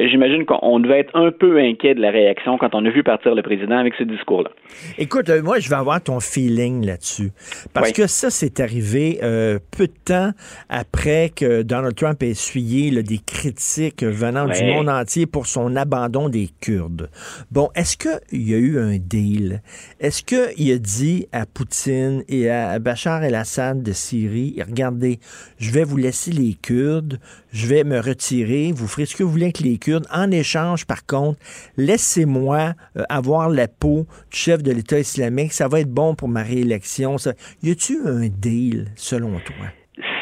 [0.05, 3.03] euh, j'imagine qu'on devait être un peu inquiet de la réaction quand on a vu
[3.03, 4.51] partir le président avec ce discours-là.
[4.99, 7.31] Écoute, euh, moi, je vais avoir ton feeling là-dessus.
[7.75, 7.93] Parce Oui.
[7.95, 9.19] que ça, c'est arrivé
[9.77, 10.31] peu de temps
[10.69, 15.75] après que Donald Trump ait essuyé là, des critiques venant du monde entier pour son
[15.77, 17.11] abandon des Kurdes.
[17.51, 19.63] Bon, est-ce qu'il y a eu un deal?
[19.99, 25.19] Est-ce qu'il a dit à Poutine et à Bachar el-Assad de Syrie, regardez,
[25.59, 27.19] je vais vous laisser les Kurdes,
[27.53, 30.07] je vais me retirer, vous ferez ce que vous voulez avec les Kurdes.
[30.13, 31.39] En échange, par contre,
[31.77, 35.53] laissez-moi euh, avoir la peau du chef de l'État islamique.
[35.53, 37.17] Ça va être bon pour ma réélection.
[37.19, 37.33] Ça...
[37.63, 39.67] Y a-tu un deal, selon toi?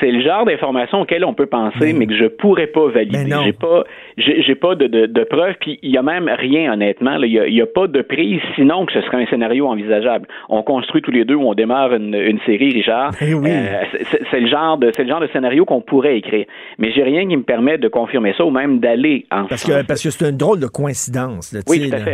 [0.05, 3.25] C'est le genre d'information auquel on peut penser, mais que je pourrais pas valider.
[3.45, 3.85] J'ai pas,
[4.19, 7.17] j'ai pas de, de, de preuves, puis il y a même rien honnêtement.
[7.23, 9.67] Il y a, il y a pas de prise, sinon que ce serait un scénario
[9.67, 10.27] envisageable.
[10.51, 13.13] On construit tous les deux, ou on démarre une, une série, Richard.
[13.21, 13.49] Eh oui.
[13.51, 13.83] Euh,
[14.31, 16.45] c'est- le genre de, c'est le genre de scénario qu'on pourrait écrire.
[16.79, 19.75] Mais j'ai rien qui me permet de confirmer ça ou même d'aller en Parce sens.
[19.75, 21.53] que parce que c'est une drôle de coïncidence.
[21.53, 22.05] Là, Oui, tout à là.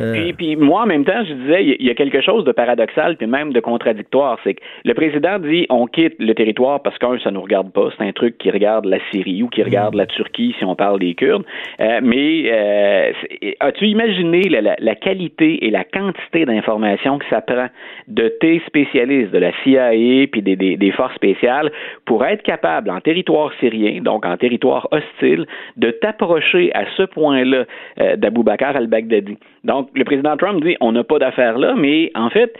[0.00, 2.52] Euh, Puis, puis moi, en même temps, je disais, il y a quelque chose de
[2.52, 4.38] paradoxal, puis même de contradictoire.
[4.44, 7.88] C'est que le président dit on quitte le territoire parce qu'un, ça nous regarde pas.
[7.96, 10.98] C'est un truc qui regarde la Syrie ou qui regarde la Turquie si on parle
[11.00, 11.44] des Kurdes.
[11.80, 13.12] Euh, mais euh,
[13.60, 17.66] as-tu imaginé la, la- la qualité et la quantité d'informations que ça prend
[18.06, 19.90] de tes spécialistes, de la CIA
[20.30, 21.70] puis des, des- des forces spéciales
[22.04, 25.46] pour être capable, en territoire syrien, donc en territoire hostile,
[25.76, 27.64] de t'approcher à ce point-là
[28.00, 29.36] euh, d'Abou Bakr al-Baghdadi?
[29.64, 32.54] Donc, le président Trump dit on n'a pas d'affaires là, mais en fait,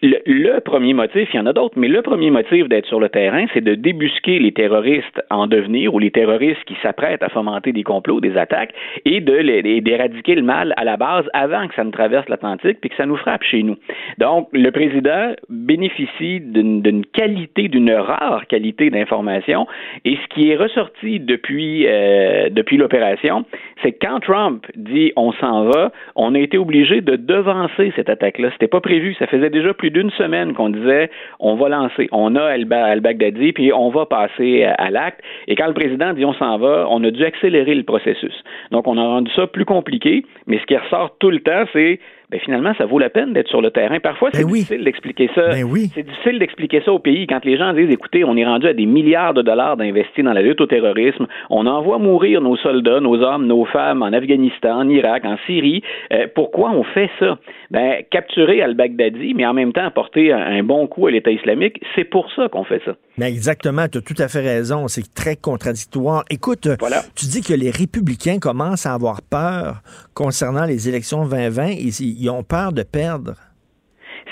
[0.00, 3.08] le, premier motif, il y en a d'autres, mais le premier motif d'être sur le
[3.08, 7.72] terrain, c'est de débusquer les terroristes en devenir ou les terroristes qui s'apprêtent à fomenter
[7.72, 8.72] des complots, des attaques,
[9.04, 12.96] et d'éradiquer le mal à la base avant que ça ne traverse l'Atlantique puis que
[12.96, 13.76] ça nous frappe chez nous.
[14.18, 19.66] Donc, le président bénéficie d'une d'une qualité, d'une rare qualité d'information,
[20.04, 23.44] et ce qui est ressorti depuis, euh, depuis l'opération,
[23.82, 28.08] c'est que quand Trump dit on s'en va, on a été obligé de devancer cette
[28.08, 28.50] attaque-là.
[28.52, 29.14] C'était pas prévu.
[29.14, 31.10] Ça faisait déjà plus d'une semaine qu'on disait
[31.40, 35.20] on va lancer, on a Al-Ba- al-Baghdadi, puis on va passer à l'acte.
[35.46, 38.34] Et quand le président dit on s'en va, on a dû accélérer le processus.
[38.70, 42.00] Donc on a rendu ça plus compliqué, mais ce qui ressort tout le temps, c'est
[42.30, 44.00] ben finalement, ça vaut la peine d'être sur le terrain.
[44.00, 45.52] Parfois, c'est difficile d'expliquer ça.
[45.52, 48.74] C'est difficile d'expliquer ça au pays quand les gens disent, écoutez, on est rendu à
[48.74, 51.26] des milliards de dollars d'investis dans la lutte au terrorisme.
[51.48, 55.82] On envoie mourir nos soldats, nos hommes, nos femmes en Afghanistan, en Irak, en Syrie.
[56.12, 57.38] Euh, pourquoi on fait ça?
[57.70, 61.80] Ben, capturer al-Baghdadi, mais en même temps apporter un, un bon coup à l'État islamique,
[61.94, 62.92] c'est pour ça qu'on fait ça.
[63.18, 64.86] Mais exactement, tu as tout à fait raison.
[64.86, 66.24] C'est très contradictoire.
[66.30, 66.68] Écoute,
[67.16, 69.82] tu dis que les républicains commencent à avoir peur
[70.14, 71.70] concernant les élections 2020.
[71.70, 73.34] Ils, ils ont peur de perdre.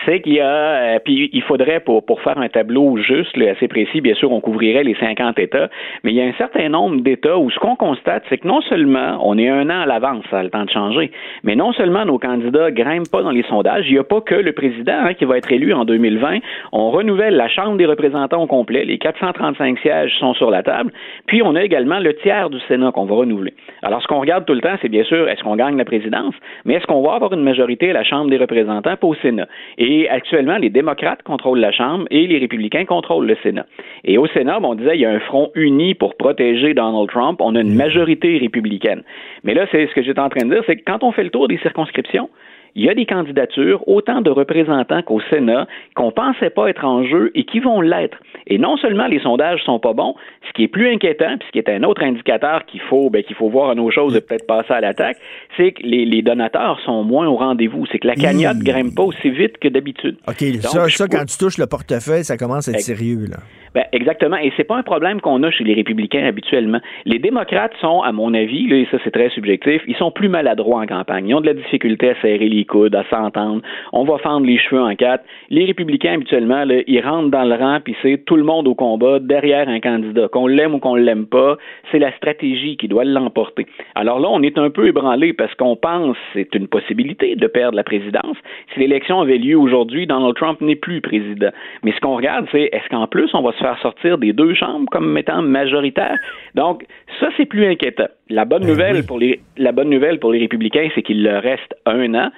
[0.06, 3.50] C'est qu'il y a, euh, puis il faudrait, pour, pour faire un tableau juste, là,
[3.50, 5.68] assez précis, bien sûr, on couvrirait les 50 États,
[6.04, 8.60] mais il y a un certain nombre d'États où ce qu'on constate, c'est que non
[8.62, 11.10] seulement on est un an à l'avance, ça a le temps de changer,
[11.42, 14.34] mais non seulement nos candidats grimpent pas dans les sondages, il n'y a pas que
[14.34, 16.38] le président hein, qui va être élu en 2020,
[16.72, 20.92] on renouvelle la Chambre des représentants au complet, les 435 sièges sont sur la table,
[21.26, 23.54] puis on a également le tiers du Sénat qu'on va renouveler.
[23.82, 26.34] Alors, ce qu'on regarde tout le temps, c'est bien sûr, est-ce qu'on gagne la présidence,
[26.64, 29.48] mais est-ce qu'on va avoir une majorité à la Chambre des représentants, pas au Sénat?
[29.78, 33.66] Et actuellement, les démocrates contrôlent la Chambre et les républicains contrôlent le Sénat.
[34.04, 37.08] Et au Sénat, bon, on disait, il y a un front uni pour protéger Donald
[37.08, 37.40] Trump.
[37.40, 39.02] On a une majorité républicaine.
[39.44, 41.24] Mais là, c'est ce que j'étais en train de dire, c'est que quand on fait
[41.24, 42.28] le tour des circonscriptions,
[42.76, 47.04] il y a des candidatures, autant de représentants qu'au Sénat, qu'on pensait pas être en
[47.04, 48.18] jeu et qui vont l'être.
[48.46, 50.14] Et non seulement les sondages sont pas bons,
[50.46, 53.22] ce qui est plus inquiétant, puis ce qui est un autre indicateur qu'il faut, ben,
[53.22, 55.16] qu'il faut voir à nos choses et peut-être passer à l'attaque,
[55.56, 57.86] c'est que les, les donateurs sont moins au rendez-vous.
[57.90, 60.18] C'est que la cagnotte grimpe pas aussi vite que d'habitude.
[60.28, 63.24] OK, Donc, ça, ça quand tu touches le portefeuille, ça commence à être sérieux.
[63.30, 63.38] Là.
[63.76, 64.36] Ben, exactement.
[64.36, 66.80] Et c'est pas un problème qu'on a chez les républicains habituellement.
[67.04, 70.28] Les démocrates sont, à mon avis, là, et ça c'est très subjectif, ils sont plus
[70.28, 71.28] maladroits en campagne.
[71.28, 73.62] Ils ont de la difficulté à serrer les coudes, à s'entendre.
[73.92, 75.24] On va fendre les cheveux en quatre.
[75.50, 78.74] Les républicains, habituellement, là, ils rentrent dans le rang, puis c'est tout le monde au
[78.74, 80.28] combat derrière un candidat.
[80.28, 81.56] Qu'on l'aime ou qu'on l'aime pas,
[81.90, 83.66] c'est la stratégie qui doit l'emporter.
[83.94, 87.76] Alors là, on est un peu ébranlé parce qu'on pense c'est une possibilité de perdre
[87.76, 88.36] la présidence.
[88.74, 91.50] Si l'élection avait lieu aujourd'hui, Donald Trump n'est plus président.
[91.82, 94.54] Mais ce qu'on regarde, c'est est-ce qu'en plus, on va se faire sortir des deux
[94.54, 96.16] chambres comme étant majoritaire?
[96.54, 96.84] Donc,
[97.20, 98.08] ça, c'est plus inquiétant.
[98.28, 101.74] La bonne nouvelle pour les, la bonne nouvelle pour les républicains, c'est qu'il leur reste
[101.86, 102.30] un an.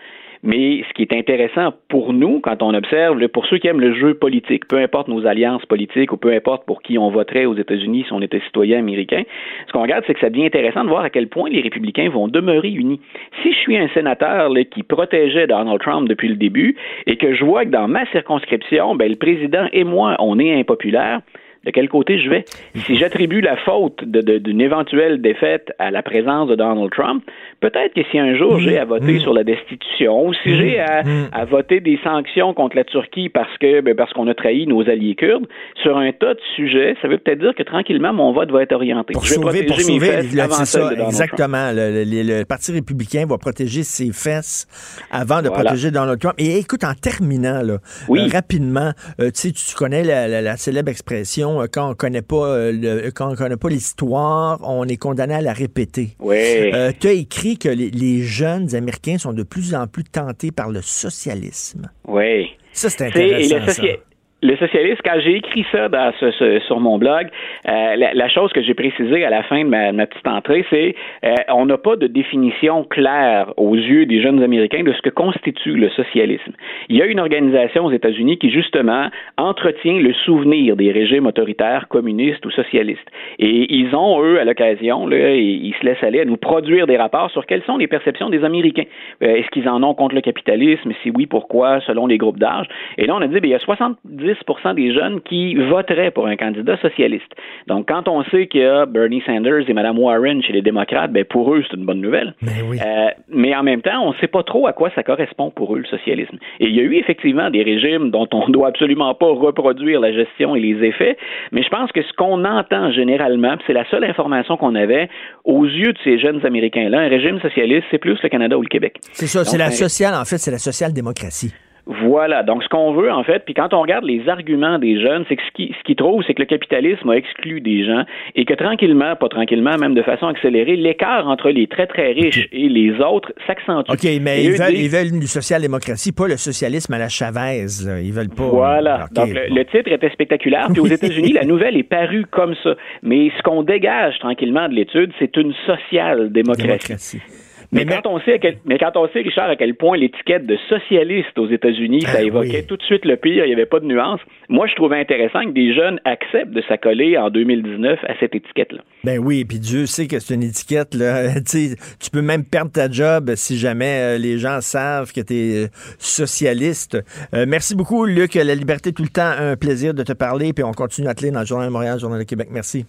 [0.43, 3.94] Mais ce qui est intéressant pour nous, quand on observe, pour ceux qui aiment le
[3.94, 7.56] jeu politique, peu importe nos alliances politiques ou peu importe pour qui on voterait aux
[7.56, 9.23] États-Unis si on était citoyen américain,
[9.66, 12.09] ce qu'on regarde, c'est que ça devient intéressant de voir à quel point les républicains
[12.09, 13.01] vont demeurer unis.
[13.43, 17.44] Si je suis un sénateur qui protégeait Donald Trump depuis le début et que je
[17.44, 21.20] vois que dans ma circonscription, ben, le président et moi, on est impopulaires,
[21.65, 22.44] de quel côté je vais?
[22.74, 27.23] Si j'attribue la faute d'une éventuelle défaite à la présence de Donald Trump,
[27.61, 31.03] peut-être que si un jour j'ai à voter sur la destitution ou si j'ai à,
[31.33, 34.89] à voter des sanctions contre la Turquie parce que ben, parce qu'on a trahi nos
[34.89, 35.47] alliés kurdes,
[35.83, 38.73] sur un tas de sujets, ça veut peut-être dire que tranquillement mon vote va être
[38.73, 39.13] orienté.
[39.13, 41.73] Pour je vais sauver, pour mes sauver, fesses avant ça, de exactement.
[41.73, 44.67] Le, le- le Parti républicain va protéger ses fesses
[45.11, 45.65] avant de Voilà.
[45.65, 46.35] protéger Donald Trump.
[46.39, 47.79] Et écoute, en terminant, là,
[48.09, 48.21] Oui.
[48.21, 52.23] euh, rapidement, euh, tu tu connais la, la- la célèbre expression, euh, quand on connaît
[52.23, 56.11] pas le- quand on connaît pas l'histoire, on est condamné à la répéter.
[56.21, 56.71] Oui.
[57.01, 60.69] Tu as écrit que les, les jeunes Américains sont de plus en plus tentés par
[60.69, 61.91] le socialisme.
[62.07, 62.49] Oui.
[62.73, 63.55] Ça, c'est C'est- et intéressant.
[63.57, 64.01] le socia- ça.
[64.40, 67.27] Le socialiste, quand j'ai écrit ça dans ce, sur mon blog,
[67.69, 70.94] euh, la, chose que j'ai précisée à la fin de ma, petite entrée, c'est
[71.24, 75.10] euh, on n'a pas de définition claire aux yeux des jeunes Américains de ce que
[75.10, 76.52] constitue le socialisme.
[76.89, 79.09] Il y a une organisation aux États-Unis qui justement
[79.39, 83.10] entretient le souvenir des régimes autoritaires communistes ou socialistes.
[83.40, 87.32] Et ils ont eux à l'occasion, ils se laissent aller à nous produire des rapports
[87.32, 88.85] sur quelles sont les perceptions des Américains.
[89.23, 90.93] Euh, est-ce qu'ils en ont contre le capitalisme?
[91.02, 91.81] Si oui, pourquoi?
[91.81, 92.66] Selon les groupes d'âge.
[92.98, 94.28] Et là, on a dit, bien, il y a 70
[94.75, 97.33] des jeunes qui voteraient pour un candidat socialiste.
[97.67, 101.13] Donc, quand on sait qu'il y a Bernie Sanders et Mme Warren chez les démocrates,
[101.13, 102.35] ben pour eux, c'est une bonne nouvelle.
[102.43, 105.51] Ben euh, mais en même temps, on ne sait pas trop à quoi ça correspond
[105.51, 106.39] pour eux, le socialisme.
[106.61, 110.01] Et il y a eu effectivement des régimes dont on ne doit absolument pas reproduire
[110.01, 111.17] la gestion et les effets,
[111.53, 115.09] mais je pense que ce qu'on entend généralement, c'est la seule information qu'on avait,
[115.45, 118.69] aux yeux de ces jeunes Américains-là, un régime socialiste, c'est plus le Canada ou le
[118.69, 118.99] Québec.
[119.13, 121.53] C'est ça, c'est la sociale, en fait, c'est la social-démocratie.
[121.89, 122.43] Voilà.
[122.43, 125.36] Donc, ce qu'on veut, en fait, puis quand on regarde les arguments des jeunes, c'est
[125.36, 128.05] que ce qu'ils ce trouvent, c'est que le capitalisme a exclu des gens
[128.35, 132.47] et que tranquillement, pas tranquillement, même de façon accélérée, l'écart entre les très, très riches
[132.52, 133.90] et les autres s'accentue.
[133.90, 137.65] OK, mais ils veulent, ils veulent, une social-démocratie, pas le socialisme à la Chavez.
[138.05, 138.48] Ils veulent pas.
[138.48, 139.06] Voilà.
[139.12, 140.69] Donc, le, titre était spectaculaire.
[140.70, 142.74] Puis aux États-Unis, la nouvelle est parue comme ça.
[143.02, 147.23] Mais ce qu'on dégage tranquillement de l'étude, c'est une social-démocratie.
[147.70, 151.39] Mais, quand on sait, mais quand on sait, Richard, à quel point l'étiquette de socialiste
[151.39, 153.85] aux États-Unis, ça ah évoquait tout de suite le pire, il n'y avait pas de
[153.85, 154.20] nuance.
[154.49, 158.81] Moi, je trouvais intéressant que des jeunes acceptent de s'accoler en 2019 à cette étiquette-là.
[159.05, 160.95] Ben oui, puis Dieu sait que c'est une étiquette.
[160.95, 161.40] Là.
[161.45, 165.65] tu peux même perdre ta job si jamais euh, les gens savent que tu es
[165.65, 165.69] euh,
[165.99, 166.97] socialiste.
[167.35, 168.35] Euh, merci beaucoup, Luc.
[168.35, 170.55] La liberté, tout le temps, un plaisir de te parler.
[170.55, 172.49] Puis on continue à te lire dans le Journal de Montréal, Journal de Québec.
[172.51, 172.86] Merci.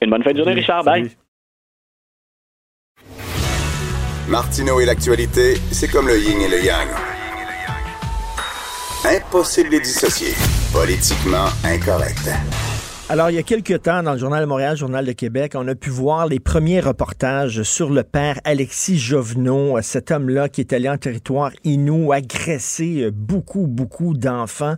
[0.00, 0.84] Une bonne fin de journée, Richard.
[0.84, 1.10] Bye.
[4.30, 6.86] Martineau et l'actualité, c'est comme le yin et le yang.
[9.04, 10.34] Impossible de les dissocier.
[10.72, 12.30] Politiquement incorrect.
[13.08, 15.66] Alors, il y a quelques temps, dans le Journal de Montréal, Journal de Québec, on
[15.66, 20.72] a pu voir les premiers reportages sur le père Alexis Jovenot, cet homme-là qui est
[20.72, 24.76] allé en territoire inou, agressé beaucoup, beaucoup d'enfants.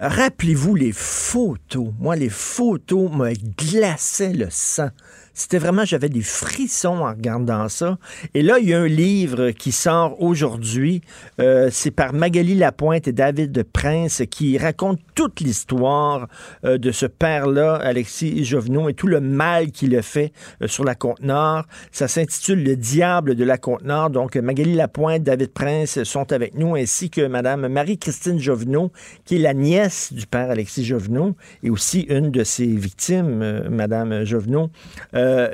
[0.00, 1.92] Rappelez-vous les photos.
[2.00, 4.88] Moi, les photos me glaçaient le sang.
[5.36, 7.98] C'était vraiment, j'avais des frissons en regardant ça.
[8.34, 11.02] Et là, il y a un livre qui sort aujourd'hui.
[11.40, 16.28] Euh, c'est par Magali Lapointe et David Prince qui raconte toute l'histoire
[16.64, 20.32] euh, de ce père-là, Alexis Jovenot, et tout le mal qu'il a fait
[20.62, 21.64] euh, sur la Côte-Nord.
[21.90, 24.10] Ça s'intitule Le diable de la Côte-Nord.
[24.10, 28.92] Donc, Magali Lapointe, David Prince sont avec nous, ainsi que Madame Marie-Christine Jovenot,
[29.24, 31.34] qui est la nièce du père Alexis Jovenot
[31.64, 34.70] et aussi une de ses victimes, Madame Jovenot.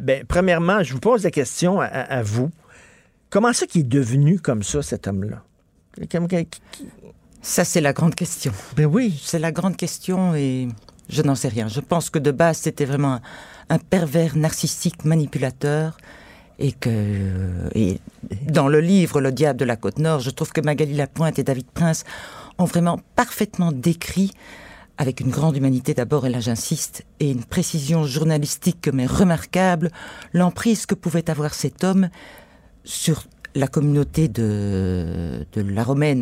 [0.02, 2.50] Ben, premièrement, je vous pose la question à, vous.
[3.28, 5.42] Comment ça qu'il est devenu comme ça, cet homme-là?
[7.42, 8.52] Ça, c'est la grande question.
[8.76, 9.20] Ben oui.
[9.22, 10.68] C'est la grande question et
[11.08, 11.68] je n'en sais rien.
[11.68, 13.20] Je pense que de base, c'était vraiment
[13.68, 15.96] un, pervers narcissique manipulateur
[16.58, 16.90] et que
[17.74, 18.00] et
[18.46, 21.42] dans le livre Le diable de la côte nord, je trouve que Magali Lapointe et
[21.42, 22.04] David Prince
[22.58, 24.32] ont vraiment parfaitement décrit
[25.00, 29.90] avec une grande humanité d'abord, et là j'insiste, et une précision journalistique mais remarquable,
[30.34, 32.10] l'emprise que pouvait avoir cet homme
[32.84, 33.24] sur
[33.54, 36.20] la communauté de, la Romaine,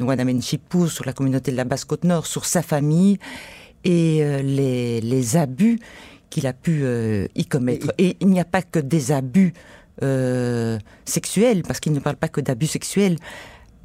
[0.89, 3.19] sur la communauté de la Basse-Côte-Nord, sur sa famille,
[3.83, 5.81] et euh, les, les, abus
[6.31, 7.93] qu'il a pu euh, y commettre.
[7.99, 9.55] Et il n'y a pas que des abus
[10.05, 13.17] euh, sexuels, parce qu'il ne parle pas que d'abus sexuels.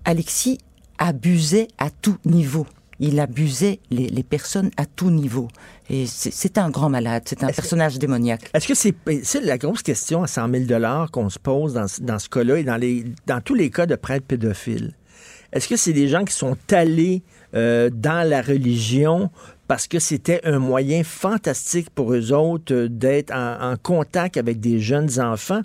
[0.06, 0.60] Alexis
[0.99, 2.68] abusait à tout niveau
[3.04, 5.50] il abusait les, personnes à tout niveau.
[5.90, 8.50] Et c'est un grand malade, c'est un personnage démoniaque.
[8.54, 8.74] Est-ce que
[9.24, 10.82] c'est la grosse question à 100 000
[11.12, 13.96] qu'on se pose dans, dans ce cas-là et dans, les, dans tous les cas de
[13.96, 14.94] prêtres pédophiles?
[15.52, 17.24] Est-ce que c'est des gens qui sont allés
[17.54, 19.30] euh, dans la religion
[19.68, 24.80] parce que c'était un moyen fantastique pour eux autres euh, d'être en, contact avec des
[24.80, 25.62] jeunes enfants?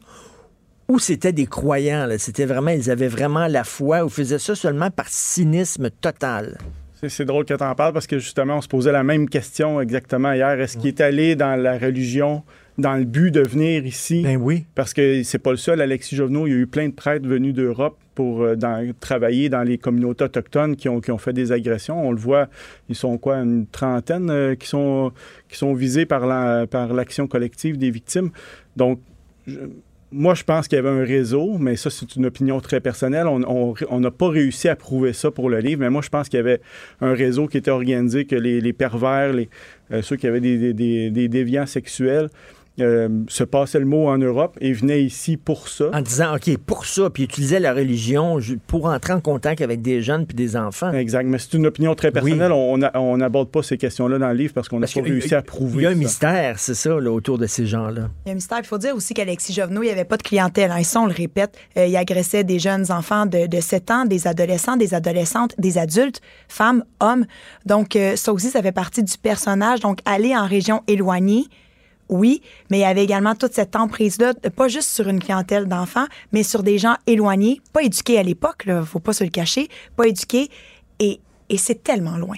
[0.89, 2.09] Ou c'était des croyants?
[2.19, 6.59] C'était vraiment, ils avaient vraiment la foi ou faisaient ça seulement par cynisme total?
[7.07, 9.81] C'est drôle que tu en parles parce que justement, on se posait la même question
[9.81, 10.61] exactement hier.
[10.61, 12.43] Est-ce qu'il est allé dans la religion
[12.77, 14.23] dans le but de venir ici?
[14.23, 14.65] Ben oui.
[14.75, 16.47] Parce que c'est pas le seul, Alexis Jovenot.
[16.47, 18.57] Il y a eu plein de prêtres venus d'Europe pour euh,
[18.99, 22.05] travailler dans les communautés autochtones qui ont, qui ont fait des agressions.
[22.05, 22.49] On le voit,
[22.89, 25.13] ils sont quoi, une trentaine euh, qui, sont,
[25.49, 28.31] qui sont visés par l'action la, par collective des victimes.
[28.77, 28.99] Donc,
[30.11, 33.27] moi, je pense qu'il y avait un réseau, mais ça, c'est une opinion très personnelle.
[33.27, 36.39] On n'a pas réussi à prouver ça pour le livre, mais moi, je pense qu'il
[36.39, 36.61] y avait
[37.01, 39.51] un réseau qui était organisé, que les, pervers, les,
[39.93, 42.31] euh, ceux qui avaient des, des, déviants sexuels,
[42.81, 45.91] euh, se passaient le mot en Europe et venaient ici pour ça.
[45.93, 50.03] En disant, OK, pour ça, puis utilisaient la religion pour entrer en contact avec des
[50.03, 50.93] jeunes puis des enfants.
[50.93, 52.53] Exact, mais c'est une opinion très personnelle.
[52.53, 55.43] On n'aborde pas ces questions-là dans le livre parce qu'on n'a pas a- réussi à
[55.43, 55.99] prouver Il y a un ça.
[55.99, 58.09] mystère, c'est ça, là, autour de ces gens-là.
[58.25, 58.59] Il y a un mystère.
[58.61, 60.71] Il faut dire aussi qu'Alexis Jovenot, il n'y avait pas de clientèle.
[60.71, 60.77] Hein.
[60.79, 64.05] Et ça, on le répète, euh, il agressait des jeunes enfants de, de 7 ans,
[64.05, 67.27] des adolescents, des adolescentes, des adultes, femmes, hommes.
[67.67, 69.81] Donc, euh, ça aussi, ça fait partie du personnage.
[69.81, 71.45] Donc, aller en région éloignée,
[72.09, 76.07] oui, mais il y avait également toute cette emprise-là, pas juste sur une clientèle d'enfants,
[76.33, 79.69] mais sur des gens éloignés, pas éduqués à l'époque, il faut pas se le cacher,
[79.97, 80.49] pas éduqués.
[81.01, 82.37] Et, et c'est tellement loin.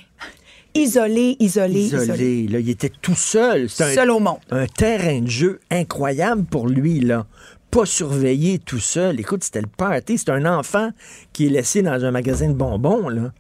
[0.75, 2.03] Isolé, isolé, isolé.
[2.05, 3.69] Isolé, là, il était tout seul.
[3.69, 4.39] C'est un- Seul au monde.
[4.51, 7.27] Un terrain de jeu incroyable pour lui, là.
[7.73, 9.19] Pas surveillé tout seul.
[9.19, 10.19] Écoute, c'était le party.
[10.19, 10.91] C'est un enfant
[11.33, 13.33] qui est laissé dans un magasin de bonbons, là.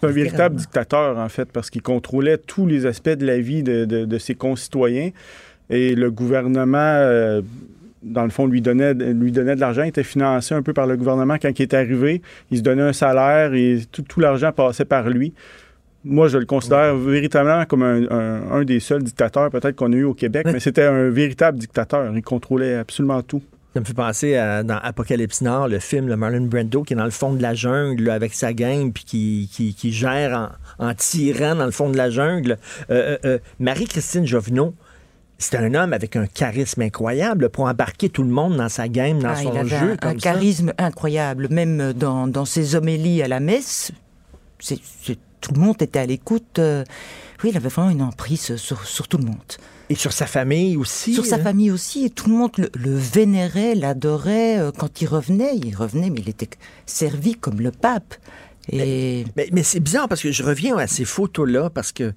[0.00, 3.62] C'est un véritable dictateur, en fait, parce qu'il contrôlait tous les aspects de la vie
[3.62, 5.10] de, de- de ses concitoyens.
[5.70, 7.42] Et le gouvernement, euh,
[8.02, 9.82] dans le fond, lui donnait, lui donnait de l'argent.
[9.82, 12.22] Il était financé un peu par le gouvernement quand il est arrivé.
[12.50, 15.32] Il se donnait un salaire et tout, tout l'argent passait par lui.
[16.04, 19.96] Moi, je le considère véritablement comme un, un- un des seuls dictateurs peut-être qu'on a
[19.96, 22.12] eu au Québec, mais c'était un véritable dictateur.
[22.14, 23.42] Il contrôlait absolument tout.
[23.74, 26.96] Ça me fait penser à dans Apocalypse Nord, le film, le Marlon Brando, qui est
[26.96, 30.48] dans le fond de la jungle avec sa gang, puis qui, qui, qui gère
[30.78, 32.56] en, en tirant dans le fond de la jungle.
[32.90, 34.74] Euh, euh, Marie-Christine Jovenot,
[35.38, 39.18] c'est un homme avec un charisme incroyable pour embarquer tout le monde dans sa game,
[39.22, 39.92] dans Ah, son il avait jeu.
[39.92, 40.18] un, comme un ça.
[40.32, 43.92] charisme incroyable, même dans, dans ses homélies à la messe.
[44.58, 46.58] c'est- c'est- tout le monde était à l'écoute.
[46.58, 46.82] euh,
[47.44, 49.36] oui, il avait vraiment une emprise sur, sur tout le monde.
[49.90, 51.12] Et sur sa famille aussi.
[51.14, 51.42] Sur sa hein?
[51.42, 52.06] famille aussi.
[52.06, 54.58] Et tout le monde le, le vénérait, l'adorait.
[54.58, 56.48] euh, Quand il revenait, il revenait, mais il était
[56.86, 58.14] servi comme le pape.
[58.72, 62.14] Et Mais, mais c'est bizarre parce que je reviens à ces photos-là parce que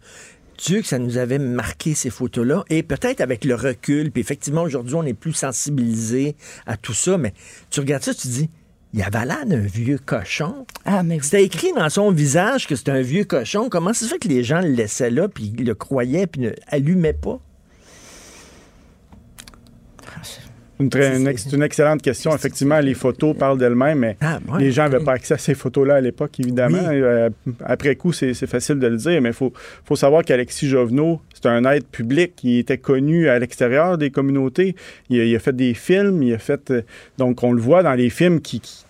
[0.66, 2.64] Dieu que ça nous avait marqué ces photos-là?
[2.70, 7.18] Et peut-être avec le recul, puis effectivement, aujourd'hui, on est plus sensibilisé à tout ça,
[7.18, 7.34] mais
[7.70, 8.50] tu regardes ça, tu te dis,
[8.94, 10.66] il avait l'air d'un vieux cochon.
[10.84, 13.70] Ah, mais C'était écrit dans son visage que c'était un vieux cochon.
[13.70, 16.52] Comment ça se fait que les gens le laissaient là, puis le croyaient, puis ne
[16.68, 17.40] allumaient pas?
[20.80, 22.34] Une, très- une ex- c'est une excellente question.
[22.34, 25.54] Effectivement, les photos parlent d'elles-mêmes, mais Ah, ouais, les gens n'avaient pas accès à ces
[25.54, 26.78] photos-là à l'époque, évidemment.
[26.88, 27.02] Oui.
[27.02, 27.30] Euh,
[27.66, 29.52] après coup, c'est facile de le dire, mais il faut,
[29.84, 34.76] faut savoir qu'Alexis Jovenot, c'est un être public qui était connu à l'extérieur des communautés.
[35.10, 36.72] Il a, il a fait des films, il a fait...
[36.72, 36.82] euh,
[37.18, 38.62] donc, on le voit dans les films qui...
[38.62, 38.86] qui-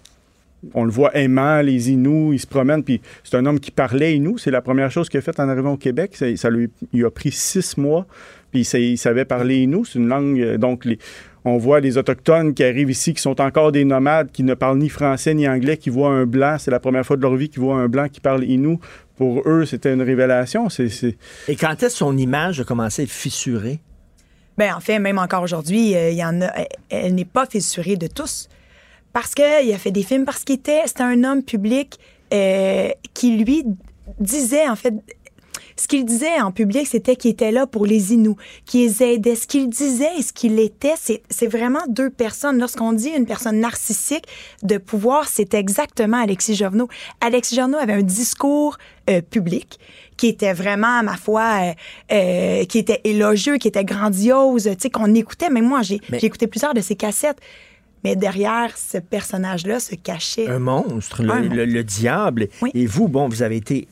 [0.73, 4.13] on le voit aimant les Inuits, il se promène, puis c'est un homme qui parlait
[4.17, 4.37] Inou.
[4.37, 6.11] C'est la première chose qu'il a fait en arrivant au Québec.
[6.17, 8.05] Ça, ça lui il a pris six mois,
[8.51, 9.85] puis il, il savait parler Inou.
[9.85, 10.99] C'est une langue, euh, donc les,
[11.45, 14.77] on voit les Autochtones qui arrivent ici, qui sont encore des nomades, qui ne parlent
[14.77, 16.57] ni français ni anglais, qui voient un blanc.
[16.59, 18.79] C'est la première fois de leur vie qu'ils voient un blanc qui parle Inou.
[19.15, 20.67] Pour eux, c'était une révélation.
[20.69, 23.79] Et quand est-ce que son image a commencé à être fissurée?
[24.57, 26.47] Ben, en fait, même encore aujourd'hui, euh, il y en a.
[26.47, 28.49] Elle, elle n'est pas fissurée de tous.
[29.13, 30.81] Parce qu'il a fait des films, parce qu'il était.
[30.85, 31.97] C'était un homme public
[32.33, 33.63] euh, qui, lui,
[34.19, 34.93] disait, en fait.
[35.75, 38.35] Ce qu'il disait en public, c'était qu'il était là pour les Inuits,
[38.65, 39.35] qu'il les aidait.
[39.35, 40.95] Ce qu'il disait et ce qu'il était,
[41.29, 42.59] c'est vraiment deux personnes.
[42.59, 44.25] Lorsqu'on dit une personne narcissique
[44.63, 46.89] de pouvoir, c'est exactement Alexis Jovenot.
[47.21, 48.77] Alexis Jovenot avait un discours
[49.09, 49.79] euh, public
[50.17, 51.71] qui était vraiment, à ma foi, euh,
[52.11, 55.49] euh, qui était élogieux, qui était grandiose, tu sais, qu'on écoutait.
[55.49, 57.37] Même moi, j'ai Mais- écouté plusieurs de ses cassettes.
[58.03, 61.63] Mais derrière ce personnage-là se cachait Un monstre, le, Un le- monstre.
[61.65, 62.47] le diable.
[62.73, 63.87] Et vous, bon, vous avez été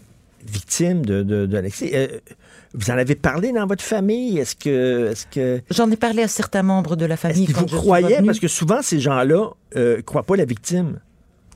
[0.50, 1.92] victime de, de, d'Alexis.
[1.94, 2.08] Euh,
[2.74, 4.38] vous en avez parlé dans votre famille?
[4.40, 5.12] Est-ce que.
[5.12, 5.62] Est-ce que...
[5.72, 7.46] J'en ai parlé à certains membres de la famille.
[7.46, 8.18] Est-ce quand vous je croyez?
[8.26, 11.00] Parce que souvent, ces gens-là ne croient pas la victime.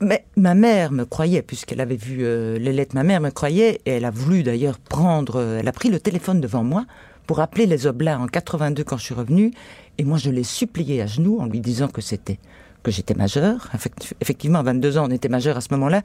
[0.00, 2.94] Mais ma mère me croyait, puisqu'elle avait vu euh, les lettres.
[2.94, 5.36] Ma mère me croyait, et elle a voulu d'ailleurs prendre.
[5.36, 6.86] euh, elle a pris le téléphone devant moi
[7.26, 9.52] pour appeler les Oblats en 82 quand je suis revenue.
[9.98, 12.38] Et moi, je l'ai supplié à genoux en lui disant que c'était
[12.82, 13.68] que j'étais majeure.
[13.74, 16.02] Effect- Effectivement, à 22 ans, on était majeur à ce moment-là.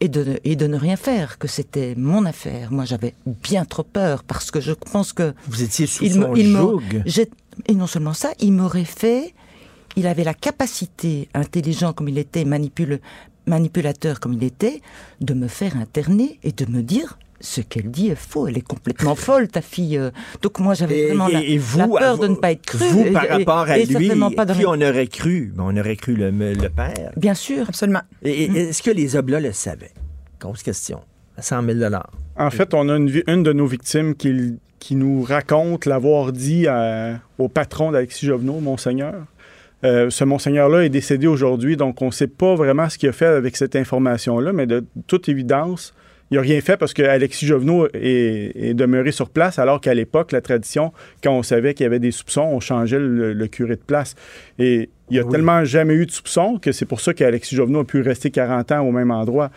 [0.00, 2.70] Et de, ne- et de ne rien faire, que c'était mon affaire.
[2.72, 5.32] Moi, j'avais bien trop peur parce que je pense que.
[5.46, 6.82] Vous étiez sous il son il joug.
[7.68, 9.34] Et non seulement ça, il m'aurait fait.
[9.96, 13.00] Il avait la capacité, intelligent comme il était, manipule,
[13.46, 14.82] manipulateur comme il était,
[15.20, 18.48] de me faire interner et de me dire ce qu'elle dit est faux.
[18.48, 19.98] Elle est complètement folle, ta fille.
[19.98, 20.10] euh.
[20.42, 22.84] Donc moi, j'avais vraiment la, et- et vous, la peur de ne pas être cru.
[22.86, 25.52] Vous, par et- rapport à et lui, pas qui on aurait cru?
[25.58, 27.12] On aurait cru le, le père.
[27.16, 27.68] Bien sûr.
[27.68, 28.02] Absolument.
[28.22, 29.92] Et, et est-ce que les Oblats le savaient?
[30.40, 31.00] Grosse question.
[31.36, 31.78] À 100 000
[32.36, 37.18] En fait, on a une, de nos victimes qui, qui nous raconte l'avoir dit à-
[37.38, 39.14] au patron d'Alexis Jovenot, Monseigneur.
[39.84, 43.12] Euh, ce Monseigneur-là est décédé aujourd'hui, donc on ne sait pas vraiment ce qu'il a
[43.12, 45.92] fait avec cette information-là, mais de toute évidence,
[46.30, 50.32] il n'a rien fait parce qu'Alexis Jovenot est, est demeuré sur place, alors qu'à l'époque,
[50.32, 50.92] la tradition,
[51.22, 54.14] quand on savait qu'il y avait des soupçons, on changeait le, le curé de place.
[54.58, 57.80] Et il n'y a tellement jamais eu de soupçons que c'est pour ça qu'Alexis Jovenot
[57.80, 59.50] a pu rester 40 ans au même endroit.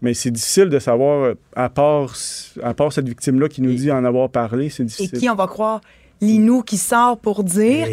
[0.00, 2.14] Mais c'est difficile de savoir, à part,
[2.62, 5.18] à part cette victime-là qui nous dit en avoir parlé, c'est Et difficile.
[5.18, 5.80] qui on va croire?
[6.22, 7.86] Linou qui sort pour dire.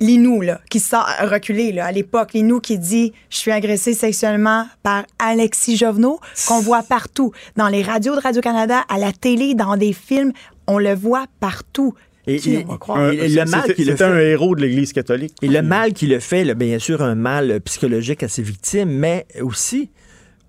[0.00, 2.32] Linou, là, qui sort reculé, là, à l'époque.
[2.32, 7.30] Linou qui dit Je suis agressé sexuellement par Alexis Jovenot, qu'on voit partout.
[7.56, 10.32] Dans les radios de Radio-Canada, à la télé, dans des films,
[10.66, 11.94] on le voit partout.
[12.26, 12.98] Et, et- on va croire?
[12.98, 15.34] Un- et le mal qu'il un héros de l'Église catholique.
[15.42, 18.90] Et le mal qu'il a fait, là, bien sûr, un mal psychologique à ses victimes,
[18.90, 19.90] mais aussi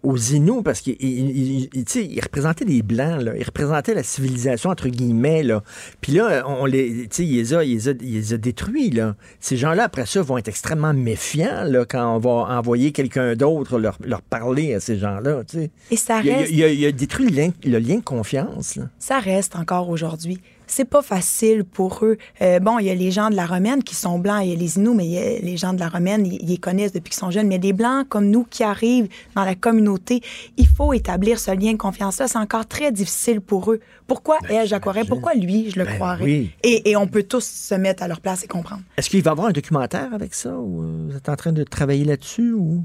[0.06, 3.34] aux Inuits, parce qu'il il- il- il- tu sais, il représentait des Blancs, là.
[3.38, 5.44] il représentait la civilisation, entre guillemets.
[5.44, 5.64] Là.
[6.02, 8.38] Puis là, on les, tu sais, il, les a, il, les a, il les a
[8.38, 8.92] détruits.
[8.92, 9.16] Là.
[9.40, 13.80] Ces gens-là, après ça, vont être extrêmement méfiants là, quand on va envoyer quelqu'un d'autre
[13.80, 15.42] leur, leur parler à ces gens-là.
[15.92, 18.04] Et ça Il a, reste- il a- il a détruit le lien, le lien de
[18.04, 18.76] confiance.
[18.76, 18.90] là.
[19.00, 20.40] Ça reste encore aujourd'hui.
[20.68, 22.18] C'est pas facile pour eux.
[22.42, 24.54] Euh, bon, il y a les gens de la Romaine qui sont blancs, il y
[24.54, 26.94] a les Inuits, mais il y a les gens de la Romaine, ils, les connaissent
[26.94, 27.48] depuis qu'ils sont jeunes.
[27.48, 30.22] Mais des blancs comme nous qui arrivent dans la communauté,
[30.58, 32.28] il faut établir ce lien de confiance-là.
[32.28, 33.80] C'est encore très difficile pour eux.
[34.08, 35.06] Pourquoi elle, j'accroirais?
[35.06, 36.24] Pourquoi lui, je le croirais?
[36.24, 36.52] oui.
[36.64, 38.84] Et, et on peut tous se mettre à leur place et comprendre.
[38.98, 40.56] Est-ce qu'il va y avoir un documentaire avec ça?
[40.58, 42.54] Ou euh, vous êtes en train de travailler là-dessus?
[42.54, 42.84] Ou...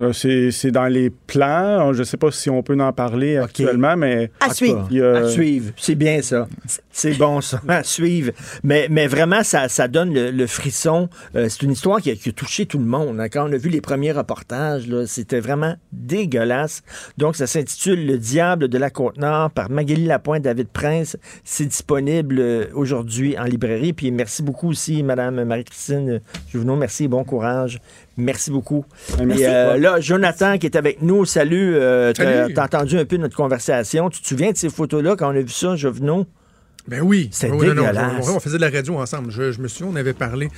[0.00, 1.92] Euh, c'est dans les plans.
[1.92, 4.30] Je ne sais pas si on peut en parler actuellement, mais.
[4.40, 4.78] À suivre.
[4.82, 5.72] cas, il y a- À suivre.
[5.76, 6.48] C'est bien ça.
[6.90, 7.60] C'est bon ça.
[7.68, 8.32] À suivre.
[8.64, 11.08] Mais, mais vraiment, ça, ça donne le, le frisson.
[11.36, 13.20] Euh, c'est une histoire qui a, qui a touché tout le monde.
[13.20, 13.28] hein.
[13.28, 16.82] Quand on a vu les premiers reportages, c'était vraiment dégueulasse.
[17.18, 21.16] Donc, ça s'intitule Le diable de la Côte-Nord par Magali Lapointe, David Prince.
[21.44, 23.92] C'est disponible euh, aujourd'hui en librairie.
[23.92, 26.20] Puis merci beaucoup aussi, Madame Marie-Christine
[26.50, 26.76] Juvenot.
[26.76, 27.78] Merci, bon courage.
[28.16, 28.84] Merci beaucoup.
[29.24, 29.42] Merci.
[29.42, 31.74] Et, euh, là, Jonathan qui est avec nous, salut.
[31.76, 32.54] Euh, t'as Salut.
[32.54, 34.10] t'as entendu un peu notre conversation.
[34.10, 35.16] Tu te souviens de ces photos-là?
[35.16, 36.26] Quand on a vu ça, Jovenot?
[36.88, 37.28] Ben oui.
[37.30, 38.28] C'est Oui, non, non, dégueulasse.
[38.28, 39.30] on, on faisait de la radio ensemble.
[39.30, 40.48] Je, je me souviens, on avait parlé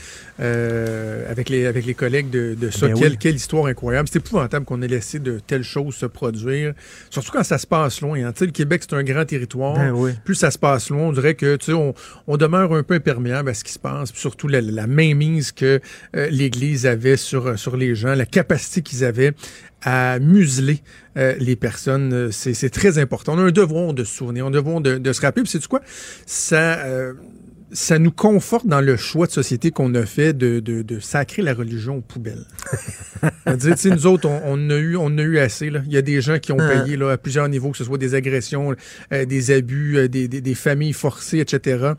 [0.40, 2.88] euh, avec, les, avec les collègues de, de ça.
[2.88, 3.18] Ben quelle, oui.
[3.18, 4.08] quelle histoire incroyable.
[4.10, 6.72] C'est épouvantable qu'on ait laissé de telles choses se produire.
[7.10, 8.18] Surtout quand ça se passe loin.
[8.24, 8.32] hein.
[8.40, 9.74] Le Québec, c'est un grand territoire.
[9.76, 10.12] Ben oui.
[10.24, 11.94] Plus ça se passe loin, on dirait que tu sais, on,
[12.26, 14.10] on demeure un peu imperméable à ce qui se passe.
[14.10, 15.80] Puis surtout la, la mainmise que
[16.16, 19.32] euh, l'Église avait sur, sur les gens, la capacité qu'ils avaient
[19.84, 20.80] à museler
[21.16, 22.12] euh, les personnes.
[22.12, 23.34] Euh, C'est très important.
[23.34, 25.42] On a un devoir de se souvenir, un devoir de, se rappeler.
[25.42, 25.80] Puis c'est quoi?
[26.26, 27.12] Ça, euh,
[27.74, 31.42] ça nous conforte dans le choix de société qu'on a fait de, de, de sacrer
[31.42, 32.44] la religion aux poubelles.
[33.76, 35.68] Sais, nous autres, on, on a eu, on a eu assez.
[35.70, 35.80] Là.
[35.86, 36.68] Il y a des gens qui ont Ah.
[36.82, 38.74] payé là, à plusieurs niveaux, que ce soit des agressions,
[39.12, 41.92] euh, des abus, euh, des, des, des familles forcées, etc.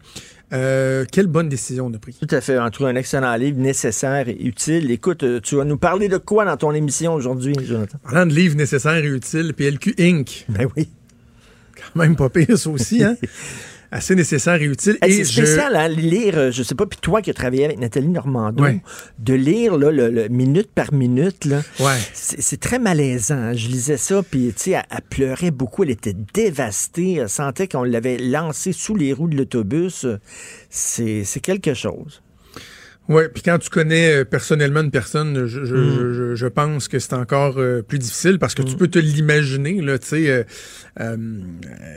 [0.53, 2.17] Euh, quelle bonne décision on a prise.
[2.19, 2.57] Tout à fait.
[2.57, 4.89] On trouve un excellent livre, nécessaire et utile.
[4.91, 7.97] Écoute, tu vas nous parler de quoi dans ton émission aujourd'hui, Jonathan?
[8.03, 10.45] Parlant de livres nécessaires et utiles, PLQ Inc.
[10.49, 10.87] Ben oui.
[11.75, 13.17] Quand même pas pire, ça aussi, hein?
[13.95, 14.97] Assez nécessaire et utile.
[15.01, 18.09] C'est spécial, hein, lire, euh, je sais pas, puis toi qui as travaillé avec Nathalie
[18.09, 18.81] Normando, Ouais.
[19.19, 21.97] de lire là, le, le minute par minute, là, Ouais.
[22.13, 23.53] c'est très malaisant.
[23.53, 27.67] Je lisais ça, puis tu sais, elle, elle pleurait beaucoup, elle était dévastée, elle sentait
[27.69, 30.05] qu'on l'avait lancée sous les roues de l'autobus.
[30.69, 32.21] C'est c'est quelque chose.
[33.07, 36.13] Oui, puis quand tu connais euh, personnellement une personne, je, je, Mm.
[36.13, 39.79] je- je- pense que c'est encore euh, plus difficile parce que tu peux te l'imaginer,
[39.81, 40.43] là, tu sais, euh,
[41.01, 41.15] euh,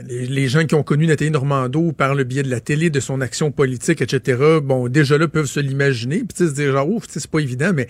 [0.07, 2.99] les, les gens qui ont connu Nathalie Normando par le biais de la télé, de
[2.99, 6.73] son action politique, etc., bon, déjà là, peuvent se l'imaginer, puis tu sais, se dire
[6.73, 7.87] genre, ouf, tu sais, c'est pas évident, mais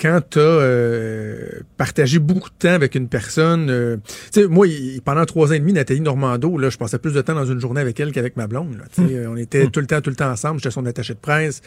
[0.00, 3.96] quand tu as partagé beaucoup de temps avec une personne, euh,
[4.32, 7.12] tu sais, moi, il- pendant trois ans et demi, Nathalie Normando, là, je passais plus
[7.14, 9.66] de temps dans une journée avec elle qu'avec ma blonde, là, tu sais, on était
[9.68, 11.60] tout le temps, tout le temps ensemble, j'étais son attaché de presse,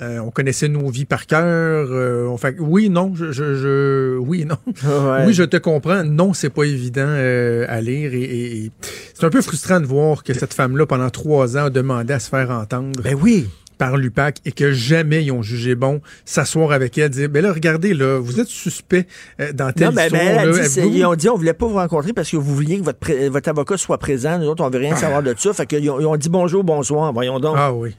[0.00, 1.88] euh, on connaissait nos vies par cœur.
[1.90, 4.56] euh, on fait oui, non, je, je, je- oui, non.
[4.84, 5.24] Ouais.
[5.26, 6.04] Oui, je te comprends.
[6.04, 8.70] Non, c'est pas évident euh, à lire et, et- et
[9.14, 12.18] c'est un peu frustrant de voir que cette femme-là, pendant trois ans, a demandé à
[12.18, 13.00] se faire entendre.
[13.02, 13.48] Ben oui.
[13.80, 17.50] Par l'UPAC et que jamais ils ont jugé bon s'asseoir avec elle, dire ben là
[17.52, 19.06] regardez là vous êtes suspect
[19.40, 20.52] euh, dans telle Non, histoire ben, elle a là.
[20.62, 22.78] dit, c'est- Vous- ils ont dit on voulait pas vous rencontrer parce que vous vouliez
[22.78, 24.38] que votre, pré- votre avocat soit présent.
[24.38, 25.52] Nous autres, on veut rien savoir de ça.
[25.54, 27.12] Fait qu'ils ont, ils ont dit bonjour, bonsoir.
[27.12, 27.56] Voyons donc.
[27.58, 27.96] Ah oui.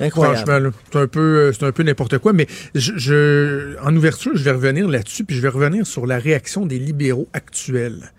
[0.00, 0.72] Incroyable.
[0.92, 2.32] C'est un peu, euh, c'est un peu n'importe quoi.
[2.32, 6.18] Mais je, je- en ouverture, je vais revenir là-dessus, puis je vais revenir sur la
[6.18, 8.10] réaction des libéraux actuels.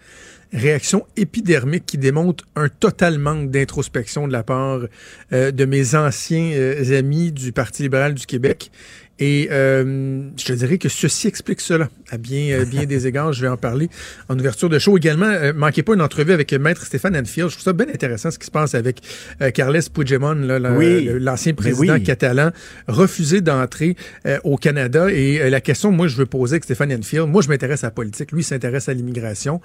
[0.54, 4.82] Réaction épidermique qui démontre un total manque d'introspection de la part
[5.32, 8.70] euh, de mes anciens euh, amis du Parti libéral du Québec.
[9.24, 13.32] Et euh, je te dirais que ceci explique cela à bien, euh, bien des égards.
[13.34, 13.88] Je vais en parler
[14.30, 14.98] en ouverture de show.
[14.98, 17.50] Également, euh, manquez pas une entrevue avec Maître Stéphane Anfield.
[17.50, 19.00] Je trouve ça bien intéressant ce qui se passe avec
[19.42, 21.08] euh, Carles Puigdemont, là, la- Oui.
[21.20, 22.04] l'ancien président oui.
[22.04, 22.50] catalan,
[22.88, 23.96] refusé d'entrer
[24.26, 25.08] euh, au Canada.
[25.12, 27.88] Et euh, la question, moi, je veux poser avec Stéphane Enfield, moi, je m'intéresse à
[27.88, 28.32] la politique.
[28.32, 29.62] Lui, s'intéresse à l'immigration.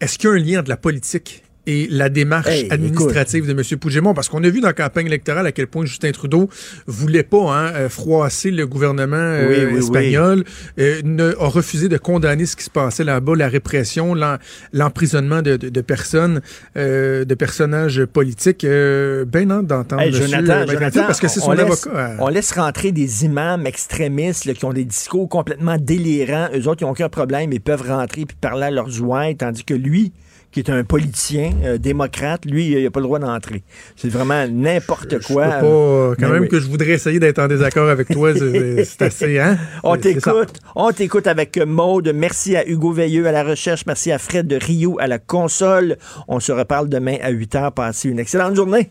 [0.00, 3.52] Est-ce qu'il y a un lien entre la politique et la démarche Hey, administrative de
[3.52, 3.78] M.
[3.78, 6.48] Pougémon, parce qu'on a vu dans la campagne électorale à quel point Justin Trudeau
[6.86, 9.78] voulait pas hein, euh, froisser le gouvernement euh, Oui, oui, oui.
[9.78, 10.44] espagnol,
[10.78, 14.14] euh, ne, a refusé de condamner ce qui se passait là-bas, la répression,
[14.72, 16.40] l'emprisonnement de, de- de personnes,
[16.76, 18.64] euh, de personnages politiques.
[18.64, 21.90] Ben hâte d'entendre Hey, Jonathan, Jonathan, parce que c'est on son laisse- avocat.
[21.94, 26.48] euh, On laisse rentrer des imams extrémistes là, qui ont des discours complètement délirants.
[26.54, 27.52] Eux autres, ils n'ont aucun problème.
[27.52, 30.12] Ils peuvent rentrer puis parler à leurs ouins, tandis que lui,
[30.52, 33.62] qui est un politicien euh, démocrate, lui, il n'a pas le droit d'entrer.
[33.96, 35.44] C'est vraiment n'importe quoi.
[35.44, 36.48] Je peux pas, euh, quand même oui.
[36.48, 39.58] que je voudrais essayer d'être en désaccord avec toi, c'est assez, hein?
[39.82, 40.60] On t'écoute.
[40.74, 42.12] On t'écoute avec Maude.
[42.14, 43.86] Merci à Hugo Veilleux à la recherche.
[43.86, 45.96] Merci à Fred de Rio à la console.
[46.28, 47.70] On se reparle demain à 8 h.
[47.72, 48.90] Passez une excellente journée.